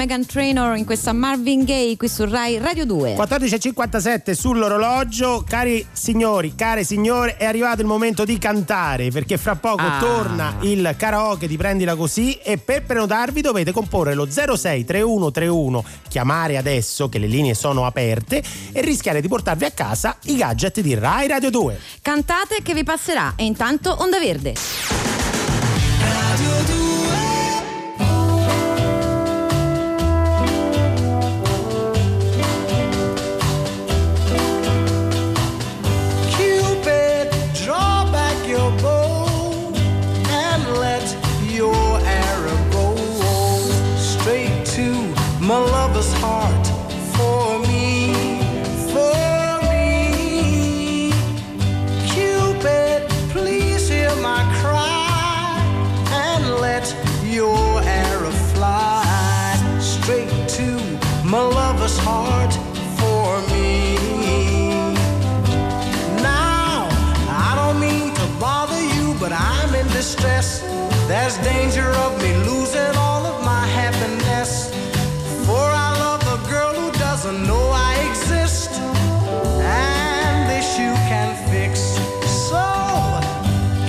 Megan 0.00 0.24
Trainor 0.24 0.78
in 0.78 0.86
questa 0.86 1.12
Marvin 1.12 1.62
Gaye 1.62 1.98
qui 1.98 2.08
su 2.08 2.24
Rai 2.24 2.56
Radio 2.56 2.86
2. 2.86 3.16
14.57 3.16 4.32
sull'orologio, 4.32 5.44
cari 5.46 5.86
signori, 5.92 6.54
care 6.54 6.84
signore, 6.84 7.36
è 7.36 7.44
arrivato 7.44 7.82
il 7.82 7.86
momento 7.86 8.24
di 8.24 8.38
cantare 8.38 9.10
perché 9.10 9.36
fra 9.36 9.56
poco 9.56 9.82
Ah. 9.82 9.98
torna 9.98 10.56
il 10.62 10.94
karaoke 10.96 11.46
di 11.46 11.58
Prendila 11.58 11.96
Così 11.96 12.32
e 12.36 12.56
per 12.56 12.84
prenotarvi 12.84 13.42
dovete 13.42 13.72
comporre 13.72 14.14
lo 14.14 14.26
063131, 14.26 15.84
chiamare 16.08 16.56
adesso 16.56 17.10
che 17.10 17.18
le 17.18 17.26
linee 17.26 17.52
sono 17.52 17.84
aperte 17.84 18.42
e 18.72 18.80
rischiare 18.80 19.20
di 19.20 19.28
portarvi 19.28 19.66
a 19.66 19.70
casa 19.70 20.16
i 20.24 20.36
gadget 20.36 20.80
di 20.80 20.94
Rai 20.94 21.28
Radio 21.28 21.50
2. 21.50 21.78
Cantate 22.00 22.62
che 22.62 22.72
vi 22.72 22.84
passerà 22.84 23.34
e 23.36 23.44
intanto 23.44 23.94
Onda 23.98 24.18
Verde. 24.18 24.99
There's 71.30 71.46
danger 71.46 71.88
of 71.88 72.20
me 72.20 72.34
losing 72.38 72.96
all 72.96 73.24
of 73.24 73.44
my 73.44 73.64
happiness. 73.64 74.68
For 75.46 75.62
I 75.86 75.96
love 76.00 76.22
a 76.26 76.50
girl 76.50 76.74
who 76.74 76.90
doesn't 76.98 77.46
know 77.46 77.70
I 77.72 77.94
exist. 78.10 78.72
And 79.62 80.50
this 80.50 80.76
you 80.76 80.92
can 81.06 81.30
fix. 81.48 81.78
So, 82.50 82.66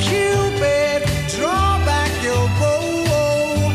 Cupid, 0.05 1.01
draw 1.35 1.83
back 1.83 2.11
your 2.21 2.45
bow 2.61 3.71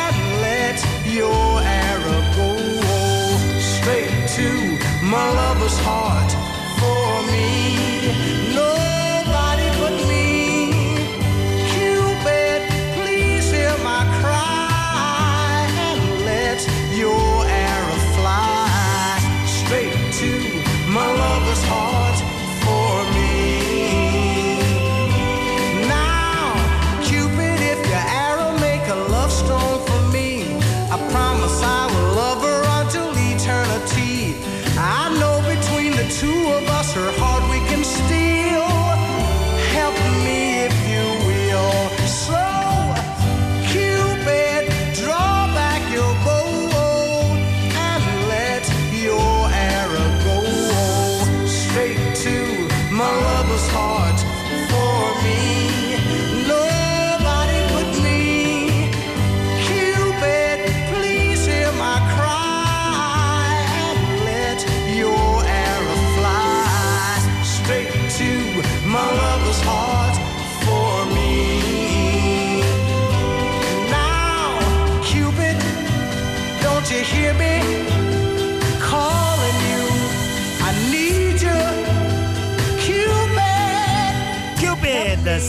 and 0.00 0.16
let 0.40 0.78
your 1.04 1.60
arrow 1.60 2.22
go 2.40 2.56
straight 3.60 4.16
to 4.36 4.48
my 5.04 5.28
lover's 5.30 5.78
heart 5.80 6.32
for 6.80 7.30
me. 7.30 8.39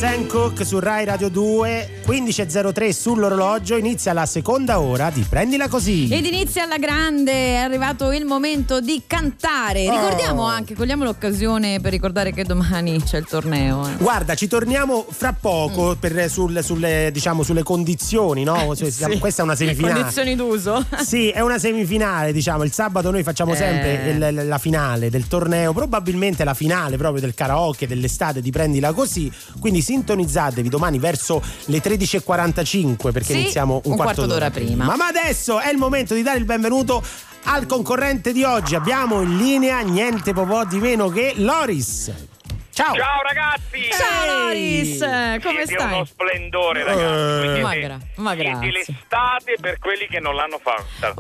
Sam 0.02 0.26
Cook 0.26 0.64
su 0.66 0.80
Rai 0.80 1.06
Radio 1.06 1.30
2, 1.30 2.01
15.03 2.16 2.90
sull'orologio, 2.92 3.78
inizia 3.78 4.12
la 4.12 4.26
seconda 4.26 4.82
ora 4.82 5.10
di 5.10 5.22
Prendila 5.28 5.70
Così. 5.70 6.10
Ed 6.10 6.26
inizia 6.26 6.64
alla 6.64 6.76
grande, 6.78 7.32
è 7.32 7.56
arrivato 7.56 8.12
il 8.12 8.26
momento 8.26 8.82
di 8.82 9.02
cantare. 9.08 9.88
Oh. 9.88 9.94
Ricordiamo 9.94 10.44
anche, 10.44 10.76
cogliamo 10.76 11.06
l'occasione 11.06 11.80
per 11.80 11.92
ricordare 11.94 12.34
che 12.34 12.44
domani 12.44 13.02
c'è 13.02 13.18
il 13.18 13.26
torneo. 13.28 13.88
eh. 13.88 13.96
Guarda, 13.96 14.36
ci 14.36 14.50
torniamo 14.50 15.06
fra 15.10 15.32
poco 15.40 15.96
per- 15.98 16.30
sul- 16.30 16.62
sulle, 16.62 17.12
diciamo, 17.14 17.44
sulle 17.44 17.64
condizioni, 17.64 18.44
no? 18.44 18.60
Cioè, 18.76 18.90
Sì. 18.92 19.18
Questa 19.18 19.44
è 19.44 19.46
una 19.46 19.56
semifinale. 19.56 19.94
Condizioni 19.94 20.36
d'uso. 20.36 20.86
Sì, 21.06 21.30
è 21.30 21.40
una 21.40 21.60
semifinale, 21.60 22.34
diciamo. 22.34 22.64
Il 22.64 22.74
sabato 22.74 23.10
noi 23.10 23.24
facciamo 23.24 23.54
Eh. 23.54 23.56
sempre 23.56 24.10
il- 24.10 24.48
la 24.50 24.58
finale 24.58 25.10
del 25.10 25.30
torneo, 25.30 25.72
probabilmente 25.72 26.44
la 26.44 26.54
finale 26.56 26.98
proprio 26.98 27.22
del 27.22 27.34
karaoke 27.34 27.88
dell'estate 27.88 28.42
di 28.42 28.52
Prendila 28.52 28.92
Così. 28.92 29.32
Quindi 29.62 29.82
sintonizzatevi 29.82 30.68
domani 30.68 31.00
verso 31.00 31.42
le 31.68 31.80
13.45 32.02 33.12
perché 33.12 33.34
Sì, 33.34 33.40
iniziamo 33.42 33.82
un, 33.84 33.92
un 33.92 33.98
quarto 33.98 34.26
d'ora 34.26 34.50
prima. 34.50 34.86
Ma 34.96 35.08
adesso 35.08 35.60
è 35.60 35.70
il 35.70 35.78
momento 35.78 36.14
di 36.14 36.24
dare 36.24 36.38
il 36.40 36.46
benvenuto 36.46 37.04
al 37.44 37.66
concorrente 37.66 38.34
di 38.34 38.44
oggi. 38.44 38.76
Abbiamo 38.76 39.22
in 39.22 39.38
linea 39.38 39.80
niente 39.82 40.34
po' 40.34 40.66
di 40.66 40.80
meno 40.80 41.10
che 41.10 41.34
Loris. 41.38 42.12
Ciao! 42.74 42.96
Ciao 42.96 43.22
ragazzi! 43.22 43.90
Ciao 43.92 44.26
Loris, 44.26 44.98
come 45.44 45.66
Siete 45.66 45.74
stai? 45.74 45.94
uno 45.94 46.06
splendore 46.06 46.84
ragazzi. 46.84 47.04
Eh. 47.04 47.42
Siete- 47.42 47.62
Ma 47.62 47.76
gra- 47.76 48.00
ma 48.16 48.34
siete 48.34 48.50
grazie. 48.50 48.72
l'estate 48.72 49.54
per 49.60 49.78
quelli 49.80 50.08
che 50.08 50.20
non 50.22 50.36
l'hanno 50.36 50.58
fatta. 50.62 51.14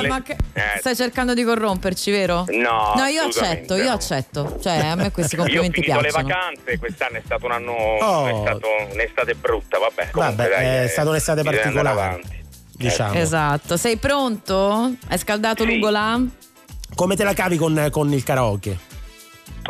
Le- 0.00 0.08
ma 0.08 0.22
che- 0.22 0.36
Eh, 0.52 0.78
stai 0.78 0.94
cercando 0.94 1.32
di 1.32 1.42
corromperci, 1.42 2.10
vero? 2.10 2.44
No, 2.48 2.92
No, 2.96 3.04
io 3.06 3.22
accetto, 3.24 3.74
io 3.76 3.90
accetto. 3.92 4.58
Cioè, 4.62 4.86
a 4.88 4.94
me 4.94 5.10
questi 5.10 5.34
Io 5.36 5.40
ho 5.40 5.44
complimenti 5.44 5.80
piacciono. 5.80 6.06
le 6.06 6.10
vacanze, 6.10 6.78
quest'anno 6.78 7.16
è 7.16 7.22
stato 7.24 7.46
un 7.46 7.52
anno 7.52 7.72
Oh. 7.72 8.26
è 8.26 8.40
stato 8.46 8.68
un'estate 8.92 9.34
brutta, 9.36 9.78
vabbè. 9.78 10.10
comunque, 10.10 10.44
Vabbè, 10.44 10.48
dai, 10.54 10.64
è 10.66 10.84
eh, 10.84 10.88
stata 10.88 11.08
un'estate 11.08 11.42
particolare. 11.42 11.88
avanti. 11.88 12.42
Diciamo. 12.76 13.14
Esatto. 13.14 13.76
Sei 13.78 13.96
pronto? 13.96 14.92
Hai 15.08 15.18
scaldato 15.18 15.64
Sì. 15.64 15.72
l'ugola? 15.72 16.20
Come 16.94 17.16
te 17.16 17.24
la 17.24 17.32
cavi 17.32 17.56
con, 17.56 17.88
con 17.90 18.12
il 18.12 18.22
karaoke? 18.22 18.92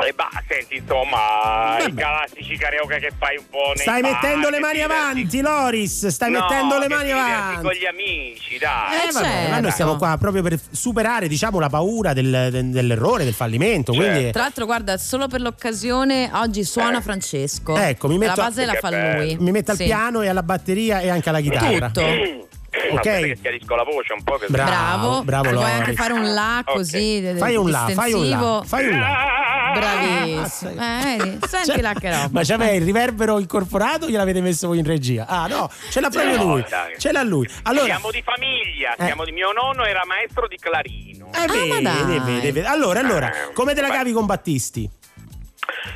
E 0.07 0.13
bah, 0.13 0.29
senti, 0.49 0.77
insomma, 0.79 1.77
Vabbè. 1.79 1.89
i 1.89 1.95
classici 1.95 2.57
karaoke 2.57 2.99
che 2.99 3.13
fai 3.17 3.37
un 3.37 3.45
po' 3.49 3.69
nei 3.77 3.77
Stai 3.77 4.01
bar, 4.03 4.11
mettendo 4.13 4.49
le 4.51 4.59
mani 4.59 4.81
avanti, 4.83 5.41
Loris. 5.41 6.09
Stai 6.09 6.33
No, 6.33 6.41
mettendo 6.41 6.79
le 6.79 6.89
mani 6.89 7.13
avanti. 7.13 7.63
con 7.63 7.73
gli 7.73 7.87
amici, 7.87 8.59
dai. 8.59 8.93
Eh, 8.93 9.09
Eh, 9.09 9.13
vabbè, 9.13 9.25
certo. 9.27 9.51
ma 9.51 9.61
noi 9.61 9.71
siamo 9.71 9.97
qua 9.97 10.17
proprio 10.19 10.43
per 10.43 10.59
superare 10.69 11.29
diciamo, 11.29 11.61
la 11.61 11.69
paura 11.69 12.13
del- 12.13 12.49
del- 12.51 12.71
dell'errore, 12.71 13.23
del 13.23 13.35
fallimento. 13.35 13.93
Certo. 13.93 14.11
Quindi, 14.11 14.31
Tra 14.33 14.43
l'altro, 14.43 14.65
guarda, 14.67 14.97
solo 14.99 15.29
per 15.29 15.41
l'occasione 15.41 16.29
oggi 16.35 16.65
suona 16.65 16.99
Eh. 16.99 17.03
Francesco. 17.03 17.77
Ecco, 17.77 18.09
mi 18.09 18.19
metto- 18.19 18.41
La 18.41 18.47
base 18.49 18.65
la 18.67 18.75
fa 18.75 18.89
bello. 18.91 19.23
lui. 19.23 19.37
mi 19.39 19.53
metto 19.53 19.71
al 19.71 19.77
Sì. 19.77 19.85
piano 19.85 20.23
e 20.23 20.29
alla 20.29 20.43
batteria 20.43 20.99
e 21.01 21.09
anche 21.09 21.29
alla 21.29 21.41
chitarra. 21.41 21.87
Tutto. 21.87 22.03
Va 22.91 22.95
Ok. 22.97 23.03
che 23.03 23.39
chiarisco 23.41 23.75
la 23.77 23.85
voce 23.85 24.13
un 24.13 24.23
po' 24.25 24.37
che 24.37 24.47
Bravo, 24.49 25.23
Bravo. 25.23 25.43
Puoi 25.49 25.55
Loris. 25.55 25.73
anche 25.73 25.93
fare 25.95 26.13
un 26.13 26.35
la 26.35 26.63
così. 26.65 27.21
de- 27.21 27.37
Fai 27.37 27.57
un 27.57 27.71
là, 27.71 27.87
fai 27.93 28.13
un 28.13 28.21
distensivo. 28.21 28.63
fai 28.65 28.89
un 28.89 28.99
là. 28.99 29.73
Bravissimo. 29.75 30.71
Eh, 30.73 31.17
vedi, 31.17 31.39
senti 31.49 31.67
Cioè, 31.71 31.81
là 31.81 31.93
che 31.95 32.11
roba. 32.11 32.29
Ma 32.31 32.43
c'aveva 32.45 32.73
il 32.73 32.83
riverbero 32.85 33.39
incorporato 33.39 34.07
o 34.07 34.09
gliel'avete 34.09 34.41
messo 34.41 34.67
voi 34.69 34.79
in 34.79 34.85
regia? 34.85 35.27
Ah 35.27 35.47
no, 35.47 35.71
ce 35.91 36.01
l'ha 36.01 36.11
proprio 36.11 36.37
No, 36.37 36.45
lui. 36.45 36.65
dai. 36.69 36.95
Ce 36.99 37.13
l'ha 37.13 37.23
lui. 37.23 37.49
Allora, 37.65 37.85
Siamo 37.87 38.11
di 38.11 38.23
famiglia, 38.23 38.95
Eh. 38.97 39.05
siamo 39.07 39.25
di 39.25 39.33
mio 39.33 39.53
nonno 39.53 39.85
era 39.85 40.03
maestro 40.07 40.47
di 40.47 40.57
clarino. 40.57 41.27
eh, 41.33 41.39
Ah, 41.39 41.47
vedi, 41.47 41.83
dai. 41.83 42.05
vedi, 42.05 42.51
vedi. 42.53 42.61
Allora, 42.67 43.01
allora, 43.01 43.31
Eh, 43.31 43.53
come 43.53 43.75
te 43.75 43.81
la 43.81 43.89
cavi 43.91 44.13
con 44.13 44.27
Battisti? 44.27 44.89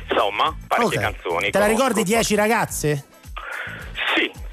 Insomma, 0.09 0.55
parecchie 0.67 0.97
Ok. 0.97 1.03
canzoni. 1.03 1.49
Te 1.51 1.59
la 1.59 1.67
ricordi 1.67 2.03
10 2.03 2.35
ragazze? 2.35 3.05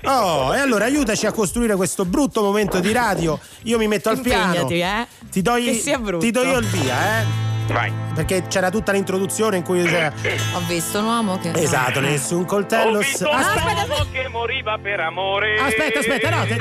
Oh, 0.07 0.55
e 0.55 0.59
allora 0.59 0.85
aiutaci 0.85 1.27
a 1.27 1.33
costruire 1.33 1.75
questo 1.77 2.05
brutto 2.05 2.43
momento 2.43 2.79
di 2.81 2.93
radio. 2.93 3.39
Io 3.65 3.77
mi 3.79 3.89
metto 3.89 4.09
al 4.09 4.21
piano. 4.21 4.55
Impegnati, 4.61 4.79
eh. 4.81 5.29
Ti 5.31 5.43
do, 5.43 5.55
Che 5.55 5.75
sia 5.75 5.99
brutto. 5.99 6.25
ti 6.25 6.31
do 6.31 6.43
io 6.45 6.59
il 6.59 6.67
via, 6.67 7.21
eh. 7.21 7.25
Vai. 7.73 7.93
Perché 8.15 8.45
c'era 8.47 8.71
tutta 8.71 8.93
l'introduzione 8.93 9.57
in 9.57 9.65
cui 9.65 9.83
diceva 9.83 10.13
Ho 10.55 10.61
visto 10.69 11.01
un 11.01 11.05
uomo 11.07 11.39
che. 11.39 11.51
Esatto, 11.53 11.99
nessun 11.99 12.45
coltello. 12.45 12.99
Ho 12.99 13.01
visto 13.01 13.29
un 13.29 13.35
Aspetta, 13.35 13.85
uomo 13.89 14.07
che 14.13 14.29
moriva 14.29 14.79
per 14.81 15.01
amore. 15.01 15.59
aspetta, 15.59 15.99
aspetta, 15.99 16.31
no. 16.31 16.45
te- 16.47 16.61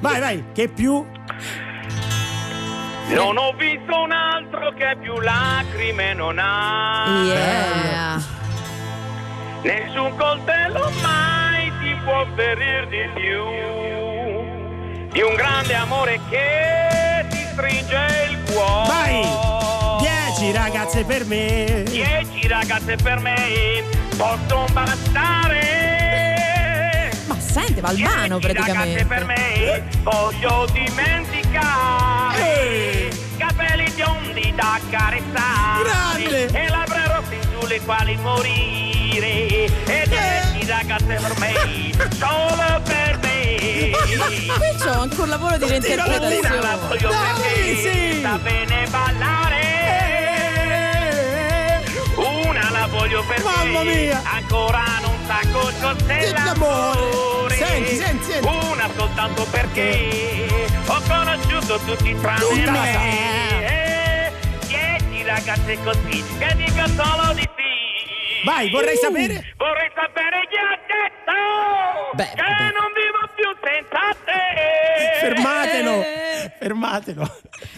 Vai, 0.00 0.20
vai, 0.20 0.44
che 0.54 0.68
più? 0.68 1.04
Non 3.08 3.36
ho 3.38 3.52
visto 3.58 4.00
un 4.02 4.12
altro 4.12 4.72
che 4.78 4.96
più 5.00 5.18
lacrime 5.18 6.14
non 6.14 6.38
ha. 6.38 7.22
Yeah. 7.24 8.22
Nessun 9.62 10.16
coltello 10.16 10.90
mai 11.02 11.72
può 12.04 12.26
ferir 12.34 12.86
di 12.88 13.08
più 13.14 13.44
di 15.12 15.22
un 15.22 15.34
grande 15.34 15.74
amore 15.74 16.20
che 16.28 17.26
ti 17.30 17.38
stringe 17.52 18.28
il 18.30 18.38
cuore. 18.52 18.86
Vai! 18.86 19.26
10 20.00 20.52
ragazze 20.52 21.02
per 21.04 21.24
me. 21.26 21.82
Dieci 21.88 22.46
ragazze 22.46 22.94
per 22.96 23.18
me 23.18 23.82
possono 24.16 24.66
bastare. 24.72 25.58
Ma 27.26 27.38
senti, 27.40 27.80
Valvano 27.80 28.38
Dieci 28.38 28.54
ragazze 28.56 29.04
per 29.04 29.24
praticamente. 29.24 29.24
me 29.24 29.82
voglio 30.02 30.66
dimenticare. 30.72 33.08
Capelli 33.36 33.90
biondi 33.90 34.52
da 34.54 34.78
carezzare. 34.90 35.82
Grande! 35.82 36.46
E 36.52 36.68
labbra 36.68 37.06
rosse 37.06 37.36
sulle 37.58 37.80
quali 37.80 38.14
morire. 38.16 39.26
E 39.26 39.70
dieci 40.06 40.49
ragazze 40.70 41.18
per 41.20 41.38
me, 41.38 41.52
solo 42.18 42.80
per 42.84 43.18
me. 43.22 43.90
Qui 43.98 44.76
c'ho 44.78 45.00
anche 45.00 45.20
un 45.20 45.28
lavoro 45.28 45.56
di 45.56 45.64
Una 45.64 45.72
la 45.74 45.78
reinterpretazione. 45.78 46.76
voglio 46.88 47.08
perché 47.10 47.76
sì. 47.76 48.20
sa 48.20 48.38
bene 48.38 48.86
ballare. 48.88 49.78
Una 52.16 52.70
la 52.70 52.86
voglio 52.86 53.24
perché 53.24 53.42
Mamma 53.42 53.82
mia! 53.82 54.22
Ancora 54.24 54.84
non 55.02 55.16
sa 55.26 55.40
cos'è 55.50 56.30
l'amore. 56.32 57.56
Senti, 57.56 57.96
senti, 57.96 58.24
senti. 58.30 58.46
Una 58.48 58.88
soltanto 58.96 59.44
perché 59.50 60.68
ho 60.86 61.00
conosciuto 61.06 61.78
tutti 61.84 62.16
tranne 62.20 62.38
Tutti. 62.40 62.70
me. 62.70 63.64
Eh, 63.66 64.32
Dieci 64.66 65.22
ragazze 65.24 65.78
così 65.82 66.24
che 66.38 66.54
dico 66.56 66.86
solo 66.96 67.32
di 67.34 67.40
sì. 67.56 67.79
Vai, 68.44 68.70
vorrei 68.70 68.96
sapere. 68.96 69.54
Vorrei 69.56 69.90
sapere 69.94 70.40
chi 70.50 70.56
ha 70.56 70.78
detto 70.86 72.16
Beh, 72.16 72.30
che 72.34 72.42
vabbè. 72.42 72.72
non 72.72 72.90
vivo 72.94 73.28
più 73.34 73.48
senza 73.62 74.16
te. 74.24 75.18
Fermatelo, 75.20 76.04
fermatelo. 76.58 77.20
Un 77.20 77.28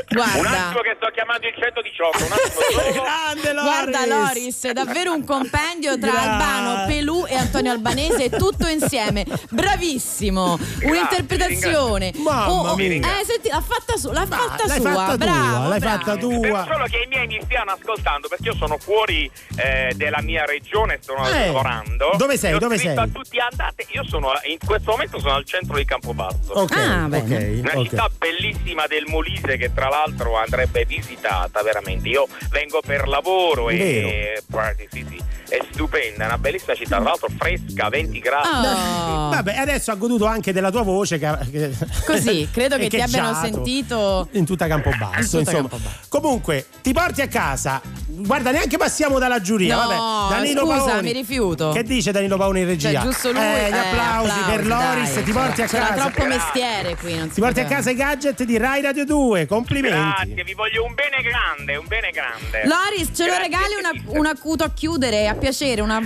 Guarda. 0.08 0.66
attimo 0.68 0.80
che 0.82 0.94
sto 0.96 1.08
chiamando 1.12 1.46
il 1.46 1.54
118, 1.58 2.24
un 2.24 2.32
attimo. 2.32 3.02
Grande 3.02 3.52
Loris. 3.52 3.62
Guarda 3.72 4.06
Loris, 4.06 4.64
è 4.66 4.72
davvero 4.72 5.12
un 5.12 5.24
compendio 5.24 5.98
tra 5.98 6.10
Gra- 6.10 6.20
Albano, 6.20 6.86
Pelù 6.86 7.24
e 7.26 7.34
Antonio 7.34 7.72
Albanese, 7.72 8.30
tutto 8.30 8.68
insieme. 8.68 9.24
Bravissimo. 9.50 10.58
Un'interpretazione. 10.82 12.12
Mamma 12.16 12.50
Oh, 12.50 12.68
oh, 12.70 12.76
mia. 12.76 12.86
Eh, 13.20 13.24
senti, 13.24 13.48
l'ha 13.48 13.60
fatta, 13.60 13.96
su, 13.96 14.10
l'ha 14.10 14.26
fatta 14.26 14.66
l'hai 14.66 14.80
sua. 14.80 14.92
fatta 14.94 15.16
bravo, 15.16 15.56
tua, 15.56 15.68
l'hai 15.68 15.78
bravo. 15.78 15.98
fatta 16.04 16.12
Spero 16.12 16.40
tua. 16.40 16.66
solo 16.70 16.84
che 16.86 16.98
i 17.02 17.06
miei 17.08 17.26
mi 17.26 17.40
stiano 17.42 17.72
ascoltando 17.72 18.28
perché 18.28 18.44
io 18.48 18.54
sono 18.54 18.78
fuori 18.78 19.30
eh, 19.56 19.92
della 19.96 20.20
mia 20.22 20.44
regione, 20.52 20.98
sto 21.00 21.14
Eh, 21.16 21.46
lavorando. 21.46 22.12
dove 22.16 22.36
sei? 22.36 22.52
Ho 22.54 22.58
Dove 22.58 22.78
sei? 22.78 22.96
a 22.96 23.06
tutti 23.12 23.38
andate, 23.38 23.86
io 23.92 24.04
sono 24.06 24.30
in 24.44 24.58
questo 24.64 24.90
momento 24.92 25.18
sono 25.18 25.34
al 25.34 25.44
centro 25.44 25.76
di 25.76 25.84
Campobasso. 25.84 26.52
Ok, 26.52 26.76
Ah, 26.76 27.04
ok, 27.04 27.08
bene. 27.08 27.60
Una 27.60 27.72
ok. 27.74 27.88
città 27.88 28.10
bellissima 28.18 28.86
del 28.86 29.04
Molise 29.06 29.56
che 29.56 29.72
tra 29.74 29.88
l'altro 29.88 30.36
andrebbe 30.38 30.84
visitata 30.84 31.62
veramente. 31.62 32.08
Io 32.08 32.26
vengo 32.50 32.80
per 32.84 33.08
lavoro 33.08 33.68
e 33.70 34.42
sì, 34.88 35.04
sì, 35.08 35.20
è 35.48 35.58
stupenda, 35.72 36.24
è 36.24 36.26
una 36.26 36.38
bellissima 36.38 36.74
città, 36.74 36.96
tra 36.96 37.04
l'altro 37.04 37.28
fresca, 37.38 37.88
20 37.88 38.18
gradi. 38.20 38.48
Oh. 38.48 39.28
Vabbè, 39.30 39.56
adesso 39.56 39.90
ha 39.90 39.94
goduto 39.94 40.24
anche 40.26 40.52
della 40.52 40.70
tua 40.70 40.82
voce. 40.82 41.18
Che, 41.18 41.36
che- 41.50 41.72
Così, 42.06 42.48
credo 42.52 42.76
che 42.78 42.88
ti 42.88 43.00
abbiano 43.00 43.34
sentito. 43.34 44.28
In 44.32 44.44
tutta 44.46 44.66
Campobasso, 44.66 45.38
In 45.38 45.44
tutta 45.44 45.56
insomma. 45.56 45.68
Campobasso. 45.68 45.98
Comunque, 46.08 46.66
ti 46.82 46.92
porti 46.92 47.20
a 47.22 47.28
casa. 47.28 47.80
Guarda, 48.06 48.50
neanche 48.50 48.76
passiamo 48.76 49.18
dalla 49.18 49.40
giuria. 49.40 49.76
No, 49.82 49.88
Vabbè, 49.88 50.34
Danilo 50.42 50.60
scusa, 50.66 50.84
Paoni. 50.84 51.02
mi 51.02 51.12
rifiuto. 51.12 51.70
Che 51.72 51.82
dice 51.82 52.12
Danilo 52.12 52.36
Paoni 52.36 52.60
in 52.60 52.66
regia? 52.66 52.92
Cioè, 52.92 53.02
giusto 53.02 53.32
lui. 53.32 53.40
Eh, 53.42 53.70
gli 53.70 53.74
eh, 53.74 53.78
applausi, 53.78 54.40
per 54.46 54.66
Loris. 54.66 55.14
dai, 55.14 55.22
ti 55.24 55.32
porti 55.32 55.62
a 55.62 55.66
c'era 55.66 55.86
casa. 55.86 56.10
troppo 56.10 56.24
mestiere 56.28 56.96
qui. 56.96 57.14
Non 57.16 57.28
si 57.28 57.34
Ti 57.34 57.40
porti 57.40 57.60
a 57.60 57.64
casa 57.64 57.90
i 57.90 57.94
gadget 57.94 58.42
di 58.44 58.56
Rai 58.58 58.80
Radio 58.82 59.04
2. 59.04 59.46
Complimenti. 59.46 60.24
Grazie, 60.26 60.44
vi 60.44 60.54
voglio 60.54 60.84
un 60.84 60.94
bene 60.94 61.22
grande, 61.22 61.76
un 61.76 61.86
bene 61.86 62.10
grande. 62.10 62.62
Loris, 62.66 63.10
ce 63.14 63.26
lo 63.26 63.36
regali 63.38 63.74
una- 63.78 64.18
un 64.18 64.26
acuto 64.26 64.64
a 64.64 64.70
chiudere, 64.70 65.26
a 65.28 65.34
piacere. 65.34 65.80
Una... 65.80 66.00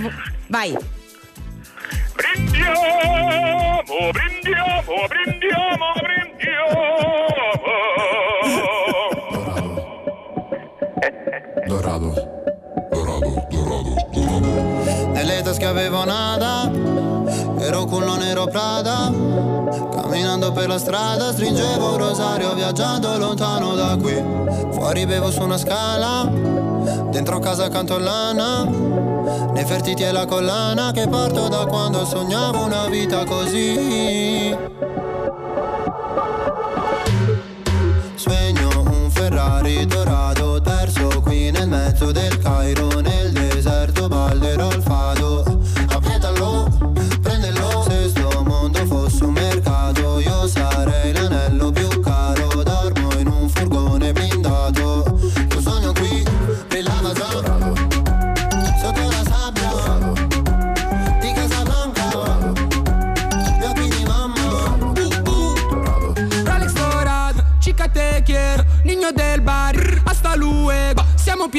Vai. 0.47 0.75
Brindiamo, 2.15 3.83
brindiamo, 4.11 5.05
brindiamo, 5.07 5.85
brindiamo. 6.01 6.95
Dorado, 11.67 11.67
dorado, 11.67 12.05
dorado, 12.07 12.13
dorado. 12.13 12.56
Nelle 15.17 15.41
tasche 15.41 15.65
avevo 15.65 16.05
nada, 16.05 16.71
ero 17.57 17.85
culo 17.85 18.17
nero 18.17 18.45
Prada. 18.45 19.11
Camminando 19.91 20.51
per 20.51 20.67
la 20.67 20.77
strada 20.77 21.31
stringevo 21.31 21.93
un 21.93 21.97
rosario 21.97 22.53
viaggiando 22.53 23.17
lontano 23.17 23.73
da 23.73 23.97
qui. 23.99 24.13
Fuori 24.73 25.07
bevo 25.07 25.31
su 25.31 25.41
una 25.41 25.57
scala, 25.57 26.29
dentro 27.09 27.39
casa 27.39 27.65
accanto 27.65 27.95
all'ana. 27.95 28.63
Nefertiti 29.53 30.03
e 30.03 30.11
la 30.11 30.27
collana 30.27 30.91
che 30.91 31.07
parto 31.07 31.47
da 31.47 31.65
quando 31.65 32.05
sognavo 32.05 32.63
una 32.63 32.85
vita 32.85 33.23
così. 33.23 34.55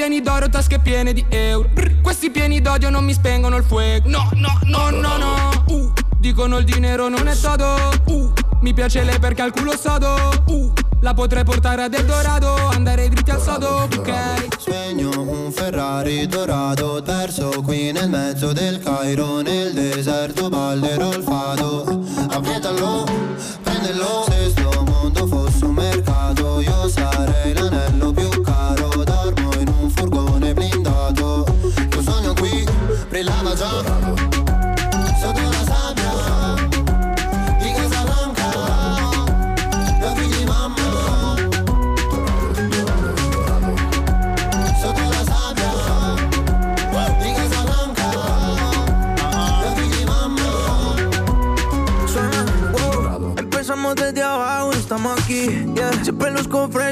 Pieni 0.09 0.23
d'oro, 0.23 0.49
tasche 0.49 0.79
piene 0.79 1.13
di 1.13 1.23
euro. 1.29 1.69
Questi 2.03 2.31
pieni 2.31 2.63
d'odio 2.63 2.89
non 2.89 3.05
mi 3.05 3.13
spengono 3.13 3.57
il 3.59 3.65
fuoco. 3.65 4.09
No, 4.09 4.31
no, 4.37 4.59
no, 4.65 4.89
no, 4.89 5.17
no. 5.19 5.65
Uh, 5.67 5.93
dicono 6.19 6.57
il 6.57 6.65
dinero 6.65 7.09
non 7.09 7.29
è 7.29 7.37
todo. 7.37 7.77
Uh, 8.07 8.33
mi 8.63 8.73
piace 8.73 9.03
lei 9.03 9.19
perché 9.19 9.43
ha 9.43 9.45
il 9.45 9.53
culo 9.53 9.77
sodo. 9.77 10.15
Uh, 10.47 10.73
la 11.01 11.13
potrei 11.13 11.45
portare 11.45 11.83
ad 11.83 11.93
Eldorado, 11.95 12.55
andare 12.73 13.09
dritti 13.11 13.31
al 13.31 13.43
sodo, 13.43 13.87
ok? 13.95 14.47
Sogno 14.59 15.11
un 15.21 15.53
Ferrari 15.53 16.27
dorato 16.27 17.03
perso 17.05 17.63
qui 17.63 17.93
nel 17.93 18.09
mezzo 18.09 18.53
del 18.53 18.81
Cairo 18.81 19.41
nel 19.43 19.73
deserto 19.75 20.49
ballerò 20.49 21.13
il 21.13 21.23
fado 21.23 22.03
Appietalo, 22.31 23.05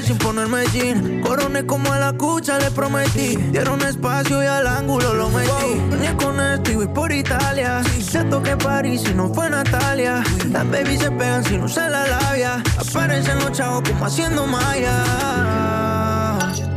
sin 0.06 0.16
ponerme 0.18 0.64
jean. 0.72 1.20
Coroné 1.20 1.66
como 1.66 1.92
a 1.92 1.98
la 1.98 2.12
cucha, 2.12 2.58
le 2.58 2.70
prometí. 2.70 3.36
Dieron 3.50 3.82
espacio 3.82 4.42
y 4.42 4.46
al 4.46 4.66
ángulo 4.66 5.14
lo 5.14 5.28
metí. 5.30 5.74
Ni 6.00 6.08
con 6.16 6.40
esto 6.40 6.70
y 6.72 6.76
voy 6.76 6.86
por 6.88 7.12
Italia. 7.12 7.82
Siento 8.00 8.42
que 8.42 8.56
París 8.56 9.02
si 9.04 9.12
no 9.14 9.32
fue 9.34 9.50
Natalia. 9.50 10.22
Las 10.50 10.70
babies 10.70 11.00
se 11.00 11.10
pegan 11.10 11.44
si 11.44 11.58
no 11.58 11.68
se 11.68 11.90
la 11.90 12.06
labia. 12.06 12.62
Aparecen 12.78 13.38
los 13.40 13.52
chavos 13.52 13.82
como 13.88 14.06
haciendo 14.06 14.46
maya. 14.46 15.02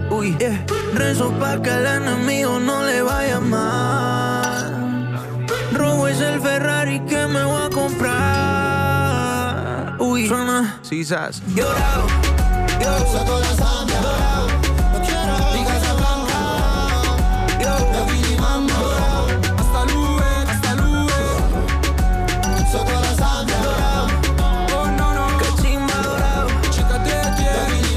Uy, 0.09 0.35
yeah. 0.39 0.65
Rezo 0.95 1.31
pa' 1.39 1.61
que 1.61 1.69
el 1.69 1.85
enemigo 1.85 2.59
no 2.59 2.83
le 2.83 3.03
vaya 3.03 3.39
mal. 3.39 4.73
Robo 5.73 6.07
es 6.07 6.19
el 6.19 6.41
Ferrari 6.41 6.99
que 7.01 7.27
me 7.27 7.43
voy 7.43 7.61
a 7.61 7.69
comprar. 7.69 8.09
Uy, 9.99 10.27
suena. 10.27 10.79
Sisas. 10.81 11.43
Llorado. 11.55 12.28
Sotto 13.11 13.37
la 13.37 13.53
sabbia 13.55 13.99
di 15.51 15.63
Casablanca 15.63 16.39
Gli 17.57 17.63
occhi 17.63 18.21
di 18.27 18.35
mamma 18.35 18.73
Hasta. 19.57 20.75
Sotto 22.69 22.91
la 22.91 23.13
sabbia 23.15 23.57
Oh 24.73 24.85
no. 24.97 25.07
Que 25.37 25.47
chimba 25.61 25.93
dorado. 26.01 26.51
Quiero. 26.71 26.99
Gli 27.03 27.11
occhi 27.51 27.77
di 27.81 27.95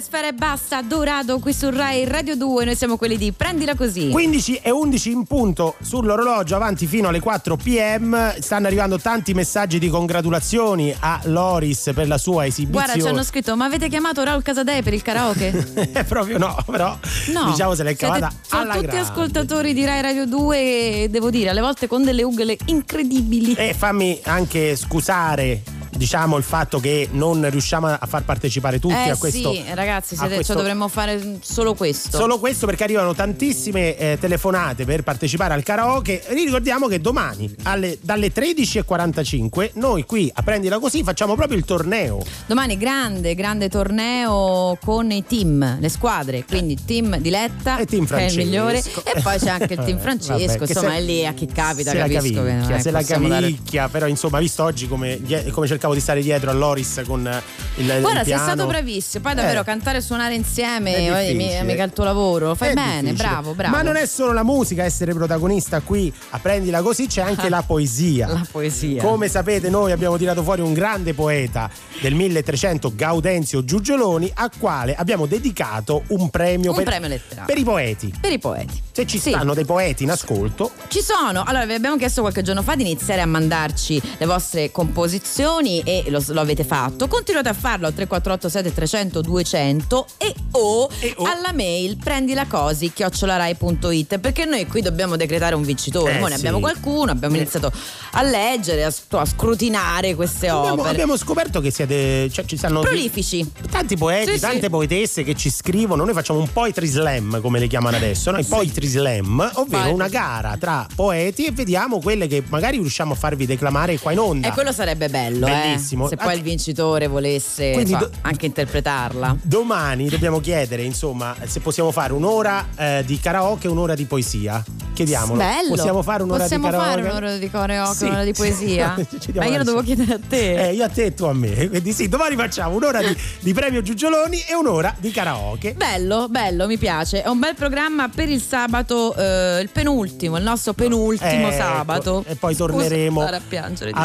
Sfera 0.00 0.28
e 0.28 0.32
Basta, 0.32 0.82
Dorado 0.82 1.38
qui 1.38 1.52
su 1.52 1.70
Rai 1.70 2.04
Radio 2.04 2.34
2. 2.36 2.64
Noi 2.64 2.74
siamo 2.76 2.96
quelli 2.96 3.16
di 3.16 3.32
Prendila 3.52 3.74
Così. 3.74 4.08
15 4.08 4.60
e 4.62 4.70
11 4.70 5.10
in 5.10 5.24
punto 5.24 5.74
sull'orologio 5.82 6.56
avanti 6.56 6.86
fino 6.86 7.08
alle 7.08 7.20
4 7.20 7.54
pm 7.56 8.40
stanno 8.40 8.66
arrivando 8.66 8.98
tanti 8.98 9.34
messaggi 9.34 9.78
di 9.78 9.90
congratulazioni 9.90 10.94
a 10.98 11.20
Loris 11.24 11.90
per 11.94 12.08
la 12.08 12.16
sua 12.16 12.46
esibizione 12.46 12.86
Guarda, 12.86 13.02
ci 13.02 13.08
hanno 13.08 13.22
scritto: 13.22 13.54
Ma 13.54 13.66
avete 13.66 13.88
chiamato 13.90 14.22
Raul 14.24 14.40
Casadei 14.42 14.82
per 14.82 14.94
il 14.94 15.02
karaoke? 15.02 15.50
Eh, 15.92 16.04
proprio 16.04 16.38
no 16.38 16.56
però 16.64 16.96
No, 17.34 17.50
diciamo 17.50 17.74
se 17.74 17.82
l'è 17.82 17.94
siete- 17.94 18.06
cavata 18.06 18.32
sono 18.40 18.62
alla 18.62 18.74
tutti 18.74 18.86
grande. 18.86 19.10
ascoltatori 19.10 19.74
di 19.74 19.84
Rai 19.84 20.00
Radio 20.00 20.24
2 20.26 20.58
e 21.02 21.08
devo 21.10 21.28
dire, 21.28 21.50
alle 21.50 21.60
volte 21.60 21.86
con 21.86 22.02
delle 22.04 22.22
ugole 22.22 22.56
incredibili. 22.66 23.52
e 23.52 23.74
fammi 23.74 24.18
anche 24.24 24.74
scusare 24.76 25.62
diciamo 25.96 26.36
il 26.36 26.42
fatto 26.42 26.80
che 26.80 27.08
non 27.12 27.48
riusciamo 27.48 27.86
a 27.88 28.06
far 28.06 28.24
partecipare 28.24 28.78
tutti 28.78 28.94
eh 28.94 29.10
a 29.10 29.16
questo 29.16 29.52
sì, 29.52 29.62
ragazzi, 29.74 30.16
siete- 30.16 30.34
questo- 30.34 30.52
cioè, 30.54 30.62
dovremmo 30.62 30.88
fare 30.88 31.38
solo 31.42 31.74
questo. 31.74 32.16
Solo 32.16 32.38
questo 32.38 32.66
perché 32.66 32.84
arrivano 32.84 33.14
tantissime 33.14 33.96
eh, 33.96 34.18
telefonate 34.20 34.84
per 34.84 35.02
partecipare 35.02 35.54
al 35.54 35.62
karaoke. 35.62 36.22
Ricordiamo 36.28 36.86
che 36.88 37.00
domani 37.00 37.52
alle- 37.64 37.98
dalle 38.00 38.32
13.45 38.32 39.70
noi 39.74 40.04
qui 40.04 40.30
a 40.32 40.42
Prendila 40.42 40.78
Così 40.78 41.02
facciamo 41.02 41.34
proprio 41.34 41.56
il 41.58 41.64
torneo. 41.64 42.22
Domani 42.46 42.76
grande, 42.76 43.34
grande 43.34 43.68
torneo 43.68 44.76
con 44.84 45.10
i 45.10 45.24
team, 45.24 45.78
le 45.80 45.88
squadre, 45.88 46.44
quindi 46.44 46.76
team 46.84 47.18
di 47.18 47.30
Letta 47.30 47.78
E 47.78 47.86
team 47.86 48.06
che 48.06 48.14
è 48.16 48.22
il 48.24 48.30
Francesco. 48.30 48.38
migliore 48.44 48.78
e 48.78 49.20
poi 49.22 49.38
c'è 49.38 49.48
anche 49.50 49.74
il 49.74 49.84
team 49.84 49.98
Francesco, 50.00 50.32
Vabbè, 50.38 50.58
che 50.58 50.72
insomma 50.72 50.90
se- 50.90 50.96
è 50.96 51.00
lì 51.02 51.26
a 51.26 51.32
chi 51.32 51.46
capita, 51.46 51.90
se 51.90 51.96
la 51.98 52.08
capisco 52.08 52.42
che 52.42 52.52
non 52.52 52.60
cavicchia, 52.60 52.76
è 52.76 52.80
se 52.80 52.90
la 52.90 52.98
possiamo 52.98 53.28
dare- 53.28 53.40
cavicchia, 53.42 53.88
però 53.88 54.06
insomma, 54.06 54.38
visto 54.38 54.62
oggi 54.64 54.88
come, 54.88 55.20
come 55.50 55.66
cercavo 55.82 55.94
di 55.94 56.00
stare 56.00 56.22
dietro 56.22 56.50
a 56.50 56.52
Loris 56.52 57.02
con 57.04 57.26
eh, 57.26 57.42
il, 57.76 57.86
il 57.88 58.00
Guarda, 58.00 58.18
sei 58.22 58.24
piano. 58.34 58.42
stato 58.44 58.66
bravissimo. 58.66 59.22
Poi 59.24 59.34
davvero 59.34 59.60
Eh. 59.60 59.64
cantare 59.64 59.98
e 59.98 60.00
suonare 60.00 60.34
insieme, 60.34 60.94
È 60.94 61.28
eh, 61.30 61.34
mi- 61.34 61.58
mica 61.64 61.82
il 61.82 61.92
tuo 61.92 62.04
lavoro. 62.04 62.54
Fai 62.54 62.70
È 62.70 62.74
bene, 62.74 63.00
difficile. 63.10 63.28
bravo, 63.28 63.54
bravo. 63.54 63.74
Ma 63.76 63.82
non 63.82 63.96
è 63.96 64.06
solo 64.06 64.32
la 64.32 64.44
musica 64.44 64.84
essere 64.84 65.12
protagonista 65.12 65.80
qui 65.80 66.12
a 66.30 66.38
Prendila 66.38 66.82
Così, 66.82 67.06
c'è 67.08 67.22
anche 67.22 67.48
la 67.48 67.62
poesia. 67.62 68.28
La 68.28 68.46
poesia. 68.50 69.02
Come 69.02 69.28
sapete, 69.28 69.68
noi 69.70 69.90
abbiamo 69.90 70.16
tirato 70.16 70.42
fuori 70.44 70.60
un 70.60 70.72
grande 70.72 71.14
poeta 71.14 71.68
del 72.00 72.14
1300, 72.14 72.92
Gaudenzio 72.94 73.64
Giugioloni, 73.64 74.30
a 74.34 74.50
quale 74.56 74.94
abbiamo 74.94 75.26
dedicato 75.26 76.04
un 76.08 76.30
premio, 76.30 76.70
Un 76.70 76.76
per, 76.76 76.84
premio 76.84 77.08
letterario. 77.08 77.46
per 77.46 77.58
i 77.58 77.64
poeti. 77.64 78.14
Per 78.20 78.30
i 78.32 78.38
poeti. 78.38 78.80
Se 78.92 79.06
ci 79.06 79.18
Sì. 79.18 79.30
stanno 79.30 79.54
dei 79.54 79.64
poeti 79.64 80.04
in 80.04 80.10
ascolto, 80.10 80.70
Ci 80.88 81.00
sono, 81.00 81.42
allora 81.44 81.64
vi 81.66 81.72
abbiamo 81.74 81.96
chiesto 81.96 82.20
qualche 82.20 82.42
giorno 82.42 82.62
fa 82.62 82.74
di 82.76 82.82
iniziare 82.82 83.20
a 83.22 83.26
mandarci 83.26 84.00
le 84.18 84.26
vostre 84.26 84.70
composizioni 84.70 85.71
e 85.84 86.04
lo, 86.08 86.22
lo 86.28 86.40
avete 86.40 86.64
fatto. 86.64 87.08
Continuate 87.08 87.48
a 87.48 87.54
farlo 87.54 87.86
al 87.86 87.94
348 87.94 88.48
7300 88.48 89.20
200 89.22 90.06
e 90.18 90.34
o, 90.52 90.88
alla 91.24 91.52
mail 91.54 91.96
prendilacosi 91.96 92.92
chiocciolarai.it 92.92 94.18
perché 94.18 94.44
noi 94.44 94.66
qui 94.66 94.80
dobbiamo 94.82 95.16
decretare 95.16 95.54
un 95.54 95.62
vincitore. 95.62 96.16
Eh, 96.16 96.18
Noi 96.18 96.28
ne 96.30 96.34
sì. 96.34 96.40
abbiamo 96.40 96.60
qualcuno, 96.60 97.10
abbiamo 97.10 97.36
iniziato 97.36 97.72
a 98.12 98.22
leggere, 98.22 98.84
a, 98.84 98.92
a 99.10 99.24
scrutinare 99.24 100.14
queste 100.14 100.48
abbiamo, 100.48 100.72
opere. 100.74 100.88
abbiamo 100.90 101.16
scoperto 101.16 101.60
che 101.60 101.70
siete. 101.70 102.28
Cioè, 102.30 102.44
ci 102.44 102.56
stanno 102.56 102.80
Prolifici. 102.80 103.50
tanti 103.70 103.96
poeti, 103.96 104.30
Sì, 104.32 104.34
sì. 104.34 104.40
tante 104.40 104.68
poetesse 104.70 105.22
che 105.24 105.34
ci 105.34 105.50
scrivono. 105.50 106.04
Noi 106.04 106.14
facciamo 106.14 106.38
un 106.38 106.52
poetry 106.52 106.86
slam, 106.86 107.40
come 107.40 107.58
le 107.58 107.66
chiamano 107.66 107.96
adesso, 107.96 108.30
no? 108.30 108.38
Il 108.38 108.46
poetry 108.46 108.86
slam, 108.86 109.38
ovvero 109.54 109.66
Poetry 109.82 109.92
una 109.92 110.08
gara 110.08 110.56
tra 110.58 110.86
poeti 110.94 111.44
e 111.46 111.52
vediamo 111.52 112.00
quelle 112.00 112.26
che 112.26 112.42
magari 112.48 112.76
riusciamo 112.78 113.12
a 113.12 113.16
farvi 113.16 113.46
declamare 113.46 113.98
qua 113.98 114.12
in 114.12 114.18
onda. 114.18 114.48
E 114.48 114.52
quello 114.52 114.72
sarebbe 114.72 115.08
bello, 115.08 115.46
eh, 115.46 115.50
Bellissimo. 115.62 116.08
se 116.08 116.16
poi 116.16 116.36
il 116.36 116.42
vincitore 116.42 117.06
volesse 117.06 117.72
Quindi 117.72 117.96
do- 117.96 118.10
anche 118.22 118.46
interpretarla. 118.46 119.36
Domani 119.42 120.08
dobbiamo 120.08 120.40
chiedere, 120.40 120.82
insomma, 120.82 121.34
se 121.44 121.60
possiamo 121.60 121.90
fare 121.90 122.12
un'ora 122.12 122.66
eh, 122.76 123.02
di 123.06 123.18
karaoke 123.18 123.66
e 123.66 123.70
un'ora 123.70 123.94
di 123.94 124.04
poesia. 124.04 124.62
Chiediamolo. 124.92 125.38
Bello. 125.38 125.68
Possiamo 125.74 126.02
fare 126.02 126.22
un'ora 126.22 126.42
Possiamo 126.42 126.66
di 126.66 126.72
karaoke? 126.72 127.00
fare 127.02 127.10
un'ora 127.10 127.36
di 127.36 127.50
karaoke, 127.50 127.96
Sì. 127.96 128.04
un'ora 128.04 128.24
di 128.24 128.32
poesia? 128.32 128.94
Ma 129.34 129.44
io 129.46 129.56
lo 129.58 129.64
devo 129.64 129.82
chiedere 129.82 130.12
a 130.14 130.18
te. 130.26 130.68
Eh, 130.68 130.74
io 130.74 130.84
a 130.84 130.88
te 130.88 131.04
e 131.06 131.14
tu 131.14 131.24
a 131.24 131.32
me. 131.32 131.68
Quindi 131.68 131.92
sì, 131.92 132.08
domani 132.08 132.36
facciamo 132.36 132.76
un'ora 132.76 133.00
di, 133.02 133.16
di 133.40 133.52
premio 133.54 133.80
Giugioloni 133.80 134.38
e 134.48 134.54
un'ora 134.54 134.94
di 134.98 135.10
karaoke. 135.10 135.72
Bello, 135.74 136.28
bello, 136.28 136.66
mi 136.66 136.76
piace. 136.76 137.22
È 137.22 137.28
un 137.28 137.38
bel 137.38 137.54
programma 137.54 138.08
per 138.10 138.28
il 138.28 138.42
sabato, 138.42 139.14
eh, 139.14 139.60
il 139.62 139.70
penultimo, 139.70 140.36
il 140.36 140.42
nostro 140.42 140.74
penultimo 140.74 141.48
Eh, 141.48 141.52
sabato. 141.52 142.20
ecco. 142.20 142.30
E 142.30 142.34
poi 142.36 142.54
torneremo 142.54 143.20
al 143.22 143.40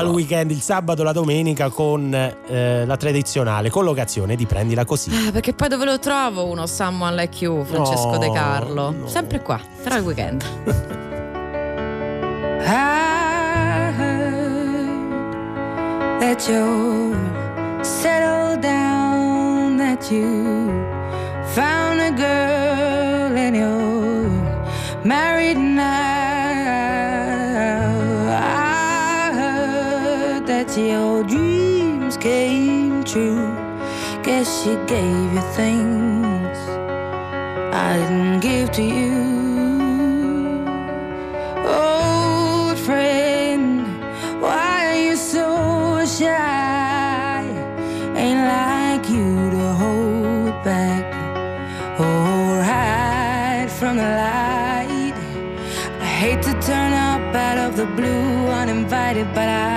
nuovo. 0.03 0.11
weekend, 0.13 0.51
il 0.51 0.61
sabato, 0.61 1.03
la 1.03 1.11
domenica, 1.11 1.46
con 1.55 2.13
eh, 2.13 2.85
la 2.85 2.97
tradizionale 2.97 3.69
collocazione 3.69 4.35
di 4.35 4.45
Prendila 4.45 4.83
Così. 4.85 5.11
Ah, 5.27 5.31
Perché 5.31 5.53
poi 5.53 5.67
dove 5.69 5.85
lo 5.85 5.99
trovo 5.99 6.45
uno 6.45 6.65
Someone 6.67 7.15
Like 7.15 7.43
You, 7.43 7.63
Francesco 7.63 8.11
No, 8.11 8.17
De 8.17 8.31
Carlo? 8.31 8.89
no. 8.91 9.07
Sempre 9.07 9.41
qua, 9.41 9.59
tra 9.83 9.97
il 9.97 10.03
weekend. 10.03 10.43
I 12.69 13.91
heard 13.97 15.31
that 16.19 16.47
you're 16.49 17.15
settled 17.83 18.61
down, 18.61 19.77
that 19.77 20.09
you 20.11 20.67
found 21.53 22.01
a 22.01 22.11
girl 22.11 23.37
and 23.37 23.55
you're 23.55 25.05
married 25.05 25.57
now. 25.57 26.16
That 30.67 30.77
your 30.77 31.23
dreams 31.23 32.17
came 32.17 33.03
true. 33.03 33.55
Guess 34.23 34.63
she 34.63 34.75
gave 34.85 35.33
you 35.33 35.41
things 35.55 36.57
I 37.73 37.97
didn't 37.97 38.39
give 38.41 38.71
to 38.71 38.83
you. 38.83 39.15
Old 41.65 42.77
friend, 42.79 43.87
why 44.41 44.87
are 44.87 45.01
you 45.07 45.15
so 45.15 46.05
shy? 46.05 47.43
Ain't 48.15 48.43
like 48.55 49.09
you 49.09 49.49
to 49.51 49.73
hold 49.81 50.63
back 50.63 51.05
or 51.99 52.61
hide 52.61 53.71
from 53.71 53.97
the 53.97 54.09
light. 54.25 55.15
I 56.01 56.05
hate 56.05 56.41
to 56.43 56.53
turn 56.61 56.93
up 56.93 57.35
out 57.35 57.57
of 57.57 57.77
the 57.77 57.85
blue 57.85 58.47
uninvited, 58.47 59.27
but 59.33 59.47
I 59.47 59.76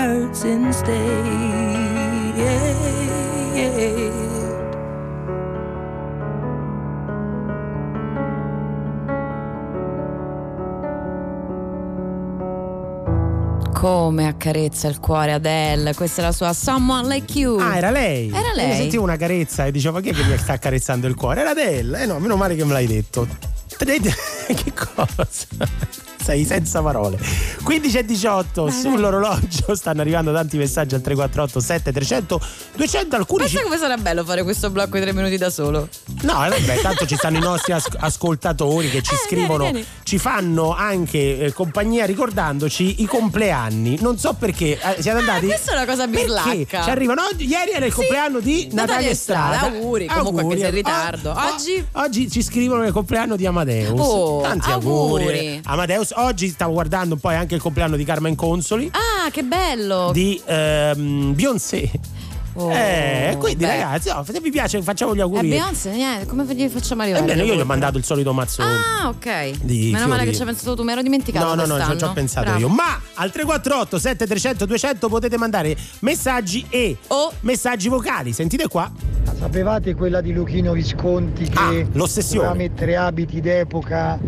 Hurts 0.00 0.44
instead. 0.44 1.60
Come 13.72 14.26
accarezza 14.26 14.88
il 14.88 15.00
cuore 15.00 15.32
Adele, 15.32 15.94
questa 15.94 16.20
è 16.20 16.24
la 16.24 16.32
sua 16.32 16.52
Someone 16.52 17.08
Like 17.08 17.38
You. 17.38 17.58
Ah, 17.58 17.76
era 17.76 17.90
lei? 17.90 18.28
Era 18.28 18.48
Io 18.48 18.54
lei. 18.54 18.76
sentivo 18.76 19.02
una 19.02 19.16
carezza 19.16 19.64
e 19.64 19.70
dicevo, 19.70 19.94
ma 19.94 20.00
chi 20.02 20.10
è 20.10 20.12
che 20.12 20.22
mi 20.24 20.36
sta 20.36 20.52
accarezzando 20.54 21.06
il 21.06 21.14
cuore? 21.14 21.40
Era 21.40 21.50
Adele. 21.50 22.02
Eh 22.02 22.06
no, 22.06 22.18
meno 22.18 22.36
male 22.36 22.56
che 22.56 22.64
me 22.64 22.72
l'hai 22.72 22.86
detto. 22.86 23.26
che 23.78 24.72
cosa? 24.74 25.46
Sei 26.30 26.44
senza 26.44 26.80
parole. 26.80 27.18
15 27.64 27.98
e 27.98 28.04
18 28.04 28.70
sull'orologio 28.70 29.74
stanno 29.74 30.00
arrivando 30.00 30.32
tanti 30.32 30.58
messaggi 30.58 30.94
al 30.94 31.00
348 31.00 31.60
7300 31.60 32.40
200 32.76 33.16
alcuni 33.16 33.48
ci... 33.48 33.54
Pensa 33.54 33.64
come 33.64 33.76
sarà 33.76 33.96
bello 33.96 34.24
fare 34.24 34.44
questo 34.44 34.70
blocco 34.70 34.96
di 34.96 35.00
tre 35.00 35.12
minuti 35.12 35.36
da 35.36 35.50
solo. 35.50 35.88
No, 36.22 36.46
eh, 36.46 36.50
vabbè, 36.50 36.80
tanto 36.82 37.04
ci 37.04 37.16
stanno 37.16 37.38
i 37.38 37.40
nostri 37.40 37.72
as- 37.72 37.88
ascoltatori 37.98 38.90
che 38.90 39.02
ci 39.02 39.16
scrivono, 39.26 39.64
vieni, 39.64 39.72
vieni. 39.80 39.86
Ci 40.10 40.18
fanno 40.18 40.74
anche 40.74 41.38
eh, 41.38 41.52
compagnia 41.52 42.04
ricordandoci 42.04 43.00
i 43.00 43.04
compleanni. 43.06 43.96
Non 44.00 44.18
so 44.18 44.32
perché 44.34 44.72
eh, 44.72 45.00
siete 45.00 45.10
andati. 45.18 45.46
questa 45.46 45.70
è 45.70 45.74
una 45.76 45.84
cosa 45.86 46.08
Perché 46.08 46.24
birlacca. 46.26 46.82
ci 46.82 46.90
arrivano 46.90 47.22
ieri 47.38 47.70
era 47.70 47.84
il 47.86 47.92
Sì, 47.92 47.98
compleanno 47.98 48.40
di 48.40 48.68
Natalia 48.72 48.86
Natalia 48.86 49.10
Estrada, 49.10 49.54
Estrada. 49.54 49.76
auguri, 49.76 50.06
comunque 50.06 50.42
anche 50.42 50.58
se 50.58 50.64
in 50.66 50.70
ritardo. 50.74 51.30
Ah, 51.30 51.52
Oggi? 51.54 51.84
ah, 51.92 52.02
oggi 52.02 52.28
ci 52.28 52.42
scrivono 52.42 52.84
il 52.84 52.92
compleanno 52.92 53.36
di 53.36 53.46
Amadeus. 53.46 54.00
Oh, 54.00 54.40
Tanti 54.40 54.68
auguri. 54.72 55.22
auguri. 55.22 55.60
Amadeus, 55.66 56.12
oggi 56.16 56.48
stavo 56.48 56.72
guardando 56.72 57.14
poi 57.14 57.36
anche 57.36 57.54
il 57.54 57.60
compleanno 57.60 57.94
di 57.94 58.02
Carmen 58.04 58.34
Consoli, 58.34 58.90
Ah, 58.92 59.30
che 59.30 59.44
bello! 59.44 60.10
di 60.12 60.42
ehm, 60.44 61.34
Beyoncé. 61.36 61.88
Oh, 62.62 62.70
eh, 62.72 63.36
quindi 63.38 63.64
beh. 63.64 63.76
ragazzi, 63.76 64.08
oh, 64.10 64.24
se 64.24 64.38
vi 64.40 64.50
piace 64.50 64.82
facciamo 64.82 65.14
gli 65.14 65.18
Eh, 65.18 65.22
auguri. 65.22 65.48
Beyoncé, 65.48 65.90
niente, 65.92 66.26
come 66.26 66.44
gli 66.54 66.68
facciamo 66.68 67.02
arrivare? 67.02 67.24
Ebbene, 67.24 67.42
io 67.44 67.54
gli 67.54 67.60
ho 67.60 67.64
mandato 67.64 67.96
il 67.98 68.04
solito 68.04 68.32
mazzone. 68.32 68.72
Ah, 69.02 69.08
ok. 69.08 69.50
Di 69.62 69.90
Meno 69.92 70.06
male 70.08 70.24
che 70.24 70.32
ci 70.34 70.40
hai 70.40 70.46
pensato 70.46 70.74
tu, 70.74 70.82
mi 70.82 70.92
ero 70.92 71.02
dimenticato. 71.02 71.44
No, 71.46 71.54
no, 71.54 71.62
no, 71.62 71.66
ci 71.66 71.70
ho- 71.72 71.74
quest'anno. 71.76 71.98
ci 71.98 72.04
ho 72.04 72.12
pensato 72.12 72.44
Bravo. 72.46 72.58
io. 72.60 72.68
Ma 72.68 73.00
al 73.14 73.30
348 73.30 73.98
7300 73.98 74.66
200 74.66 75.08
potete 75.08 75.36
mandare 75.38 75.76
messaggi 76.00 76.66
e 76.68 76.96
messaggi 77.40 77.88
vocali. 77.88 78.32
Sentite 78.32 78.68
qua. 78.68 78.90
Sapevate 79.38 79.94
quella 79.94 80.20
di 80.20 80.32
Luchino 80.32 80.72
Visconti 80.72 81.44
che 81.44 81.58
Ah, 81.58 81.86
l'ossessione. 81.92 82.46
doveva 82.48 82.54
mettere 82.68 82.96
abiti 82.96 83.40
d'epoca 83.40 84.18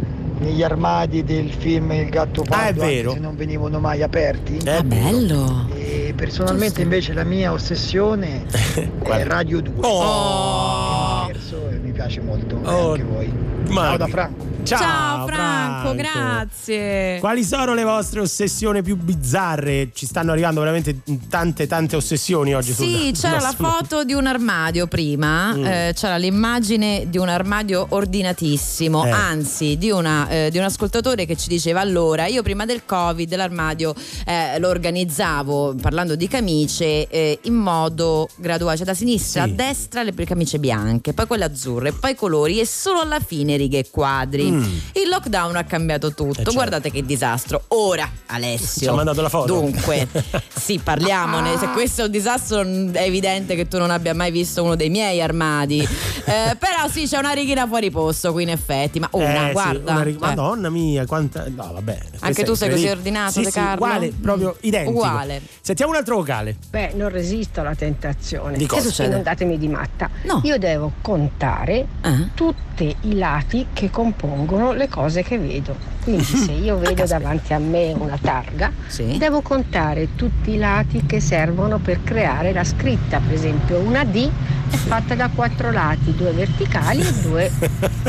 negli 0.43 0.63
armadi 0.63 1.25
del 1.25 1.51
film 1.51 1.93
Il 1.93 2.09
gatto 2.11 2.43
pardo 2.43 2.83
Ah, 2.83 2.85
è 2.87 2.89
anche 2.89 2.95
vero. 2.97 3.13
se 3.13 3.19
non 3.19 3.37
venivano 3.37 3.79
mai 3.79 4.03
aperti? 4.03 4.57
È 4.59 4.83
bello. 4.83 5.69
E 5.75 6.13
personalmente 6.17 6.83
invece 6.83 7.13
la 7.15 7.25
mia 7.25 7.53
ossessione 7.53 8.45
è 9.03 9.25
Radio 9.25 9.61
2. 9.61 9.75
Oh. 9.87 11.31
E 11.31 11.79
mi 11.79 11.93
piace 11.93 12.21
molto, 12.21 12.57
e 12.57 12.69
Oh. 12.69 12.91
anche 12.93 13.03
voi. 13.05 13.33
Ma- 13.69 13.83
Ciao 13.89 13.97
da 13.97 14.07
Franco. 14.07 14.51
Ciao, 14.65 14.79
Ciao 14.79 15.27
Franco, 15.27 15.95
Franco. 15.95 15.95
grazie. 15.95 17.19
Quali 17.21 17.43
sono 17.45 17.75
le 17.75 17.83
vostre 17.85 18.21
ossessioni 18.21 18.83
più 18.83 18.97
bizzarre? 18.97 19.91
Ci 19.93 20.07
stanno 20.07 20.31
arrivando 20.33 20.61
veramente 20.61 20.99
tante 21.29 21.67
tante 21.67 21.97
ossessioni 21.97 22.55
oggi 22.55 22.73
sul 22.73 22.85
Sì, 22.87 23.13
c'era 23.13 23.39
la 23.41 23.47
nostro- 23.47 23.67
foto 23.69 24.05
di 24.05 24.13
un 24.13 24.27
armadio 24.27 24.87
prima, 24.87 25.53
Mm. 25.55 25.65
eh, 25.65 25.93
c'era 25.95 26.17
l'immagine 26.17 27.07
di 27.09 27.19
un 27.19 27.29
armadio 27.29 27.87
ordinatissimo, 27.91 29.05
Eh. 29.05 29.11
anzi 29.11 29.77
di, 29.79 29.91
una, 29.91 30.29
eh, 30.33 30.49
di 30.51 30.59
un 30.59 30.65
ascoltatore 30.65 31.27
che 31.27 31.37
ci 31.37 31.49
diceva 31.49 31.81
allora 31.81 32.27
io 32.27 32.43
prima 32.43 32.65
del 32.65 32.85
covid 32.85 33.35
l'armadio 33.35 33.95
eh, 34.27 34.59
lo 34.59 34.69
organizzavo 34.69 35.75
parlando 35.81 36.15
di 36.17 36.27
camicie 36.29 37.07
eh, 37.09 37.39
in 37.43 37.55
modo 37.55 38.29
graduale, 38.37 38.77
cioè 38.77 38.87
da 38.87 38.95
sinistra 38.95 39.45
Sì. 39.45 39.51
a 39.51 39.53
destra 39.53 40.03
le 40.03 40.13
camicie 40.25 40.59
bianche, 40.59 41.13
poi 41.13 41.27
quelle 41.27 41.45
azzurre, 41.45 41.93
poi 41.93 42.15
colori 42.15 42.61
e 42.61 42.67
solo 42.67 43.01
alla 43.01 43.21
fine 43.21 43.57
righe 43.57 43.79
e 43.79 43.91
quadri. 43.91 44.51
Mm. 44.51 44.63
Il 44.93 45.09
lockdown 45.09 45.57
ha 45.57 45.65
cambiato 45.65 46.15
tutto, 46.15 46.35
certo. 46.35 46.53
guardate 46.53 46.91
che 46.91 47.05
disastro. 47.05 47.65
Ora 47.69 48.09
Alessio. 48.27 48.83
Ci 48.83 48.89
ha 48.89 48.93
mandato 48.95 49.21
la 49.21 49.29
foto. 49.29 49.53
Dunque, 49.53 50.07
sì, 50.55 50.79
parliamone. 50.83 51.59
Se 51.59 51.69
questo 51.69 52.03
è 52.03 52.05
un 52.07 52.11
disastro, 52.11 52.61
è 52.63 53.03
evidente 53.03 53.55
che 53.55 53.67
tu 53.69 53.79
non 53.79 53.91
abbia 53.91 54.15
mai 54.15 54.31
visto 54.31 54.63
uno 54.63 54.77
dei 54.77 54.89
miei 54.91 55.21
armadi. 55.21 55.87
Eh, 56.25 56.55
però 56.57 56.89
sì, 56.89 57.07
c'è 57.09 57.19
una 57.19 57.33
righina 57.33 57.67
fuori 57.67 57.91
posto 57.91 58.31
qui 58.33 58.45
in 58.45 58.51
effetti. 58.51 59.01
Ma 59.01 59.09
una, 59.13 59.45
Eh, 59.45 59.47
sì, 59.49 59.53
guarda. 59.53 59.93
una 59.93 60.03
rig- 60.05 60.15
eh. 60.17 60.19
Madonna 60.29 60.71
mia, 60.71 61.07
quanta. 61.07 61.45
No, 61.55 61.71
vabbè. 61.73 61.99
Anche 62.21 62.45
tu 62.45 62.55
sei 62.55 62.71
così 62.71 62.89
ordinato, 62.89 63.33
sì, 63.33 63.43
De 63.43 63.51
sì, 63.51 63.59
uguale, 63.59 64.13
proprio 64.21 64.57
identico. 64.61 64.99
Uguale. 64.99 65.41
Sentiamo 65.61 65.93
un 65.93 65.99
altro 65.99 66.17
vocale. 66.17 66.57
Beh, 66.71 66.93
non 66.95 67.09
resisto 67.11 67.61
alla 67.61 67.75
tentazione. 67.75 68.57
Di 68.57 68.67
cosa? 68.67 68.83
Che 68.83 68.89
succede? 68.89 69.09
Inondatemi 69.11 69.59
di 69.59 69.69
matta. 69.69 70.09
No. 70.25 70.41
Io 70.45 70.59
devo 70.59 70.93
contare 71.01 71.87
Ah. 72.03 72.29
tutti 72.35 72.95
i 73.03 73.17
lati 73.17 73.67
che 73.73 73.91
compongono 73.91 74.73
le 74.73 74.89
cose 74.89 75.23
che 75.23 75.39
vedo. 75.39 75.77
Quindi 76.03 76.25
se 76.25 76.53
io 76.53 76.79
vedo 76.79 77.05
davanti 77.05 77.53
a 77.53 77.59
me 77.59 77.93
una 77.97 78.19
targa, 78.21 78.73
Sì. 78.87 79.17
devo 79.19 79.41
contare 79.43 80.15
tutti 80.17 80.53
i 80.53 80.59
lati 80.59 81.05
che 81.07 81.21
servono 81.21 81.79
per 81.79 82.03
creare 82.03 82.53
la 82.53 82.65
scritta. 82.65 83.21
Per 83.21 83.33
esempio 83.35 83.79
una 83.79 84.05
D 84.05 84.29
è 84.71 84.75
fatta 84.77 85.15
da 85.15 85.29
quattro 85.29 85.71
lati, 85.71 86.15
due 86.15 86.33
verticali 86.33 87.01
e 87.03 87.13
due 87.21 87.51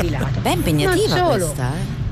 di 0.00 0.10
lato. 0.10 0.40
Beh, 0.40 0.50
impegnativa 0.52 1.16
non 1.16 1.30
solo. 1.32 1.44
questa, 1.46 1.68
eh. 1.68 2.02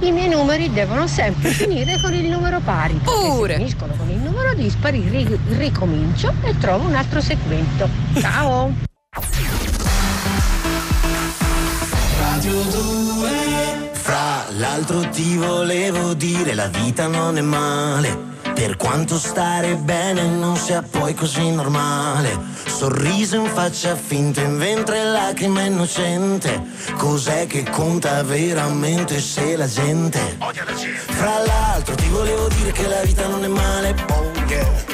I 0.00 0.12
miei 0.12 0.28
numeri 0.28 0.72
devono 0.72 1.06
sempre 1.06 1.50
finire 1.52 1.98
con 2.00 2.14
il 2.14 2.28
numero 2.28 2.60
pari. 2.60 2.94
Pure. 3.02 3.52
Se 3.54 3.58
finiscono 3.58 3.94
con 3.96 4.08
il 4.10 4.18
numero 4.18 4.54
dispari, 4.54 5.06
ri- 5.08 5.38
ricomincio 5.56 6.32
e 6.42 6.56
trovo 6.58 6.86
un 6.86 6.94
altro 6.94 7.20
segmento. 7.20 7.88
Ciao! 8.20 8.72
Radio 12.20 12.62
2 12.62 13.90
Fra 13.92 14.44
l'altro 14.56 15.08
ti 15.08 15.36
volevo 15.36 16.14
dire 16.14 16.54
la 16.54 16.68
vita 16.68 17.08
non 17.08 17.36
è 17.36 17.40
male 17.40 18.36
per 18.58 18.76
quanto 18.76 19.16
stare 19.18 19.76
bene 19.76 20.22
non 20.24 20.56
sia 20.56 20.82
poi 20.82 21.14
così 21.14 21.48
normale 21.52 22.36
Sorriso 22.66 23.36
in 23.36 23.46
faccia 23.46 23.94
finta, 23.94 24.40
in 24.40 24.58
ventre 24.58 25.04
lacrima 25.04 25.60
innocente 25.60 26.60
Cos'è 26.96 27.46
che 27.46 27.62
conta 27.70 28.20
veramente 28.24 29.20
se 29.20 29.54
la 29.54 29.68
gente 29.68 30.18
Fra 31.06 31.38
l'altro 31.46 31.94
ti 31.94 32.08
volevo 32.08 32.48
dire 32.48 32.72
che 32.72 32.88
la 32.88 33.00
vita 33.02 33.28
non 33.28 33.44
è 33.44 33.48
male 33.48 33.94
Boh, 33.94 34.32
yeah. 34.48 34.88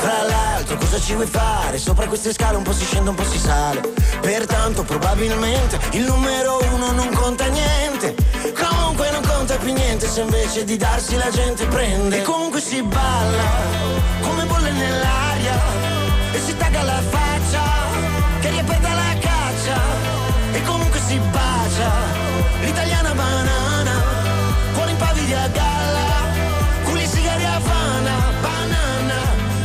Fra 0.00 0.22
l'altro 0.22 0.78
cosa 0.78 0.98
ci 0.98 1.12
vuoi 1.12 1.26
fare? 1.26 1.76
Sopra 1.76 2.06
queste 2.06 2.32
scale 2.32 2.56
un 2.56 2.62
po' 2.62 2.72
si 2.72 2.86
scende, 2.86 3.10
un 3.10 3.16
po' 3.16 3.24
si 3.24 3.38
sale. 3.38 3.82
Pertanto 4.22 4.82
probabilmente 4.82 5.78
il 5.92 6.04
numero 6.04 6.58
uno 6.72 6.90
non 6.92 7.12
conta 7.12 7.44
niente. 7.48 8.14
Conta 9.50 9.64
più 9.64 9.74
niente 9.74 10.06
se 10.06 10.20
invece 10.20 10.62
di 10.62 10.76
darsi 10.76 11.16
la 11.16 11.28
gente 11.28 11.66
prende. 11.66 12.20
E 12.20 12.22
comunque 12.22 12.60
si 12.60 12.80
balla 12.82 13.48
come 14.20 14.44
bolle 14.44 14.70
nell'aria. 14.70 15.60
E 16.30 16.38
si 16.38 16.56
tagga 16.56 16.82
la 16.82 17.02
faccia 17.10 17.60
che 18.40 18.48
riaperta 18.50 18.94
la 18.94 19.18
caccia. 19.18 19.80
E 20.52 20.62
comunque 20.62 21.00
si 21.00 21.18
bacia 21.32 21.90
l'italiana 22.60 23.12
banana. 23.12 24.02
Cuore 24.72 24.90
in 24.92 24.96
pavidi 24.98 25.34
a 25.34 25.48
galla. 25.48 26.08
Culi 26.84 27.06
sigari 27.08 27.44
a 27.44 27.56
Havana, 27.56 28.16
banana. 28.40 29.18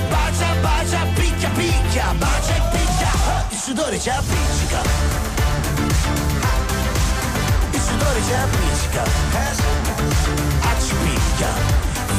Bacia, 0.09 0.47
bacia, 0.61 1.05
picchia, 1.13 1.49
picchia, 1.49 2.05
bacia 2.17 2.55
e 2.55 2.61
picchia. 2.71 3.11
Il 3.51 3.57
sudore 3.59 3.99
ci 3.99 4.09
appiccica. 4.09 5.24
Sudore 7.95 8.21
ci 8.23 8.33
appiccica. 8.33 9.03
Eh 9.03 9.55
sì. 9.55 10.85
Ci 10.85 10.95
picchia. 10.95 11.47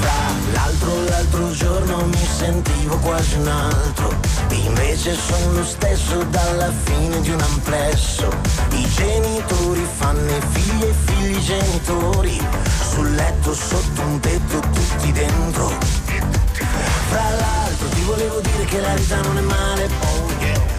Fra 0.00 0.12
l'altro 0.52 1.04
l'altro 1.04 1.50
giorno 1.52 2.06
mi 2.06 2.28
sentivo 2.38 2.96
quasi 2.98 3.36
un 3.36 3.48
altro. 3.48 4.14
Invece 4.52 5.14
sono 5.14 5.58
lo 5.58 5.64
stesso 5.64 6.22
dalla 6.30 6.72
fine 6.84 7.20
di 7.20 7.30
un 7.30 7.40
amplesso. 7.40 8.30
I 8.70 8.88
genitori 8.88 9.86
fanno 9.98 10.30
i 10.30 10.40
figli 10.52 10.82
e 10.82 10.94
figli 11.04 11.38
genitori. 11.40 12.40
Sul 12.88 13.14
letto 13.14 13.54
sotto 13.54 14.00
un 14.00 14.18
tetto 14.20 14.60
tutti 14.60 15.12
dentro. 15.12 15.72
Fra 17.10 17.30
l'altro 17.38 17.88
ti 17.88 18.00
volevo 18.00 18.40
dire 18.40 18.64
che 18.64 18.80
la 18.80 18.94
vita 18.94 19.20
non 19.20 19.36
è 19.36 19.42
male, 19.42 19.90
oh 20.00 20.30
yeah. 20.40 20.75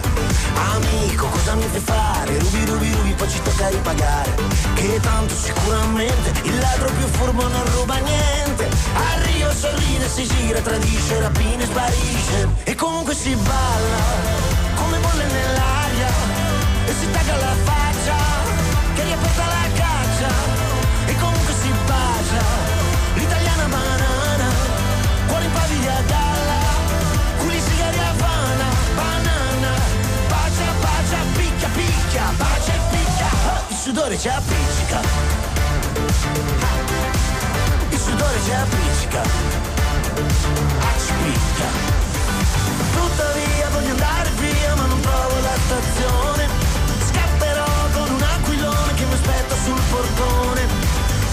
Amico, 0.54 1.26
cosa 1.26 1.54
mi 1.54 1.66
fai 1.70 1.80
fare? 1.80 2.38
Rubi, 2.38 2.64
rubi, 2.64 2.92
rubi, 2.92 3.14
poi 3.14 3.28
ci 3.28 3.40
tocca 3.42 3.68
ripagare. 3.68 4.34
Che 4.74 5.00
tanto 5.00 5.34
sicuramente 5.34 6.32
il 6.42 6.58
ladro 6.58 6.90
più 6.90 7.06
furbo 7.06 7.46
non 7.48 7.64
ruba 7.74 7.96
niente. 7.98 8.68
A 8.94 9.22
Rio 9.22 9.52
sorride, 9.52 10.08
si 10.08 10.26
gira, 10.26 10.60
tradisce, 10.60 11.20
rapina 11.20 11.62
e 11.62 11.66
sparisce. 11.66 12.48
E 12.64 12.74
comunque 12.74 13.14
si 13.14 13.34
balla, 13.34 14.02
come 14.74 14.98
bolle 14.98 15.24
nell'aria. 15.24 16.08
E 16.86 16.92
si 16.98 17.10
tagga 17.10 17.36
la 17.36 17.54
faccia, 17.64 18.16
sudore 33.98 34.18
ci 34.20 34.28
appiccica. 34.28 35.00
Il 37.90 37.98
sudore 37.98 38.38
ci 38.44 38.52
appiccica. 38.52 39.22
Ci 41.04 41.12
picchia. 41.24 41.66
Tuttavia 42.92 43.68
voglio 43.70 43.90
andare 43.90 44.30
via 44.38 44.74
ma 44.76 44.86
non 44.86 45.00
trovo 45.00 45.40
la 45.40 45.56
stazione. 45.66 46.48
Scapperò 47.10 47.66
con 47.92 48.14
un 48.14 48.22
aquilone 48.22 48.94
che 48.94 49.04
mi 49.04 49.14
aspetta 49.14 49.54
sul 49.64 49.80
portone. 49.90 50.66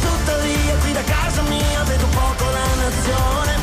Tuttavia 0.02 0.76
qui 0.82 0.92
da 0.92 1.04
casa 1.04 1.42
mia 1.44 1.84
vedo 1.84 2.08
poco 2.08 2.46
la 2.50 2.82
nazione. 2.82 3.55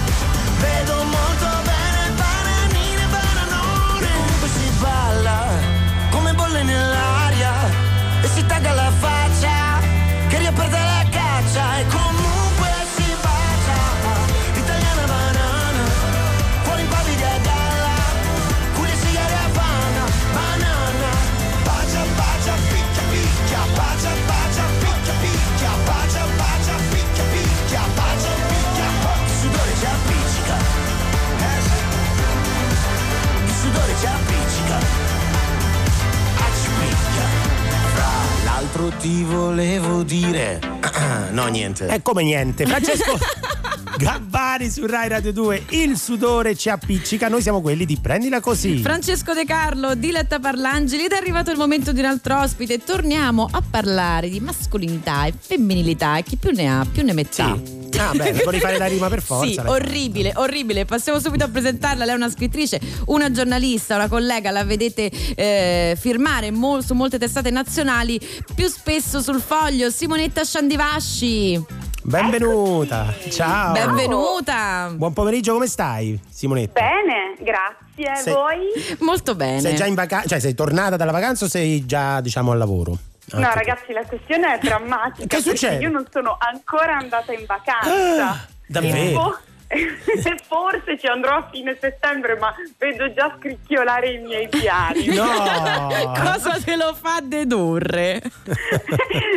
L'altro 38.73 38.89
ti 38.99 39.23
volevo 39.23 40.03
dire. 40.03 40.59
no, 41.33 41.47
niente. 41.47 41.87
È 41.87 42.01
come 42.01 42.23
niente. 42.23 42.65
Francesco 42.65 43.19
Gabbani 43.97 44.71
su 44.71 44.87
Rai 44.87 45.09
Radio 45.09 45.33
2, 45.33 45.67
il 45.71 45.99
sudore 45.99 46.57
ci 46.57 46.71
appiccica. 46.71 47.29
Noi 47.29 47.43
siamo 47.43 47.61
quelli 47.61 47.85
di 47.85 47.99
Prendila 48.01 48.41
così. 48.41 48.79
Francesco 48.79 49.35
De 49.35 49.45
Carlo, 49.45 49.95
Diletta 49.95 50.39
Parlangeli 50.39 51.05
ed 51.05 51.13
è 51.13 51.17
arrivato 51.17 51.51
il 51.51 51.59
momento 51.59 51.93
di 51.93 52.01
un 52.01 52.07
altro 52.07 52.41
ospite. 52.41 52.83
Torniamo 52.83 53.47
a 53.51 53.63
parlare 53.69 54.31
di 54.31 54.41
mascolinità 54.41 55.27
e 55.27 55.35
femminilità 55.39 56.17
e 56.17 56.23
chi 56.23 56.37
più 56.37 56.51
ne 56.53 56.69
ha 56.69 56.87
più 56.91 57.05
ne 57.05 57.13
metta. 57.13 57.82
Ah, 57.99 58.13
bene, 58.13 58.43
vorrei 58.43 58.61
fare 58.61 58.79
la 58.79 58.87
rima 58.87 59.09
per 59.09 59.23
forza. 59.23 59.63
Sì, 59.63 59.69
orribile, 59.69 60.33
orribile. 60.37 60.85
Passiamo 60.85 61.19
subito 61.21 61.45
a 61.45 61.49
presentarla. 61.49 62.05
Lei 62.05 62.15
è 62.15 62.17
una 62.17 62.31
scrittrice, 62.31 62.81
una 63.07 63.31
giornalista, 63.31 63.95
una 63.97 64.09
collega. 64.09 64.51
La 64.51 64.65
vedete 64.65 65.11
eh, 65.35 65.97
firmare 65.99 66.51
mo- 66.51 66.81
su 66.81 66.95
molte 66.95 67.19
testate 67.19 67.51
nazionali, 67.51 68.21
più 68.55 68.67
spesso 68.69 69.21
sul 69.21 69.41
foglio. 69.41 69.91
Simonetta 69.91 70.45
Sciandivasci. 70.45 71.65
Benvenuta. 72.05 73.15
Ciao. 73.31 73.73
Benvenuta. 73.73 74.93
Buon 74.95 75.13
pomeriggio, 75.13 75.53
come 75.53 75.69
stai, 75.69 76.19
Simonetta? 76.29 76.81
Bene, 76.81 77.37
grazie. 77.41 78.23
Sei- 78.23 78.33
Voi? 78.33 78.59
Molto 79.01 79.37
bene. 79.37 79.61
Sei 79.61 79.77
già 79.77 79.87
in 79.87 79.95
vacanza, 79.95 80.29
cioè 80.29 80.41
sei 80.41 80.55
tornata 80.55 80.97
dalla 80.97 81.13
vacanza 81.13 81.45
o 81.45 81.49
sei 81.49 81.87
già, 81.87 82.21
diciamo, 82.21 82.51
al 82.51 82.59
lavoro? 82.59 82.99
No, 83.33 83.47
Ah, 83.49 83.53
ragazzi, 83.55 83.93
la 83.93 84.05
questione 84.05 84.55
è 84.55 84.59
drammatica. 84.59 85.37
Che 85.37 85.43
succede? 85.43 85.83
Io 85.83 85.91
non 85.91 86.07
sono 86.11 86.37
ancora 86.39 86.97
andata 86.97 87.33
in 87.33 87.45
vacanza. 87.47 88.29
Ah, 88.31 88.47
davvero? 88.67 89.39
Fo- 89.73 90.31
Forse 90.73 90.99
ci 90.99 91.07
andrò 91.07 91.37
a 91.37 91.49
fine 91.51 91.77
settembre, 91.81 92.37
ma 92.39 92.55
vedo 92.79 93.13
già 93.13 93.35
scricchiolare 93.39 94.11
i 94.13 94.19
miei 94.19 94.49
piani. 94.49 95.07
Cosa 95.17 96.59
te 96.63 96.77
lo 96.77 96.95
fa 96.95 97.21
dedurre? 97.23 98.21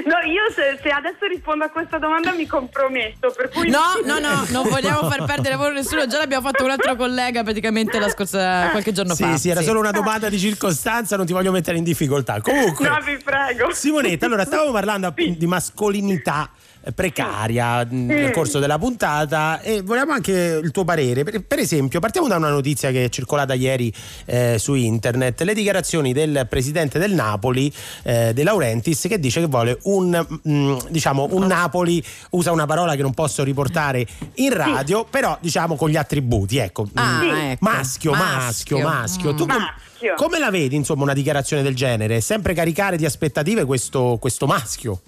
No, 0.05 0.19
io 0.29 0.51
se, 0.53 0.79
se 0.83 0.89
adesso 0.89 1.25
rispondo 1.25 1.63
a 1.65 1.69
questa 1.69 1.97
domanda 1.97 2.31
mi 2.31 2.45
comprometto, 2.45 3.33
per 3.35 3.49
cui... 3.49 3.69
No, 3.69 3.79
no, 4.05 4.19
no, 4.19 4.45
non 4.49 4.67
vogliamo 4.67 5.09
far 5.09 5.25
perdere 5.25 5.49
lavoro 5.51 5.69
a 5.71 5.73
nessuno. 5.73 6.05
Già 6.05 6.19
l'abbiamo 6.19 6.47
fatto 6.47 6.63
un 6.63 6.69
altro 6.69 6.95
collega 6.95 7.43
praticamente 7.43 7.97
la 7.99 8.09
scorsa 8.09 8.69
qualche 8.69 8.91
giorno 8.91 9.15
Sì, 9.15 9.23
fa. 9.23 9.37
sì, 9.37 9.49
era 9.49 9.61
solo 9.61 9.79
una 9.79 9.91
domanda 9.91 10.29
di 10.29 10.37
circostanza, 10.37 11.17
non 11.17 11.25
ti 11.25 11.33
voglio 11.33 11.51
mettere 11.51 11.77
in 11.77 11.83
difficoltà. 11.83 12.39
Comunque, 12.41 12.87
No, 12.87 12.99
vi 13.03 13.17
prego. 13.17 13.73
Simonetta, 13.73 14.27
allora 14.27 14.45
stavamo 14.45 14.71
parlando 14.71 15.07
appunto 15.07 15.39
di 15.39 15.47
mascolinità 15.47 16.49
precaria 16.93 17.85
mh, 17.85 18.05
nel 18.05 18.31
corso 18.31 18.59
della 18.59 18.77
puntata 18.77 19.61
e 19.61 19.81
volevamo 19.81 20.11
anche 20.13 20.59
il 20.61 20.71
tuo 20.71 20.83
parere. 20.83 21.23
Per, 21.23 21.43
per 21.43 21.59
esempio, 21.59 21.99
partiamo 21.99 22.27
da 22.27 22.35
una 22.35 22.49
notizia 22.49 22.91
che 22.91 23.05
è 23.05 23.09
circolata 23.09 23.53
ieri 23.53 23.91
eh, 24.25 24.57
su 24.59 24.73
internet, 24.75 25.41
le 25.41 25.53
dichiarazioni 25.53 26.13
del 26.13 26.45
presidente 26.49 26.99
del 26.99 27.13
Napoli, 27.13 27.71
eh, 28.03 28.33
De 28.33 28.43
Laurentiis, 28.43 29.05
che 29.07 29.19
dice 29.19 29.39
che 29.39 29.47
vuole 29.47 29.77
un, 29.83 30.25
mh, 30.43 30.77
diciamo, 30.89 31.27
un 31.31 31.45
Napoli, 31.47 32.03
usa 32.31 32.51
una 32.51 32.65
parola 32.65 32.95
che 32.95 33.01
non 33.01 33.13
posso 33.13 33.43
riportare 33.43 34.05
in 34.35 34.53
radio, 34.53 35.05
però 35.05 35.37
diciamo 35.39 35.75
con 35.75 35.89
gli 35.89 35.95
attributi, 35.97 36.57
ecco. 36.57 36.87
Ah, 36.93 37.21
mh, 37.21 37.35
ecco. 37.51 37.57
Maschio, 37.65 38.11
maschio, 38.11 38.79
Maschio. 38.79 38.79
maschio. 38.79 39.33
Tu 39.33 39.43
Mm. 39.45 39.47
com- 39.49 39.57
Maschio. 39.61 40.13
come 40.15 40.39
la 40.39 40.49
vedi, 40.51 40.75
insomma, 40.75 41.03
una 41.03 41.13
dichiarazione 41.13 41.63
del 41.63 41.75
genere? 41.75 42.19
Sempre 42.21 42.53
caricare 42.53 42.97
di 42.97 43.05
aspettative 43.05 43.63
questo, 43.65 44.17
questo 44.19 44.45
maschio? 44.45 45.01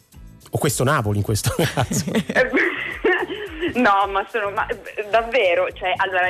O 0.57 0.59
questo 0.59 0.84
Napoli 0.84 1.17
in 1.17 1.23
questo 1.23 1.53
caso? 1.55 2.05
No, 3.75 4.07
ma 4.09 4.25
sono 4.31 4.49
ma, 4.49 4.65
davvero, 5.11 5.67
cioè, 5.73 5.91
allora 5.97 6.29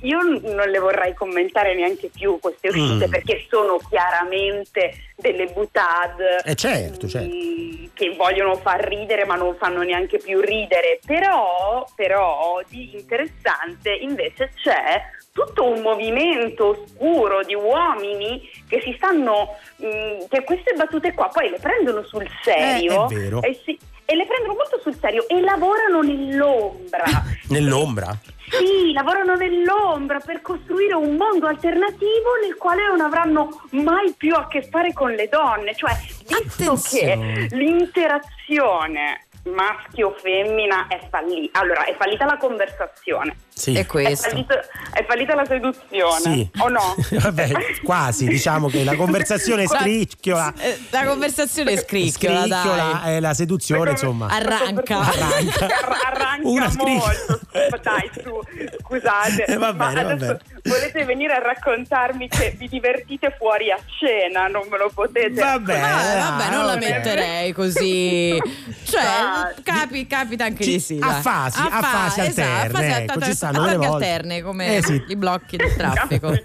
io 0.00 0.18
non 0.22 0.68
le 0.68 0.78
vorrei 0.78 1.14
commentare 1.14 1.74
neanche 1.74 2.08
più 2.08 2.38
queste 2.40 2.68
uscite 2.68 3.06
Mm. 3.06 3.10
perché 3.10 3.46
sono 3.48 3.78
chiaramente 3.88 4.94
delle 5.14 5.46
butade 5.52 6.40
Eh 6.42 6.54
certo, 6.56 7.06
certo. 7.06 7.28
mm, 7.32 7.84
che 7.92 8.14
vogliono 8.16 8.56
far 8.56 8.80
ridere 8.80 9.24
ma 9.26 9.36
non 9.36 9.54
fanno 9.56 9.82
neanche 9.82 10.18
più 10.18 10.40
ridere. 10.40 10.98
Però, 11.06 11.86
però 11.94 12.60
di 12.66 12.96
interessante 12.96 13.92
invece 13.92 14.50
c'è 14.62 15.00
tutto 15.32 15.64
un 15.70 15.80
movimento 15.80 16.68
oscuro 16.68 17.42
di 17.44 17.54
uomini 17.54 18.40
che 18.68 18.80
si 18.82 18.92
stanno 18.96 19.56
mm, 19.84 20.26
che 20.28 20.42
queste 20.44 20.72
battute 20.76 21.12
qua 21.14 21.28
poi 21.32 21.50
le 21.50 21.58
prendono 21.58 22.02
sul 22.04 22.26
serio 22.42 23.08
Eh, 23.08 23.14
è 23.14 23.18
vero. 23.18 23.42
e, 23.42 23.60
si- 23.64 23.78
e 24.04 24.16
le 24.16 24.26
prendono 24.26 24.54
molto 24.54 24.80
sul 24.80 24.96
serio 25.00 25.26
e 25.28 25.40
lavorano 25.40 26.00
nell'ombra. 26.02 27.04
Nell'ombra? 27.50 28.16
Sì, 28.50 28.90
lavorano 28.92 29.36
nell'ombra 29.36 30.18
per 30.18 30.40
costruire 30.42 30.94
un 30.94 31.14
mondo 31.14 31.46
alternativo 31.46 32.30
nel 32.42 32.56
quale 32.56 32.84
non 32.88 33.00
avranno 33.00 33.62
mai 33.70 34.12
più 34.16 34.34
a 34.34 34.48
che 34.48 34.62
fare 34.68 34.92
con 34.92 35.12
le 35.12 35.28
donne. 35.28 35.76
Cioè, 35.76 35.92
visto 36.26 36.72
Attenzione. 36.72 37.46
che 37.46 37.54
l'interazione 37.56 39.26
maschio-femmina 39.44 40.88
è 40.88 41.00
fallita, 41.08 41.60
allora 41.60 41.84
è 41.84 41.94
fallita 41.94 42.24
la 42.24 42.36
conversazione. 42.36 43.36
Sì. 43.60 43.74
È 43.74 43.80
È, 43.80 43.86
questo. 43.86 44.30
fallito- 44.30 44.58
è 44.92 45.04
fallita 45.06 45.34
la 45.34 45.44
seduzione, 45.44 46.20
Sì. 46.20 46.50
o 46.60 46.68
no? 46.68 46.94
Vabbè, 47.20 47.50
quasi, 47.84 48.26
diciamo 48.26 48.68
che 48.68 48.84
la 48.84 48.96
conversazione 48.96 49.66
scricchiola. 49.66 50.54
Eh, 50.58 50.78
La 50.88 51.04
conversazione 51.04 51.76
scricchiola, 51.76 52.40
Scricchiola 52.46 53.00
dai. 53.04 53.16
e 53.16 53.20
la 53.20 53.34
seduzione, 53.34 53.90
insomma. 53.90 54.28
Arranca. 54.28 54.98
Arranca. 55.00 55.66
Arra- 55.66 55.98
arranca 56.10 56.48
Una 56.48 56.72
molto. 56.78 57.40
Dai, 57.82 58.10
su, 58.14 58.40
scusate. 58.80 59.44
Eh, 59.44 59.56
va 59.56 59.72
ma 59.74 59.88
bene, 59.88 60.02
va 60.04 60.10
adesso 60.12 60.26
bene. 60.26 60.60
volete 60.64 61.04
venire 61.04 61.34
a 61.34 61.38
raccontarmi 61.40 62.28
che 62.28 62.54
vi 62.56 62.68
divertite 62.68 63.34
fuori 63.36 63.70
a 63.70 63.78
cena? 63.98 64.46
Non 64.46 64.66
me 64.70 64.78
lo 64.78 64.90
potete. 64.94 65.30
Vabbè, 65.40 65.78
Ah, 65.78 66.30
vabbè, 66.30 66.50
non 66.54 66.64
la 66.66 66.72
vabbè. 66.74 66.88
metterei 66.90 67.52
così. 67.52 68.38
Cioè, 68.84 69.02
Dai. 69.02 69.62
capi- 69.62 70.06
capita 70.06 70.44
anche 70.44 70.64
Ci- 70.64 70.70
di 70.72 70.80
sì. 70.80 70.98
a 71.00 71.20
fasi, 71.20 71.60
a 71.60 71.80
fasi 71.82 72.20
esatto, 72.20 72.40
a 72.40 72.60
alterne, 72.60 72.70
fasi 72.70 72.84
ecco, 73.02 73.12
alterne, 73.12 73.34
ci 73.52 73.54
stanno 73.56 73.68
a 73.68 73.72
delle 73.72 73.86
volte. 73.88 74.04
alterne 74.06 74.42
come 74.42 74.76
Eh, 74.76 74.82
sì. 74.82 75.04
i 75.08 75.16
blocchi 75.16 75.56
del 75.56 75.74
traffico. 75.76 76.28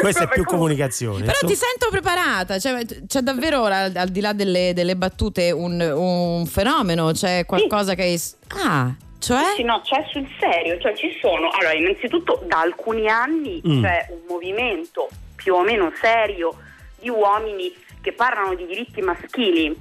Questa 0.00 0.24
è 0.24 0.28
più 0.28 0.44
comunicazione. 0.46 1.24
Però 1.24 1.38
ti 1.46 1.54
sento 1.54 1.88
preparata, 1.90 2.58
cioè, 2.58 2.84
c'è 3.06 3.20
davvero 3.20 3.64
al, 3.64 3.92
al 3.94 4.08
di 4.08 4.20
là 4.20 4.32
delle, 4.32 4.72
delle 4.74 4.96
battute 4.96 5.50
un, 5.50 5.80
un 5.80 6.46
fenomeno, 6.46 7.12
c'è 7.12 7.44
qualcosa 7.46 7.94
che 7.94 8.02
hai... 8.02 8.20
Ah, 8.62 8.94
cioè? 9.18 9.54
Sì, 9.56 9.62
no, 9.62 9.80
c'è 9.82 10.04
sul 10.10 10.26
serio, 10.38 10.78
cioè 10.80 10.94
ci 10.94 11.08
sono, 11.20 11.48
allora 11.50 11.72
innanzitutto 11.74 12.42
da 12.46 12.60
alcuni 12.60 13.08
anni 13.08 13.62
Mm. 13.66 13.82
c'è 13.82 14.06
un 14.10 14.18
movimento 14.28 15.08
più 15.36 15.54
o 15.54 15.62
meno 15.62 15.90
serio 16.00 16.54
di 17.00 17.08
uomini 17.08 17.72
che 18.02 18.12
parlano 18.12 18.54
di 18.54 18.66
diritti 18.66 19.00
maschili 19.00 19.74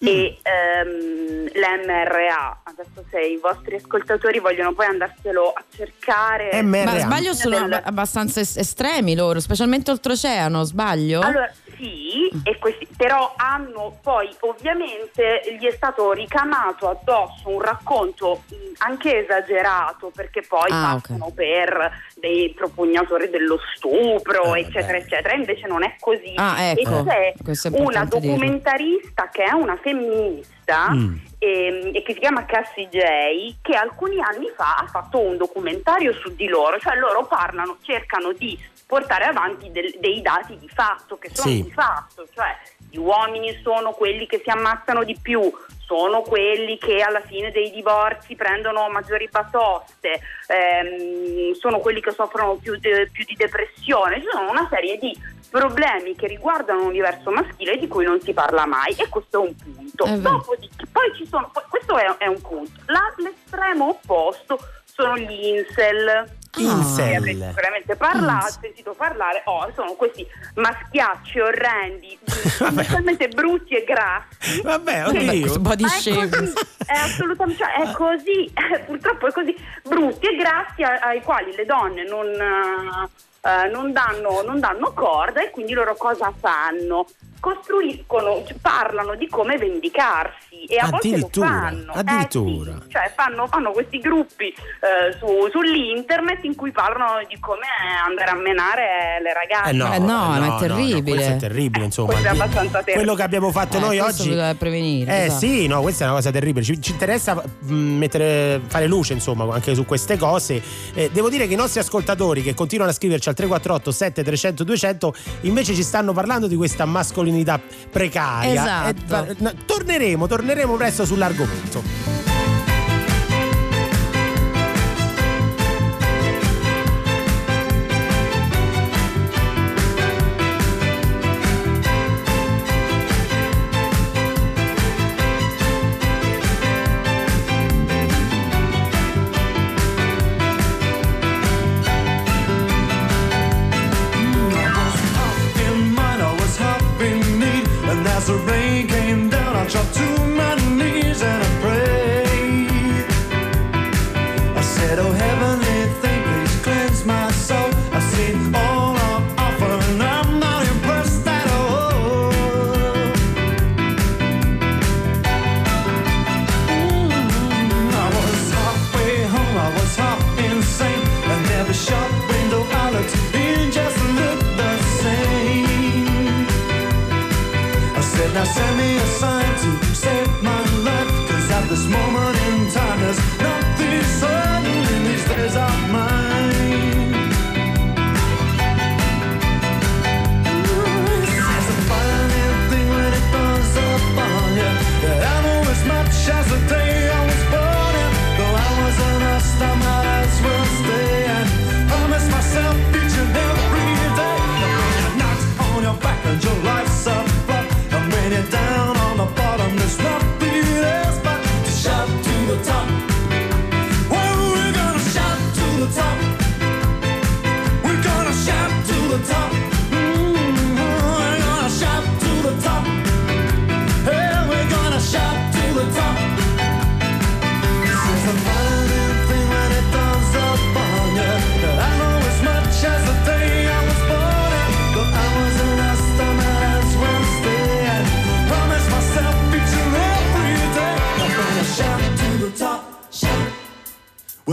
e 0.00 0.38
ehm, 0.42 1.48
l'MRA, 1.52 2.60
adesso 2.64 3.04
se 3.10 3.20
i 3.20 3.38
vostri 3.38 3.76
ascoltatori 3.76 4.38
vogliono 4.38 4.72
poi 4.72 4.86
andarselo 4.86 5.52
a 5.52 5.64
cercare. 5.74 6.62
Ma 6.62 6.98
sbaglio 6.98 7.32
sono 7.34 7.56
ab- 7.56 7.80
abbastanza 7.84 8.40
es- 8.40 8.56
estremi 8.56 9.14
loro, 9.14 9.40
specialmente 9.40 9.90
oltreoceano, 9.90 10.62
sbaglio? 10.64 11.20
Allora, 11.20 11.50
sì, 11.76 12.30
e 12.44 12.58
questi, 12.58 12.86
però 12.96 13.34
hanno 13.36 13.98
poi 14.02 14.34
ovviamente 14.40 15.42
gli 15.58 15.66
è 15.66 15.72
stato 15.72 16.12
ricamato 16.12 16.88
addosso 16.88 17.48
un 17.48 17.60
racconto 17.60 18.44
mh, 18.48 18.54
anche 18.78 19.24
esagerato 19.24 20.10
perché 20.14 20.42
poi 20.46 20.70
Ah, 20.70 20.98
passano 21.00 21.30
per 21.34 21.90
dei 22.16 22.52
propugnatori 22.54 23.28
dello 23.28 23.58
stupro, 23.74 24.54
Eh, 24.54 24.60
eccetera, 24.60 24.96
eccetera. 24.98 25.34
Invece 25.34 25.66
non 25.66 25.82
è 25.82 25.96
così. 25.98 26.32
Ah, 26.36 26.70
ecco, 26.70 26.80
E 26.80 26.84
c'è 26.84 27.68
una 27.68 27.78
importante 27.78 28.20
dirlo. 28.20 28.34
documentarista 28.36 29.28
che 29.30 29.42
è 29.44 29.52
una 29.52 29.76
femminista 29.76 30.90
Mm. 30.92 31.16
ehm, 31.38 31.90
e 31.94 32.02
che 32.02 32.14
si 32.14 32.20
chiama 32.20 32.46
Cassie 32.46 32.88
J 32.88 33.56
che 33.60 33.74
alcuni 33.76 34.18
anni 34.20 34.50
fa 34.56 34.76
ha 34.76 34.86
fatto 34.86 35.18
un 35.20 35.36
documentario 35.36 36.12
su 36.14 36.34
di 36.34 36.46
loro, 36.48 36.78
cioè 36.78 36.96
loro 36.96 37.26
parlano, 37.26 37.76
cercano 37.82 38.32
di 38.32 38.58
portare 38.86 39.24
avanti 39.24 39.70
del- 39.70 39.94
dei 39.98 40.22
dati 40.22 40.56
di 40.58 40.68
fatto 40.68 41.18
che 41.18 41.30
sono 41.32 41.50
Sì. 41.50 41.62
di 41.64 41.70
fatto, 41.70 42.26
cioè 42.34 42.56
gli 42.94 42.98
uomini 42.98 43.58
sono 43.60 43.90
quelli 43.90 44.24
che 44.24 44.40
si 44.40 44.50
ammazzano 44.50 45.02
di 45.02 45.18
più, 45.20 45.52
sono 45.84 46.22
quelli 46.22 46.78
che 46.78 47.00
alla 47.00 47.20
fine 47.22 47.50
dei 47.50 47.72
divorzi 47.72 48.36
prendono 48.36 48.88
maggiori 48.88 49.28
batoste, 49.28 50.20
ehm, 50.46 51.54
sono 51.54 51.80
quelli 51.80 52.00
che 52.00 52.12
soffrono 52.12 52.54
più, 52.54 52.78
de- 52.78 53.08
più 53.10 53.24
di 53.24 53.34
depressione, 53.34 54.20
ci 54.20 54.28
sono 54.30 54.48
una 54.48 54.68
serie 54.70 54.96
di 54.98 55.12
problemi 55.50 56.14
che 56.14 56.28
riguardano 56.28 56.82
l'universo 56.82 57.32
maschile 57.32 57.78
di 57.78 57.88
cui 57.88 58.04
non 58.04 58.20
si 58.20 58.32
parla 58.32 58.64
mai 58.64 58.94
e 58.96 59.08
questo 59.08 59.42
è 59.42 59.46
un 59.48 59.56
punto. 59.56 60.04
Vero. 60.04 60.20
Dopodiché, 60.20 60.86
poi 60.92 61.12
ci 61.16 61.26
sono, 61.26 61.50
poi- 61.52 61.64
questo 61.68 61.96
è, 61.98 62.06
è 62.18 62.26
un 62.28 62.40
punto. 62.40 62.80
La- 62.86 63.12
l'estremo 63.16 63.88
opposto 63.88 64.56
sono 64.84 65.18
gli 65.18 65.46
incel. 65.46 66.42
Incel. 66.56 67.04
Ne 67.10 67.16
avrete 67.16 67.46
sicuramente 67.48 67.96
parlato, 67.96 68.58
sentito 68.60 68.94
parlare, 68.94 69.42
oh, 69.46 69.70
sono 69.74 69.92
questi 69.94 70.26
maschiacci 70.54 71.40
orrendi, 71.40 72.18
totalmente 72.58 73.28
brutti 73.28 73.74
e 73.74 73.84
grassi. 73.84 74.60
Vabbè, 74.62 75.06
oddio. 75.08 75.58
body 75.60 75.82
Ma 75.82 75.94
è 75.94 75.98
shaming. 75.98 76.36
così, 76.38 76.52
è 76.86 76.92
assolutamente, 76.98 77.62
cioè, 77.64 77.74
è 77.74 77.92
così, 77.92 78.52
purtroppo 78.86 79.26
è 79.28 79.32
così, 79.32 79.56
brutti 79.82 80.26
e 80.26 80.36
grassi 80.36 80.82
a- 80.82 80.98
ai 81.02 81.22
quali 81.22 81.54
le 81.54 81.64
donne 81.64 82.04
non, 82.04 83.08
eh, 83.44 83.66
eh, 83.66 83.68
non 83.70 83.92
danno, 83.92 84.42
non 84.44 84.58
danno 84.60 84.92
corda 84.92 85.42
e 85.42 85.50
quindi 85.50 85.72
loro 85.72 85.94
cosa 85.96 86.32
fanno? 86.38 87.06
Costruiscono, 87.40 88.42
cioè, 88.46 88.56
parlano 88.60 89.14
di 89.16 89.28
come 89.28 89.58
vendicarsi 89.58 90.64
e 90.66 90.76
a 90.78 90.88
volte 90.88 91.08
lo 91.08 91.14
Addirittura, 91.14 91.46
fanno. 91.46 91.92
Eh, 91.94 91.98
addirittura. 91.98 92.72
sì, 92.82 92.88
cioè 92.90 93.12
fanno, 93.14 93.46
fanno 93.46 93.70
questi 93.72 93.98
gruppi 93.98 94.46
eh, 94.48 95.12
su- 95.18 95.48
sull'internet 95.50 96.42
in 96.44 96.54
cui 96.54 96.72
parlano 96.72 97.22
di 97.28 97.38
come 97.38 97.66
andare 98.06 98.30
a 98.30 98.34
menare 98.34 98.82
le 99.22 99.32
ragazze. 99.34 99.70
Eh 99.70 99.72
no, 99.74 99.92
Eh 99.92 99.98
no, 99.98 100.36
eh 100.36 100.38
ma 100.40 100.56
è 100.56 100.58
terribile. 100.60 101.02
questo 101.02 101.32
è 101.32 101.36
terribile, 101.36 101.84
insomma. 101.84 102.12
È 102.14 102.26
abbastanza 102.26 102.78
terribile. 102.78 102.94
Quello 102.96 103.14
che 103.14 103.22
abbiamo 103.22 103.50
fatto 103.50 103.76
Eh, 103.76 103.80
noi 103.80 103.98
oggi. 103.98 104.28
bisogna 104.28 104.54
prevenire. 104.54 105.12
Eh 105.12 105.24
esatto. 105.26 105.40
sì, 105.40 105.66
no, 105.66 105.80
questa 105.82 106.04
è 106.04 106.06
una 106.06 106.16
cosa 106.16 106.30
terribile. 106.30 106.64
Ci, 106.64 106.80
ci 106.80 106.92
interessa 106.92 107.34
mh, 107.34 107.74
mettere, 107.74 108.60
fare 108.66 108.86
luce, 108.86 109.12
insomma, 109.12 109.52
anche 109.52 109.74
su 109.74 109.84
queste 109.84 110.16
cose. 110.16 110.62
Eh, 110.94 111.10
devo 111.12 111.28
dire 111.28 111.46
che 111.46 111.52
i 111.52 111.56
nostri 111.56 111.80
ascoltatori 111.80 112.42
che 112.42 112.54
continuano 112.54 112.90
a 112.90 112.94
scriverci 112.94 113.28
al 113.28 113.33
348 113.34 113.90
7300 113.90 114.64
200 114.64 115.14
invece 115.42 115.74
ci 115.74 115.82
stanno 115.82 116.12
parlando 116.12 116.46
di 116.46 116.56
questa 116.56 116.84
mascolinità 116.84 117.60
precaria. 117.90 118.92
Esatto. 118.92 118.98
Eh, 118.98 119.06
va- 119.06 119.34
no, 119.38 119.52
torneremo, 119.66 120.26
torneremo 120.26 120.74
presto 120.76 121.04
sull'argomento. 121.04 122.33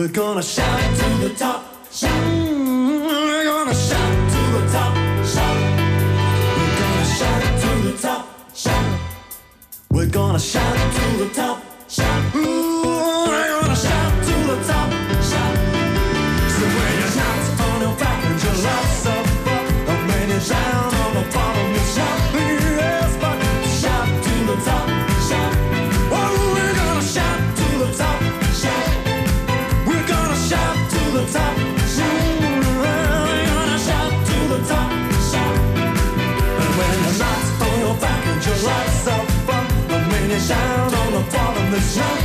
We're 0.02 0.08
gonna 0.08 0.42
shout 0.42 0.80
it 0.82 0.98
to 0.98 1.28
the 1.28 1.36
top, 1.36 1.61
the 41.72 41.78
bottom, 41.98 42.21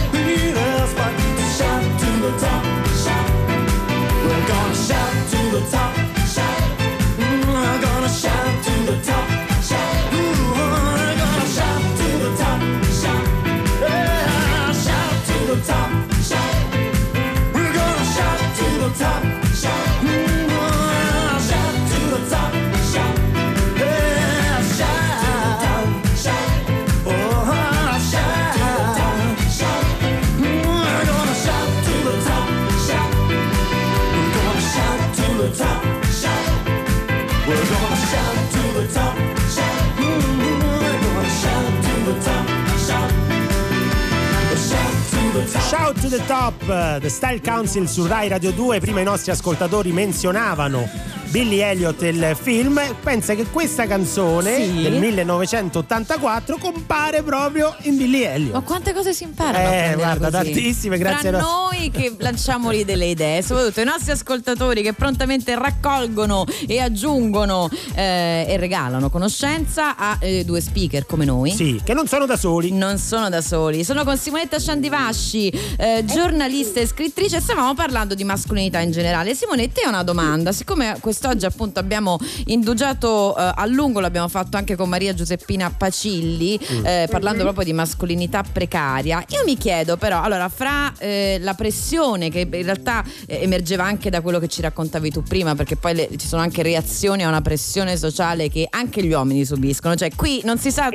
Shout 45.78 46.00
to 46.00 46.08
the 46.08 46.24
top, 46.26 46.54
The 47.00 47.08
Style 47.10 47.40
Council 47.42 47.86
su 47.86 48.06
Rai 48.06 48.28
Radio 48.28 48.50
2. 48.50 48.80
Prima 48.80 49.00
i 49.00 49.04
nostri 49.04 49.30
ascoltatori 49.30 49.92
menzionavano 49.92 50.88
Billy 51.28 51.58
Elliot 51.58 52.02
e 52.02 52.08
il 52.08 52.36
film. 52.40 52.80
Pensa 53.02 53.34
che 53.34 53.44
questa 53.44 53.86
canzone 53.86 54.56
Sì. 54.64 54.82
del 54.82 54.94
1984 54.94 56.56
compare 56.56 57.22
proprio 57.22 57.74
in 57.82 57.98
Billy 57.98 58.22
Elliot. 58.22 58.54
Ma 58.54 58.60
quante 58.62 58.94
cose 58.94 59.12
si 59.12 59.24
imparano? 59.24 59.68
a 59.68 59.70
Eh, 59.70 59.94
guarda, 59.96 60.30
così? 60.30 60.44
tantissime, 60.52 60.96
grazie 60.96 61.28
Tra 61.28 61.38
ai 61.38 61.44
nostri- 61.44 61.65
noi 61.76 61.90
che 61.90 62.14
lanciamoli 62.18 62.84
delle 62.84 63.06
idee, 63.06 63.42
soprattutto 63.42 63.80
i 63.80 63.84
nostri 63.84 64.12
ascoltatori 64.12 64.82
che 64.82 64.92
prontamente 64.94 65.54
raccolgono 65.54 66.44
e 66.66 66.80
aggiungono 66.80 67.68
eh, 67.94 68.46
e 68.48 68.56
regalano 68.56 69.10
conoscenza 69.10 69.96
a 69.96 70.16
eh, 70.20 70.44
due 70.44 70.60
speaker 70.60 71.06
come 71.06 71.24
noi. 71.24 71.50
Sì, 71.50 71.80
che 71.84 71.94
non 71.94 72.06
sono 72.06 72.26
da 72.26 72.36
soli. 72.36 72.72
Non 72.72 72.98
sono 72.98 73.28
da 73.28 73.40
soli, 73.40 73.84
sono 73.84 74.04
con 74.04 74.16
Simonetta 74.16 74.58
Sciandivasci, 74.58 75.48
eh, 75.76 76.04
giornalista 76.06 76.80
e 76.80 76.86
scrittrice. 76.86 77.40
Stavamo 77.40 77.74
parlando 77.74 78.14
di 78.14 78.24
mascolinità 78.24 78.80
in 78.80 78.90
generale. 78.90 79.34
Simone, 79.34 79.70
te 79.70 79.82
ho 79.84 79.88
una 79.88 80.02
domanda. 80.02 80.52
Siccome 80.52 80.96
quest'oggi 81.00 81.44
appunto 81.44 81.78
abbiamo 81.78 82.18
indugiato 82.46 83.36
eh, 83.36 83.52
a 83.54 83.66
lungo, 83.66 84.00
l'abbiamo 84.00 84.28
fatto 84.28 84.56
anche 84.56 84.76
con 84.76 84.88
Maria 84.88 85.14
Giuseppina 85.14 85.70
Pacilli, 85.70 86.58
Mm. 86.66 86.86
eh, 86.86 87.08
parlando 87.10 87.42
proprio 87.42 87.64
di 87.64 87.72
mascolinità 87.72 88.42
precaria. 88.50 89.22
Io 89.28 89.42
mi 89.44 89.56
chiedo 89.56 89.96
però, 89.96 90.22
allora, 90.22 90.48
fra 90.48 90.92
eh, 90.98 91.38
la 91.40 91.54
pressione 91.70 92.30
che 92.30 92.40
in 92.48 92.62
realtà 92.62 93.04
eh, 93.26 93.42
emergeva 93.42 93.84
anche 93.84 94.08
da 94.08 94.20
quello 94.20 94.38
che 94.38 94.46
ci 94.46 94.60
raccontavi 94.60 95.10
tu 95.10 95.22
prima, 95.22 95.54
perché 95.56 95.74
poi 95.76 95.94
le- 95.94 96.08
ci 96.16 96.26
sono 96.28 96.42
anche 96.42 96.62
reazioni 96.62 97.24
a 97.24 97.28
una 97.28 97.40
pressione 97.42 97.96
sociale 97.96 98.48
che 98.48 98.66
anche 98.70 99.02
gli 99.04 99.10
uomini 99.12 99.44
subiscono. 99.44 99.96
Cioè, 99.96 100.10
qui 100.14 100.40
non 100.44 100.58
si 100.58 100.70
sa. 100.70 100.88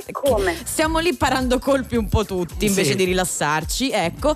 Stiamo 0.63 0.99
lì 0.99 1.13
parando 1.13 1.59
colpi 1.59 1.97
un 1.97 2.07
po' 2.07 2.23
tutti 2.25 2.65
invece 2.67 2.91
Sì. 2.91 2.95
di 2.95 3.03
rilassarci, 3.03 3.91
ecco. 3.91 4.33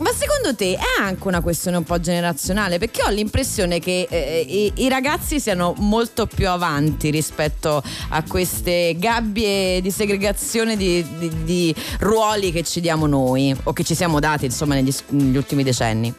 Ma 0.00 0.10
secondo 0.12 0.54
te 0.54 0.74
è 0.74 1.00
anche 1.00 1.26
una 1.28 1.40
questione 1.40 1.78
un 1.78 1.84
po' 1.84 1.98
generazionale? 1.98 2.78
Perché 2.78 3.02
ho 3.02 3.08
l'impressione 3.10 3.78
che 3.80 4.06
eh, 4.10 4.44
i, 4.46 4.82
i 4.84 4.88
ragazzi 4.90 5.40
siano 5.40 5.72
molto 5.78 6.26
più 6.26 6.48
avanti 6.48 7.08
rispetto 7.10 7.82
a 8.10 8.22
queste 8.24 8.96
gabbie 8.98 9.80
di 9.80 9.90
segregazione 9.90 10.76
di, 10.76 11.04
di- 11.18 11.44
di 11.44 11.74
ruoli 12.00 12.52
che 12.52 12.62
ci 12.64 12.80
diamo 12.80 13.06
noi 13.06 13.54
o 13.64 13.72
che 13.72 13.84
ci 13.84 13.94
siamo 13.94 14.20
dati 14.20 14.44
insomma 14.46 14.74
negli, 14.74 14.92
negli 15.10 15.36
ultimi 15.36 15.53
decenni. 15.62 16.12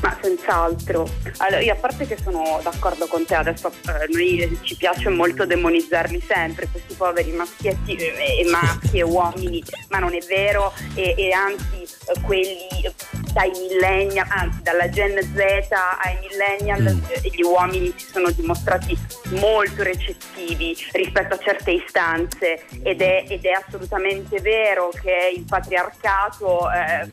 Ma 0.00 0.16
senz'altro. 0.20 1.08
Allora, 1.38 1.60
io 1.60 1.72
a 1.72 1.76
parte 1.76 2.06
che 2.06 2.16
sono 2.22 2.60
d'accordo 2.62 3.06
con 3.06 3.24
te, 3.24 3.34
adesso 3.34 3.68
eh, 3.68 4.06
noi 4.10 4.58
ci 4.62 4.76
piace 4.76 5.08
molto 5.08 5.46
demonizzarli 5.46 6.20
sempre, 6.20 6.68
questi 6.70 6.94
poveri 6.94 7.32
maschietti 7.32 7.94
eh, 7.94 8.40
e 8.40 8.44
maschi 8.50 8.98
e 8.98 9.02
uomini, 9.02 9.62
ma 9.88 9.98
non 9.98 10.14
è 10.14 10.20
vero 10.26 10.72
e, 10.94 11.14
e 11.16 11.32
anzi 11.32 11.82
eh, 11.82 12.20
quelli 12.24 12.68
eh, 12.84 12.92
dai 13.32 13.50
millennial, 13.50 14.26
anzi 14.28 14.62
dalla 14.62 14.88
Gen 14.88 15.18
Z 15.22 15.38
ai 16.00 16.18
millennial 16.20 16.86
eh, 17.08 17.30
gli 17.30 17.42
uomini 17.42 17.92
si 17.96 18.06
sono 18.06 18.30
dimostrati 18.30 18.96
molto 19.30 19.82
recettivi 19.82 20.76
rispetto 20.92 21.34
a 21.34 21.38
certe 21.38 21.70
istanze 21.70 22.64
ed 22.82 23.00
è, 23.00 23.24
ed 23.28 23.44
è 23.44 23.52
assolutamente 23.52 24.40
vero 24.40 24.90
che 24.90 25.32
il 25.34 25.44
patriarcato, 25.44 26.70
eh, 26.70 27.08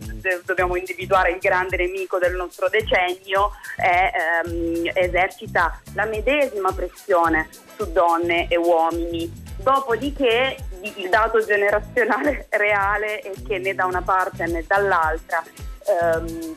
dobbiamo 0.46 0.76
individuare 0.76 1.32
il 1.32 1.38
grande 1.40 1.78
nemico 1.78 2.18
del 2.18 2.36
nostro 2.36 2.59
decennio, 2.68 3.52
è, 3.76 4.12
ehm, 4.44 4.92
esercita 4.94 5.80
la 5.94 6.06
medesima 6.06 6.72
pressione 6.74 7.48
su 7.78 7.92
donne 7.92 8.48
e 8.50 8.58
uomini. 8.58 9.32
Dopodiché 9.58 10.58
il 10.82 11.10
dato 11.10 11.44
generazionale 11.44 12.48
reale 12.52 13.20
è 13.20 13.32
che 13.48 13.58
né 13.60 13.74
da 13.74 13.86
una 13.86 14.02
parte 14.02 14.46
né 14.48 14.64
dall'altra 14.66 15.44
ehm, 15.86 16.56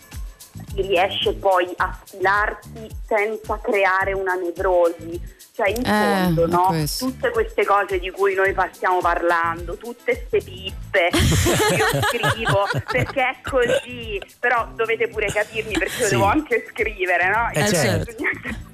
riesce 0.77 1.35
poi 1.35 1.70
a 1.77 1.99
sfilarsi 2.05 2.89
senza 3.07 3.59
creare 3.61 4.12
una 4.12 4.35
nevrosi. 4.35 5.32
Cioè 5.55 5.69
in 5.69 5.85
Eh, 5.85 5.85
fondo, 5.85 6.47
no? 6.47 6.66
questo. 6.69 7.05
Tutte 7.07 7.31
queste 7.31 7.66
cose 7.66 7.99
di 7.99 8.11
cui 8.11 8.35
noi 8.35 8.55
stiamo 8.73 9.01
parlando, 9.01 9.77
tutte 9.77 10.27
queste 10.29 10.39
pippe, 10.43 11.11
io 11.77 12.03
scrivo 12.09 12.66
perché 12.91 13.20
è 13.23 13.37
così, 13.43 14.19
però 14.41 14.66
dovete 14.74 15.09
pure 15.09 15.27
capirmi 15.27 15.74
perché 15.77 16.01
io 16.01 16.07
Sì. 16.07 16.11
devo 16.15 16.24
anche 16.24 16.66
scrivere, 16.70 17.29
no? 17.29 17.51
Eh, 17.53 17.69
certo. 17.69 18.15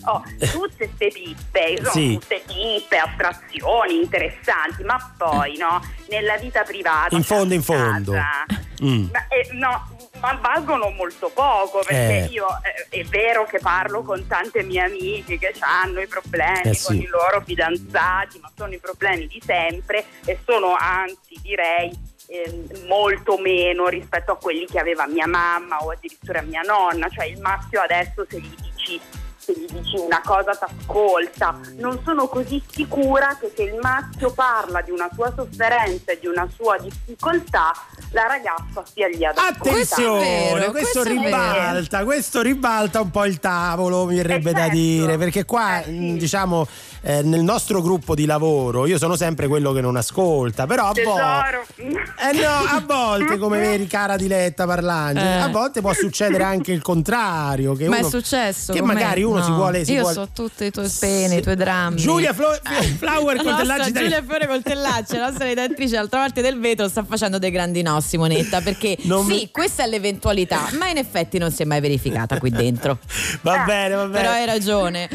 Oh, 0.04 0.22
tutte 0.52 0.88
queste 0.88 1.08
pippe 1.08 1.76
sono 1.78 1.90
Sì. 1.90 2.12
tutte 2.20 2.42
pippe, 2.46 2.96
astrazioni 2.96 4.00
interessanti, 4.00 4.84
ma 4.84 5.14
poi 5.18 5.56
no, 5.56 5.82
nella 6.10 6.36
vita 6.36 6.62
privata 6.62 7.16
In 7.16 7.24
fondo, 7.24 7.54
in 7.54 7.62
fondo. 7.62 8.12
casa, 8.12 8.46
Mm. 8.84 9.08
ma, 9.12 9.26
eh, 9.26 9.48
no, 9.54 9.88
ma 10.20 10.38
valgono 10.40 10.90
molto 10.90 11.30
poco 11.32 11.80
perché 11.86 12.24
Eh. 12.24 12.32
io 12.32 12.46
eh, 12.90 12.96
è 13.00 13.04
vero 13.04 13.44
che 13.46 13.58
parlo 13.58 14.02
con 14.02 14.26
tante 14.26 14.62
mie 14.62 14.80
amiche 14.82 15.38
che 15.38 15.54
hanno 15.60 16.00
i 16.00 16.06
problemi 16.06 16.70
Eh, 16.70 16.74
sì. 16.74 16.86
con 16.86 16.96
i 16.96 17.06
loro 17.06 17.40
fidanzati, 17.44 18.38
ma 18.40 18.50
sono 18.56 18.72
i 18.74 18.78
problemi 18.78 19.26
di 19.26 19.40
sempre 19.44 20.04
e 20.24 20.38
sono 20.44 20.74
anzi 20.78 21.38
direi 21.42 21.90
ehm, 22.26 22.86
molto 22.86 23.38
meno 23.38 23.88
rispetto 23.88 24.32
a 24.32 24.36
quelli 24.36 24.66
che 24.66 24.78
aveva 24.78 25.06
mia 25.06 25.26
mamma 25.26 25.78
o 25.78 25.90
addirittura 25.90 26.42
mia 26.42 26.62
nonna, 26.62 27.08
cioè 27.08 27.26
il 27.26 27.40
maschio 27.40 27.80
adesso 27.80 28.26
se 28.28 28.40
gli 28.40 28.54
dici 28.60 29.00
se 29.48 29.54
gli 29.58 29.66
dici 29.72 29.96
una 29.96 30.20
cosa 30.22 30.54
t'ascolta. 30.54 31.58
Non 31.78 31.98
sono 32.04 32.28
così 32.28 32.62
sicura 32.70 33.36
che 33.40 33.50
se 33.56 33.62
il 33.62 33.78
maschio 33.80 34.30
parla 34.32 34.82
di 34.82 34.90
una 34.90 35.08
sua 35.14 35.32
sofferenza 35.34 36.12
e 36.12 36.18
di 36.20 36.26
una 36.26 36.46
sua 36.54 36.76
difficoltà, 36.78 37.72
la 38.10 38.26
ragazza 38.26 38.82
sia 38.92 39.08
lì 39.08 39.24
ad 39.24 39.36
ascoltare. 39.38 39.80
Attenzione, 39.80 40.70
questo, 40.70 41.02
ribalta, 41.02 42.04
questo 42.04 42.42
ribalta 42.42 43.00
un 43.00 43.10
po' 43.10 43.24
il 43.24 43.38
tavolo, 43.38 44.04
mi 44.04 44.16
verrebbe 44.16 44.52
da 44.52 44.68
dire, 44.68 45.16
perché 45.16 45.44
qua, 45.46 45.82
mh, 45.84 46.16
diciamo, 46.16 46.66
eh, 47.02 47.22
nel 47.22 47.42
nostro 47.42 47.80
gruppo 47.80 48.14
di 48.14 48.26
lavoro 48.26 48.86
io 48.86 48.98
sono 48.98 49.16
sempre 49.16 49.46
quello 49.46 49.72
che 49.72 49.80
non 49.80 49.96
ascolta, 49.96 50.66
però 50.66 50.88
a 50.88 50.92
volte. 51.04 51.66
Eh 51.76 52.32
no, 52.32 52.48
a 52.50 52.82
volte, 52.86 53.38
come 53.38 53.58
vedi, 53.60 53.86
cara 53.86 54.16
Diletta 54.16 54.66
Parlangeli, 54.66 55.26
Eh. 55.26 55.40
a 55.40 55.48
volte 55.48 55.80
può 55.80 55.92
succedere 55.94 56.42
anche 56.44 56.72
il 56.72 56.82
contrario. 56.82 57.74
Che 57.74 57.88
Ma 57.88 57.98
uno, 57.98 58.06
è 58.06 58.10
successo? 58.10 58.72
Che 58.72 58.78
con 58.80 58.88
me? 58.88 58.94
magari 58.94 59.22
uno 59.22 59.37
No. 59.38 59.44
si 59.44 59.50
vuole. 59.52 59.84
Si 59.84 59.92
Io 59.92 60.00
vuole- 60.00 60.14
so 60.14 60.28
tutti 60.32 60.64
i 60.64 60.70
tuoi 60.70 60.90
peni, 60.98 61.36
i 61.36 61.42
tuoi 61.42 61.56
drammi. 61.56 61.96
Giulia 61.96 62.32
Flo- 62.32 62.58
Flower 62.98 63.36
La 63.36 63.42
con 63.42 63.52
nostra 63.66 63.90
Giulia 63.90 64.22
Fiore 64.26 64.46
Coltellacci, 64.46 65.16
la 65.16 65.26
nostra 65.26 65.44
redattrice 65.46 65.96
all'altra 65.96 66.20
parte 66.20 66.40
del 66.42 66.58
vetro 66.58 66.88
sta 66.88 67.04
facendo 67.04 67.38
dei 67.38 67.50
grandi 67.50 67.82
no. 67.82 68.00
Simonetta, 68.00 68.60
perché 68.60 68.96
Non 69.04 69.24
sì, 69.26 69.32
mi- 69.32 69.50
questa 69.50 69.84
è 69.84 69.86
l'eventualità, 69.86 70.68
ma 70.78 70.88
in 70.88 70.96
effetti 70.96 71.38
non 71.38 71.50
si 71.50 71.62
è 71.62 71.64
mai 71.64 71.80
verificata 71.80 72.38
qui 72.38 72.50
dentro. 72.50 72.98
Va 73.42 73.64
bene, 73.64 73.94
va 73.94 74.06
bene. 74.06 74.18
Però 74.20 74.30
hai 74.30 74.44
ragione. 74.46 75.08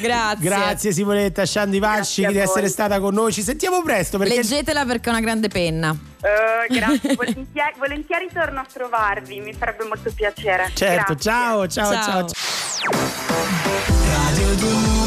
Grazie. 0.00 0.44
Grazie 0.48 0.92
Simonetta 0.92 1.44
Sciandi 1.44 1.78
Vasci 1.78 2.24
di 2.26 2.36
essere 2.38 2.68
stata 2.68 2.98
con 3.00 3.14
noi. 3.14 3.32
Ci 3.32 3.42
sentiamo 3.42 3.82
presto 3.82 4.18
perché 4.18 4.36
Leggetela 4.36 4.84
perché 4.84 5.08
è 5.08 5.12
una 5.12 5.20
grande 5.20 5.48
penna. 5.48 5.94
Eh, 6.22 6.72
grazie, 6.74 7.14
volentieri, 7.14 7.74
volentieri 7.78 8.28
torno 8.32 8.60
a 8.60 8.66
trovarvi, 8.70 9.40
mi 9.40 9.52
farebbe 9.52 9.84
molto 9.84 10.10
piacere. 10.14 10.70
Certo, 10.74 11.14
Grazie. 11.14 11.16
ciao, 11.30 11.66
ciao, 11.68 11.92
ciao. 11.92 12.26
Radio 14.36 14.54
2 14.54 15.05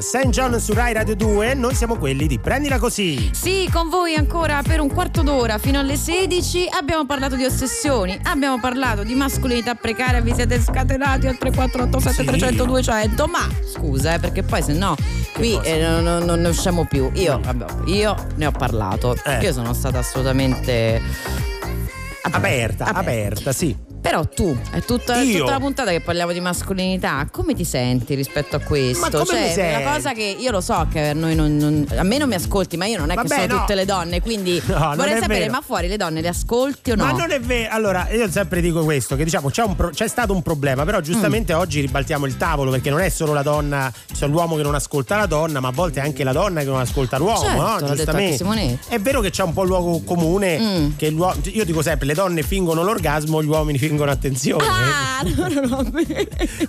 St. 0.00 0.28
John 0.30 0.58
su 0.60 0.72
Rai 0.72 0.92
Radio 0.94 1.14
2. 1.14 1.54
Noi 1.54 1.74
siamo 1.74 1.96
quelli 1.96 2.26
di 2.26 2.38
Prendila 2.38 2.78
Così. 2.78 3.30
Sì, 3.32 3.68
con 3.72 3.88
voi 3.88 4.14
ancora 4.14 4.62
per 4.66 4.80
un 4.80 4.90
quarto 4.92 5.22
d'ora 5.22 5.58
fino 5.58 5.78
alle 5.78 5.96
16 5.96 6.68
abbiamo 6.70 7.04
parlato 7.06 7.36
di 7.36 7.44
ossessioni, 7.44 8.18
abbiamo 8.24 8.58
parlato 8.60 9.02
di 9.02 9.14
mascolinità 9.14 9.74
precaria, 9.74 10.20
vi 10.20 10.32
siete 10.34 10.58
scatenati 10.60 11.26
al 11.26 11.36
3487 11.36 12.22
Sì. 12.22 12.24
300 12.38 12.64
200, 12.64 13.26
ma 13.26 13.46
scusa, 13.72 14.14
eh, 14.14 14.18
perché 14.18 14.42
poi 14.42 14.62
se 14.62 14.72
no 14.72 14.96
qui 15.34 15.58
eh, 15.62 15.78
non, 15.86 16.24
non- 16.24 16.40
ne 16.40 16.48
usciamo 16.48 16.86
più. 16.86 17.10
Io, 17.14 17.38
vabbè, 17.42 17.64
io 17.86 18.14
ne 18.36 18.46
ho 18.46 18.50
parlato, 18.52 19.14
Eh. 19.24 19.38
io 19.42 19.52
sono 19.52 19.72
stata 19.74 19.98
assolutamente 19.98 21.00
Aperta, 22.26 22.86
aperta, 22.86 23.52
sì. 23.52 23.76
Però 24.04 24.22
tu, 24.28 24.54
è 24.70 24.82
tutta, 24.84 25.18
tutta 25.22 25.50
la 25.52 25.58
puntata 25.58 25.90
che 25.90 26.00
parliamo 26.02 26.30
di 26.32 26.38
mascolinità, 26.40 27.26
come 27.30 27.54
ti 27.54 27.64
senti 27.64 28.14
rispetto 28.14 28.54
a 28.56 28.58
questo? 28.58 29.00
Ma 29.00 29.10
come 29.10 29.24
cioè, 29.24 29.52
sento? 29.54 29.82
la 29.82 29.92
cosa 29.94 30.12
che 30.12 30.36
io 30.38 30.50
lo 30.50 30.60
so 30.60 30.86
che 30.92 31.08
a 31.08 31.12
noi 31.14 31.34
non, 31.34 31.56
non- 31.56 31.86
a 31.96 32.02
me 32.02 32.18
non 32.18 32.28
mi 32.28 32.34
ascolti, 32.34 32.76
ma 32.76 32.84
io 32.84 32.98
non 32.98 33.10
è 33.10 33.14
Vabbè, 33.14 33.28
che 33.28 33.40
sono 33.40 33.54
no. 33.54 33.60
tutte 33.60 33.74
le 33.74 33.86
donne, 33.86 34.20
quindi 34.20 34.60
No, 34.68 34.92
vorrei 34.94 35.14
è 35.14 35.20
sapere, 35.20 35.38
vero. 35.40 35.52
ma 35.52 35.62
fuori 35.62 35.88
le 35.88 35.96
donne 35.96 36.20
le 36.20 36.28
ascolti 36.28 36.90
o 36.90 36.96
no? 36.96 37.04
Ma 37.06 37.12
non 37.12 37.30
è 37.30 37.40
vero. 37.40 37.72
Allora, 37.74 38.06
io 38.10 38.30
sempre 38.30 38.60
dico 38.60 38.84
questo: 38.84 39.16
che 39.16 39.24
diciamo 39.24 39.48
c'è, 39.48 39.62
un 39.62 39.74
pro- 39.74 39.88
c'è 39.88 40.06
stato 40.06 40.34
un 40.34 40.42
problema, 40.42 40.84
però 40.84 41.00
giustamente 41.00 41.54
Mm. 41.54 41.58
oggi 41.58 41.80
ribaltiamo 41.80 42.26
il 42.26 42.36
tavolo 42.36 42.70
perché 42.72 42.90
non 42.90 43.00
è 43.00 43.08
solo 43.08 43.32
la 43.32 43.42
donna, 43.42 43.90
cioè 44.14 44.28
l'uomo 44.28 44.54
che 44.56 44.62
non 44.62 44.74
ascolta 44.74 45.16
la 45.16 45.26
donna, 45.26 45.60
ma 45.60 45.68
a 45.68 45.72
volte 45.72 46.00
è 46.00 46.02
anche 46.04 46.24
la 46.24 46.32
donna 46.32 46.60
che 46.60 46.66
non 46.66 46.78
ascolta 46.80 47.16
l'uomo, 47.16 47.38
Certo, 47.40 47.56
no? 47.62 47.78
l'ha 47.80 47.94
detto 47.94 48.10
anche 48.10 48.36
Simonetti. 48.36 48.78
È 48.88 49.00
vero 49.00 49.22
che 49.22 49.30
c'è 49.30 49.42
un 49.44 49.54
po' 49.54 49.62
il 49.62 49.68
luogo 49.68 50.02
comune 50.04 50.58
Mm. 50.58 50.88
che 50.96 51.08
l'uomo. 51.08 51.36
Io 51.44 51.64
dico 51.64 51.80
sempre: 51.80 52.06
le 52.06 52.12
donne 52.14 52.42
fingono 52.42 52.82
l'orgasmo, 52.82 53.42
gli 53.42 53.46
uomini 53.46 53.78
fingono 53.78 53.92
attenzione. 54.02 54.64
Ah, 54.66 55.22
no, 55.24 55.48
no, 55.48 55.60
no. 55.66 55.90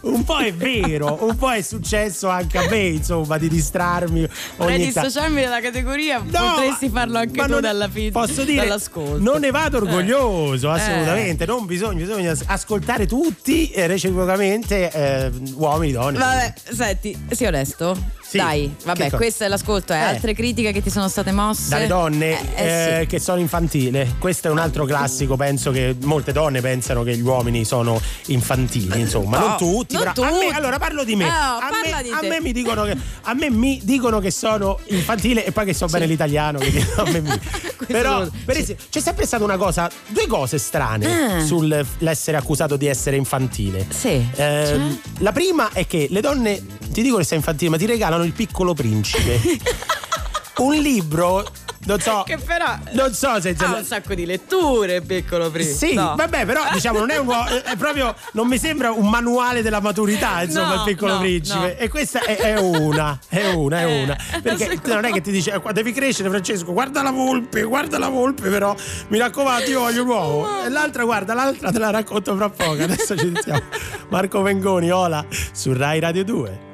un 0.02 0.24
po' 0.24 0.38
è 0.38 0.54
vero, 0.54 1.18
un 1.22 1.36
po' 1.36 1.52
è 1.52 1.62
successo 1.62 2.30
anche 2.30 2.58
a 2.58 2.68
me, 2.70 2.86
insomma, 2.88 3.38
di 3.38 3.48
distrarmi. 3.50 4.28
Vorrei 4.58 4.86
dissociarmi 4.86 5.42
dalla 5.42 5.62
categoria, 5.62 6.20
No, 6.20 6.54
potresti 6.56 6.90
farlo 6.90 7.18
anche 7.20 7.42
tu 7.42 7.48
non- 7.50 7.62
dalla 7.62 7.90
fin- 7.90 8.12
Posso 8.12 8.44
dire, 8.44 8.64
dall'ascolto. 8.68 9.18
non 9.24 9.40
ne 9.42 9.52
vado 9.52 9.78
orgoglioso, 9.78 10.74
Eh. 10.74 10.80
assolutamente. 10.80 11.46
Non 11.46 11.66
bisogna, 11.66 12.00
bisogna 12.06 12.34
ascoltare 12.48 13.06
tutti 13.08 13.70
eh, 13.72 13.88
reciprocamente, 13.88 14.92
eh, 14.92 15.32
uomini, 15.56 15.92
donne. 15.94 16.18
Vabbè, 16.18 16.54
senti, 16.72 17.18
sii 17.32 17.46
onesto. 17.48 17.98
Sì. 18.36 18.42
Dai, 18.42 18.76
vabbè, 18.84 19.10
Che 19.10 19.16
questo 19.16 19.44
è 19.44 19.48
l'ascolto. 19.48 19.94
Eh. 19.94 19.98
Eh. 19.98 20.02
Altre 20.02 20.34
critiche 20.34 20.72
che 20.72 20.82
ti 20.82 20.90
sono 20.90 21.08
state 21.08 21.32
mosse? 21.32 21.70
Dalle 21.70 21.88
donne 21.88 22.32
Eh, 22.56 22.64
eh, 22.64 22.66
eh, 22.66 23.00
sì. 23.02 23.08
che 23.08 23.20
sono 23.20 23.40
infantili. 23.40 24.16
Questo 24.20 24.48
è 24.48 24.52
un 24.52 24.58
altro 24.60 24.86
classico. 24.86 25.36
Penso 25.36 25.72
che 25.72 25.96
molte 26.04 26.32
donne 26.32 26.62
pensano 26.62 27.04
che 27.04 27.16
gli 27.16 27.22
uomini 27.22 27.64
sono 27.66 28.00
infantili. 28.28 29.00
Insomma, 29.00 29.38
No, 29.40 29.48
non 29.48 29.58
tutti. 29.58 29.96
non 29.96 30.12
però 30.14 30.28
a 30.28 30.32
me- 30.32 30.40
tutti. 30.46 30.56
allora 30.56 30.78
parlo 30.80 31.04
di 31.04 31.16
me. 31.16 31.26
Oh, 31.26 31.30
a, 31.30 31.70
me 31.84 32.04
di 32.04 32.10
a 32.10 32.20
me 32.28 32.42
mi 32.42 32.52
dicono 32.52 32.84
che, 32.84 32.96
a 33.24 33.34
me 33.34 33.50
mi 33.50 33.80
dicono 33.84 34.20
che 34.20 34.32
sono 34.32 34.80
infantile 34.88 35.46
e 35.46 35.52
poi 35.52 35.66
che 35.66 35.74
so 35.74 35.86
bene 35.88 36.06
l'italiano. 36.06 36.60
quindi 36.60 36.84
me 37.22 37.40
Però, 37.88 38.26
per 38.46 38.58
esempio, 38.58 38.86
c'è 38.90 39.00
sempre 39.00 39.26
stata 39.26 39.44
una 39.44 39.58
cosa, 39.58 39.90
due 40.08 40.28
cose 40.28 40.58
strane 40.58 41.04
Ah. 41.06 41.46
sull'essere 41.46 42.36
accusato 42.38 42.76
di 42.76 42.88
essere 42.88 43.16
infantile. 43.16 43.86
Sì. 43.90 44.26
Ehm, 44.36 45.00
La 45.20 45.32
prima 45.32 45.70
è 45.72 45.86
che 45.88 46.08
le 46.10 46.20
donne 46.22 46.62
ti 46.92 47.02
dicono 47.02 47.20
che 47.20 47.26
sei 47.28 47.38
infantile, 47.38 47.70
ma 47.72 47.78
ti 47.78 47.86
regalano 47.86 48.25
il 48.26 48.34
piccolo 48.34 48.74
principe. 48.74 49.40
un 50.58 50.74
libro, 50.76 51.46
non 51.88 52.00
so. 52.00 52.24
Che 52.26 52.38
però 52.38 52.78
Non 52.94 53.14
so 53.14 53.40
se 53.42 53.56
ha 53.60 53.76
un 53.76 53.84
sacco 53.84 54.14
di 54.16 54.26
letture, 54.26 55.02
piccolo 55.02 55.52
primo. 55.52 55.70
sì, 55.76 55.94
No. 55.94 56.14
vabbè, 56.16 56.46
però 56.46 56.62
diciamo 56.72 57.00
non 57.00 57.12
è 57.12 57.18
un 57.18 57.28
è 57.64 57.76
proprio 57.76 58.16
non 58.32 58.48
mi 58.48 58.58
sembra 58.58 58.92
un 58.92 59.08
manuale 59.10 59.62
della 59.62 59.82
maturità, 59.82 60.42
insomma, 60.44 60.70
No, 60.70 60.74
il 60.76 60.82
piccolo 60.86 61.14
no, 61.16 61.20
principe. 61.20 61.78
E 61.78 61.90
questa 61.90 62.22
è, 62.22 62.38
è 62.38 62.58
una, 62.60 63.20
è 63.28 63.52
una, 63.52 63.80
è 63.82 63.86
Eh, 63.86 64.04
una. 64.04 64.18
Perché 64.42 64.80
non 64.86 65.04
è 65.06 65.12
che 65.12 65.22
ti 65.22 65.30
dice 65.32 65.52
"Eh, 65.52 65.74
devi 65.74 65.92
crescere, 65.92 66.30
Francesco, 66.30 66.72
guarda 66.72 67.02
la 67.04 67.12
volpe, 67.12 67.62
guarda 67.64 68.00
la 68.00 68.08
volpe, 68.10 68.50
però 68.50 68.74
mi 69.10 69.18
raccomando, 69.20 69.70
io 69.70 69.82
voglio 69.82 70.04
l'uovo. 70.04 70.64
E 70.64 70.70
l'altra, 70.70 71.04
guarda, 71.04 71.34
l'altra 71.34 71.70
te 71.72 71.80
la 71.80 71.90
racconto 71.92 72.34
fra 72.36 72.50
poco. 72.50 72.82
Adesso 72.82 73.16
ci 73.18 73.30
sentiamo. 73.32 73.62
Marco 74.10 74.42
Vengoni, 74.42 74.90
Ola, 74.90 75.24
su 75.52 75.74
Rai 75.74 76.00
Radio 76.00 76.24
2. 76.24 76.74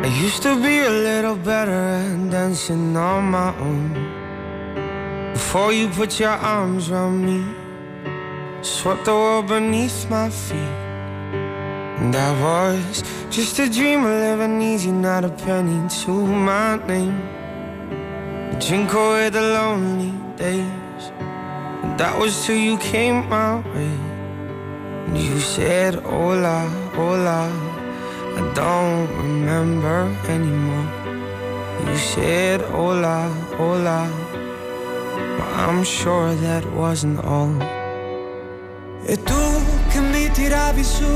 I 0.00 0.06
used 0.06 0.42
to 0.44 0.54
be 0.62 0.78
a 0.78 0.90
little 0.90 1.34
better 1.34 1.72
at 1.72 2.30
dancing 2.30 2.96
on 2.96 3.24
my 3.32 3.52
own. 3.58 5.32
Before 5.32 5.72
you 5.72 5.88
put 5.88 6.20
your 6.20 6.30
arms 6.30 6.88
around 6.88 7.26
me, 7.26 7.44
swept 8.62 9.06
the 9.06 9.12
world 9.12 9.48
beneath 9.48 10.08
my 10.08 10.30
feet. 10.30 10.74
And 11.98 12.14
I 12.14 12.30
was 12.40 13.02
just 13.28 13.58
a 13.58 13.68
dream 13.68 14.04
of 14.04 14.12
living 14.12 14.62
easy, 14.62 14.92
not 14.92 15.24
a 15.24 15.30
penny 15.30 15.88
to 16.04 16.10
my 16.10 16.76
name. 16.86 17.20
I 18.52 18.58
Drink 18.60 18.92
away 18.92 19.30
the 19.30 19.42
lonely 19.42 20.12
days. 20.36 21.02
And 21.82 21.98
that 21.98 22.16
was 22.16 22.46
till 22.46 22.56
you 22.56 22.78
came 22.78 23.28
my 23.28 23.56
way. 23.74 23.98
And 25.06 25.18
you 25.18 25.40
said, 25.40 25.96
Hola, 25.96 26.68
hola. 26.94 27.67
I 28.38 28.40
don't 28.54 29.10
remember 29.16 30.06
anymore. 30.28 30.86
You 31.84 31.96
said, 31.98 32.60
Hola, 32.70 33.26
hola. 33.58 34.06
But 35.36 35.48
I'm 35.66 35.82
sure 35.82 36.36
that 36.46 36.64
wasn't 36.72 37.18
all. 37.24 37.52
E 39.04 39.16
tu 39.24 39.42
che 39.90 39.98
mi 39.98 40.30
tiravi 40.30 40.84
su 40.84 41.12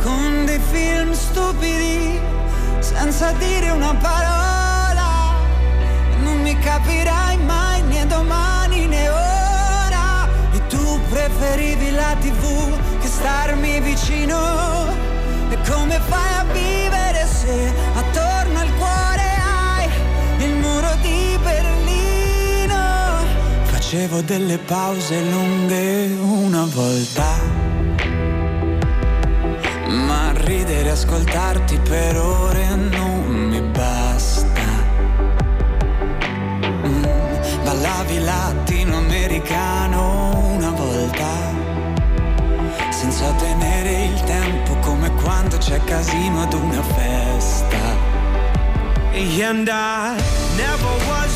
con 0.00 0.44
dei 0.46 0.60
film 0.70 1.12
stupidi, 1.12 2.20
senza 2.78 3.32
dire 3.32 3.70
una 3.70 3.94
parola, 3.96 5.34
non 6.22 6.40
mi 6.40 6.56
capirai 6.56 7.36
mai 7.38 7.82
né 7.82 8.06
domani 8.06 8.86
né 8.86 9.08
ora. 9.08 10.28
E 10.52 10.64
tu 10.68 11.00
preferivi 11.08 11.90
la 11.90 12.14
tv 12.20 13.00
che 13.00 13.08
starmi 13.08 13.80
vicino. 13.80 15.09
E 15.50 15.58
come 15.68 16.00
fai 16.06 16.34
a 16.38 16.44
vivere 16.52 17.26
se 17.26 17.74
attorno 17.94 18.60
al 18.60 18.72
cuore 18.76 19.22
hai 19.44 19.88
il 20.44 20.54
muro 20.54 20.94
di 21.02 21.36
Berlino? 21.42 23.18
Facevo 23.64 24.20
delle 24.22 24.58
pause 24.58 25.20
lunghe 25.20 26.16
una 26.20 26.64
volta. 26.72 27.26
Ma 29.88 30.30
ridere 30.34 30.88
e 30.88 30.92
ascoltarti 30.92 31.78
per 31.78 32.16
ore 32.16 32.74
non 32.76 33.24
mi 33.26 33.60
basta. 33.60 34.62
Mm, 36.86 37.02
ballavi 37.64 38.20
latinoamericano 38.20 40.52
una 40.54 40.70
volta. 40.70 41.58
Senza 42.90 43.30
tenere 43.32 44.04
il 44.04 44.22
tempo 44.24 44.76
c'è 45.60 45.78
casino 45.84 46.42
ad 46.42 46.54
una 46.54 46.82
festa. 46.82 47.78
And 49.12 49.68
I 49.68 50.16
never 50.56 50.92
was 51.06 51.29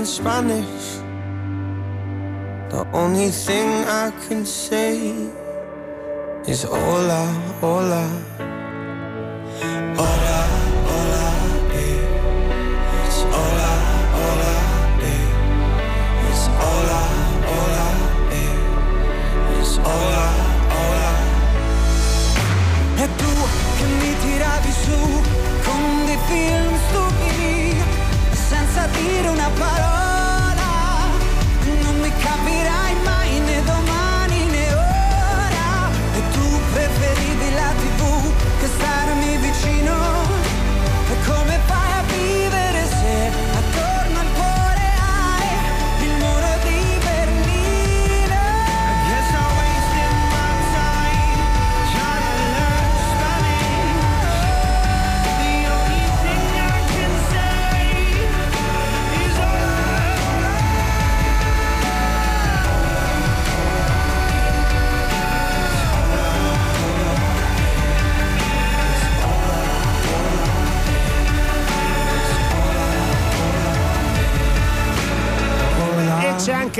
learn 0.00 0.06
Spanish. 0.06 0.86
The 2.70 2.86
only 2.92 3.30
thing 3.30 3.68
I 3.86 4.10
can 4.28 4.46
say 4.46 4.96
is 6.46 6.62
hola, 6.62 7.22
hola. 7.60 8.04
Hola, 10.00 10.38
hola, 10.88 11.26
eh. 11.72 12.00
It's 13.04 13.20
hola, 13.32 13.70
hola, 14.16 14.54
eh. 15.12 15.24
It's 16.28 16.44
hola, 16.60 17.02
hola, 17.50 17.86
eh. 18.40 19.58
It's 19.58 19.76
hola, 19.86 20.26
hola. 20.74 21.12
E 22.96 23.06
tu 23.18 23.32
che 23.76 23.84
mi 24.00 24.12
tiravi 24.22 24.72
su 24.72 24.98
con 25.64 25.82
dei 26.06 26.18
film 26.28 26.59
senza 29.00 29.08
dire 29.08 29.28
una 29.28 29.50
parola, 29.58 29.99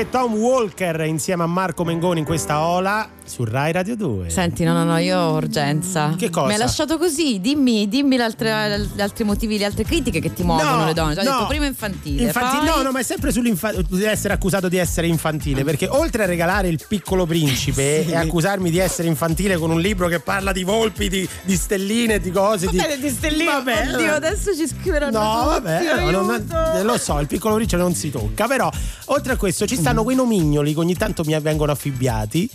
anche 0.00 0.08
Tom 0.10 0.34
Walker 0.34 1.00
insieme 1.02 1.42
a 1.42 1.46
Marco 1.46 1.84
Mengoni 1.84 2.20
in 2.20 2.24
questa 2.24 2.60
ola 2.60 3.06
su 3.24 3.44
Rai 3.44 3.70
Radio 3.70 3.94
2. 3.96 4.28
Senti, 4.30 4.64
no, 4.64 4.72
no, 4.72 4.82
no, 4.82 4.96
io 4.96 5.16
ho 5.18 5.36
urgenza. 5.36 6.14
Che 6.16 6.30
cosa? 6.30 6.46
Mi 6.46 6.54
hai 6.54 6.58
lasciato 6.58 6.98
così, 6.98 7.38
dimmi, 7.40 7.86
dimmi 7.86 8.16
gli 8.16 8.20
altri 9.00 9.22
motivi, 9.24 9.56
le 9.58 9.66
altre 9.66 9.84
critiche 9.84 10.20
che 10.20 10.32
ti 10.32 10.42
muovono 10.42 10.78
No, 10.78 10.84
le 10.86 10.94
donne. 10.94 11.12
Ho 11.20 11.22
no. 11.22 11.30
detto 11.30 11.46
prima 11.46 11.66
infantile. 11.66 12.24
Infatti, 12.24 12.56
poi- 12.56 12.66
no, 12.66 12.82
no, 12.82 12.90
ma 12.90 12.98
è 12.98 13.02
sempre 13.04 13.30
sull'infantile. 13.30 13.84
di 13.88 14.02
essere 14.04 14.34
accusato 14.34 14.68
di 14.68 14.78
essere 14.78 15.06
infantile. 15.06 15.62
Perché 15.62 15.86
oltre 15.88 16.24
a 16.24 16.26
regalare 16.26 16.66
il 16.68 16.80
piccolo 16.88 17.24
principe 17.26 18.02
Sì. 18.06 18.10
e 18.10 18.16
accusarmi 18.16 18.68
di 18.70 18.78
essere 18.78 19.06
infantile 19.06 19.56
con 19.58 19.70
un 19.70 19.80
libro 19.80 20.08
che 20.08 20.18
parla 20.18 20.50
di 20.50 20.64
volpi, 20.64 21.08
di, 21.08 21.28
di 21.44 21.56
stelline, 21.56 22.18
di 22.18 22.30
cose. 22.32 22.66
Di, 22.68 22.78
Vabbè, 22.78 22.98
di 22.98 23.10
stelline. 23.10 23.44
Vabbè, 23.44 23.94
Oddio, 23.94 24.12
adesso 24.14 24.56
ci 24.56 24.66
scriveranno 24.66 25.18
No, 25.18 25.40
tutti, 25.42 25.62
vabbè, 25.62 26.10
no, 26.10 26.20
non- 26.22 26.82
lo 26.82 26.98
so, 26.98 27.18
il 27.20 27.26
piccolo 27.28 27.54
principe 27.56 27.80
non 27.80 27.94
si 27.94 28.10
tocca. 28.10 28.48
Però, 28.48 28.68
oltre 29.06 29.34
a 29.34 29.36
questo, 29.36 29.66
ci 29.66 29.76
stanno 29.90 30.04
quei 30.04 30.14
nomignoli 30.14 30.72
che 30.72 30.78
ogni 30.78 30.94
tanto 30.94 31.24
mi 31.24 31.36
vengono 31.40 31.72
affibbiati. 31.72 32.48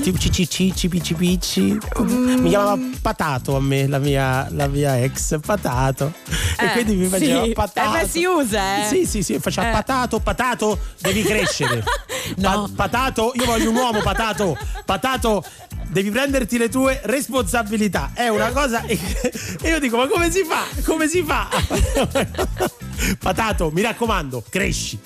Tipo 0.00 0.16
cicci, 0.16 0.74
cipi, 0.74 1.02
picci. 1.16 1.76
Mi 1.98 2.48
chiamava 2.48 2.78
Patato 3.02 3.56
a 3.56 3.60
me, 3.60 3.86
la 3.86 3.98
mia, 3.98 4.48
la 4.50 4.66
mia 4.68 4.98
ex. 4.98 5.38
Patato. 5.44 6.14
e 6.58 6.64
Eh, 6.64 6.72
quindi 6.72 6.94
mi 6.94 7.06
faceva 7.08 7.44
sì. 7.44 7.52
patato. 7.52 7.96
Eh, 7.96 8.00
beh, 8.00 8.08
si 8.08 8.24
usa, 8.24 8.80
eh. 8.82 8.86
Sì, 8.88 9.04
sì, 9.06 9.22
sì. 9.22 9.38
Faceva 9.38 9.68
Eh. 9.68 9.72
patato, 9.72 10.18
patato, 10.20 10.78
devi 11.00 11.22
crescere. 11.22 11.84
Pa- 12.40 12.68
patato, 12.74 13.32
io 13.34 13.44
voglio 13.44 13.68
un 13.68 13.76
uomo, 13.76 14.00
patato. 14.00 14.56
Patato. 14.86 15.44
Devi 15.90 16.10
prenderti 16.10 16.56
le 16.58 16.68
tue 16.68 17.00
responsabilità. 17.04 18.10
È 18.14 18.28
una 18.28 18.50
cosa. 18.50 18.82
E 18.84 18.98
io 19.68 19.78
dico: 19.78 19.98
ma 19.98 20.06
come 20.06 20.30
si 20.30 20.42
fa? 20.44 20.64
Come 20.84 21.06
si 21.06 21.22
fa? 21.22 21.48
Patato, 23.20 23.70
mi 23.72 23.82
raccomando, 23.82 24.42
cresci. 24.48 24.98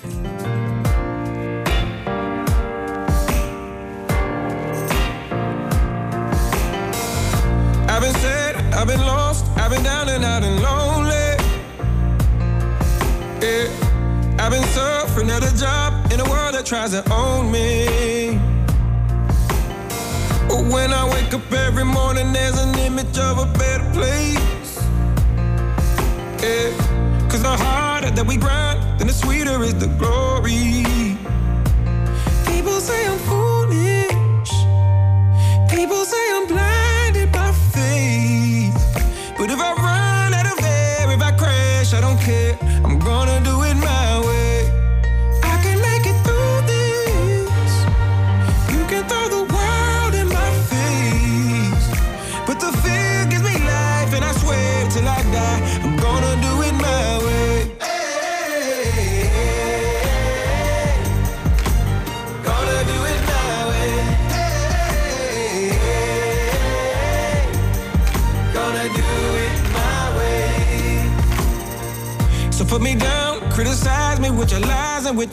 I've 8.83 8.89
been 8.89 8.99
lost, 8.99 9.45
I've 9.55 9.71
been 9.71 9.81
down 9.81 10.09
and 10.09 10.25
out 10.25 10.43
and 10.43 10.61
lonely. 10.61 11.37
Yeah. 13.41 14.37
I've 14.37 14.51
been 14.51 14.67
suffering 14.75 15.29
at 15.29 15.41
a 15.41 15.57
job 15.57 16.11
in 16.11 16.19
a 16.19 16.25
world 16.29 16.53
that 16.53 16.65
tries 16.65 16.91
to 16.91 17.01
own 17.09 17.49
me. 17.49 18.37
But 20.49 20.65
when 20.65 20.91
I 20.91 21.09
wake 21.09 21.33
up 21.33 21.49
every 21.53 21.85
morning, 21.85 22.33
there's 22.33 22.59
an 22.59 22.77
image 22.79 23.17
of 23.19 23.37
a 23.37 23.45
better 23.57 23.89
place. 23.93 24.75
Yeah. 26.43 26.75
Cause 27.29 27.41
the 27.41 27.55
harder 27.55 28.11
that 28.11 28.27
we 28.27 28.35
grind, 28.35 28.99
then 28.99 29.07
the 29.07 29.13
sweeter 29.13 29.63
is 29.63 29.75
the 29.75 29.87
glory. 29.97 30.75
People 32.45 32.81
say 32.81 33.07
I'm 33.07 33.17
foolish. 33.31 34.51
People 35.71 36.03
say 36.03 36.23
I'm 36.33 36.47
blinded 36.47 37.31
by 37.31 37.53
faith. 37.71 38.72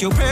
you 0.00 0.08
parents 0.08 0.29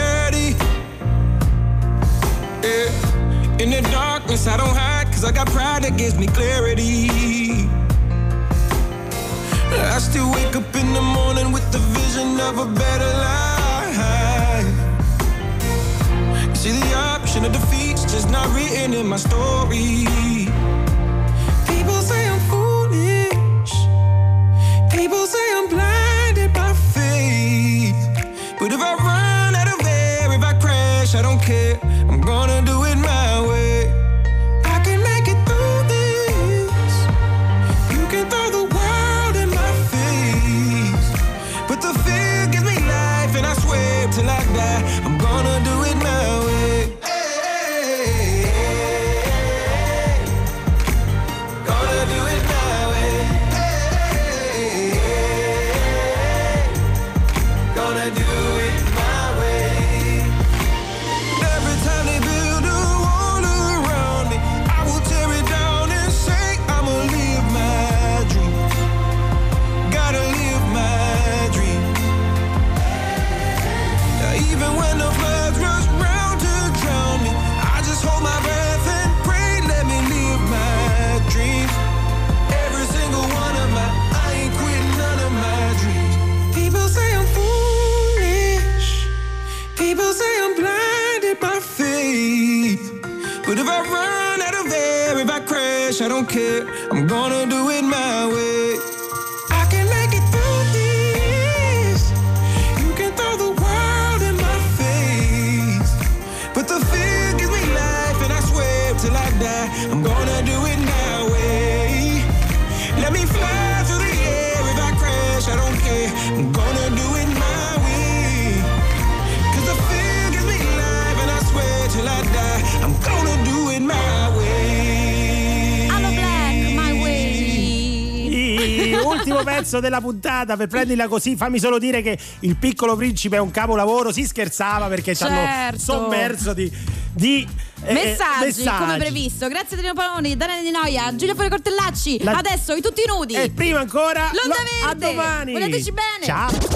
pezzo 129.78 129.80
della 129.80 130.00
puntata 130.00 130.56
per 130.56 130.66
prenderla 130.66 131.08
così. 131.08 131.36
Fammi 131.36 131.58
solo 131.58 131.78
dire 131.78 132.02
che 132.02 132.18
Il 132.40 132.56
piccolo 132.56 132.96
principe 132.96 133.36
è 133.36 133.40
un 133.40 133.50
capolavoro. 133.50 134.12
Si 134.12 134.24
scherzava 134.24 134.86
perché 134.86 135.14
ci 135.14 135.22
hanno 135.22 135.36
certo. 135.36 135.78
sommerso 135.78 136.52
di. 136.52 136.70
di 137.12 137.46
eh, 137.84 137.92
messaggi, 137.92 138.44
messaggi, 138.44 138.78
come 138.78 138.98
previsto. 138.98 139.48
Grazie 139.48 139.76
Trino 139.76 139.94
Paloni, 139.94 140.36
Daniele 140.36 140.62
Di 140.62 140.70
Noia, 140.70 141.14
Giulio 141.14 141.34
Fuori 141.34 141.48
Cortellacci. 141.48 142.22
La... 142.22 142.32
Adesso 142.32 142.74
i 142.74 142.80
tutti 142.80 143.02
nudi. 143.06 143.34
E 143.34 143.50
prima 143.50 143.80
ancora, 143.80 144.30
L'onda 144.32 144.56
lo... 144.56 144.86
verde. 144.86 145.06
A 145.06 145.12
domani. 145.12 145.52
Voleteci 145.52 145.92
bene. 145.92 146.24
Ciao. 146.24 146.67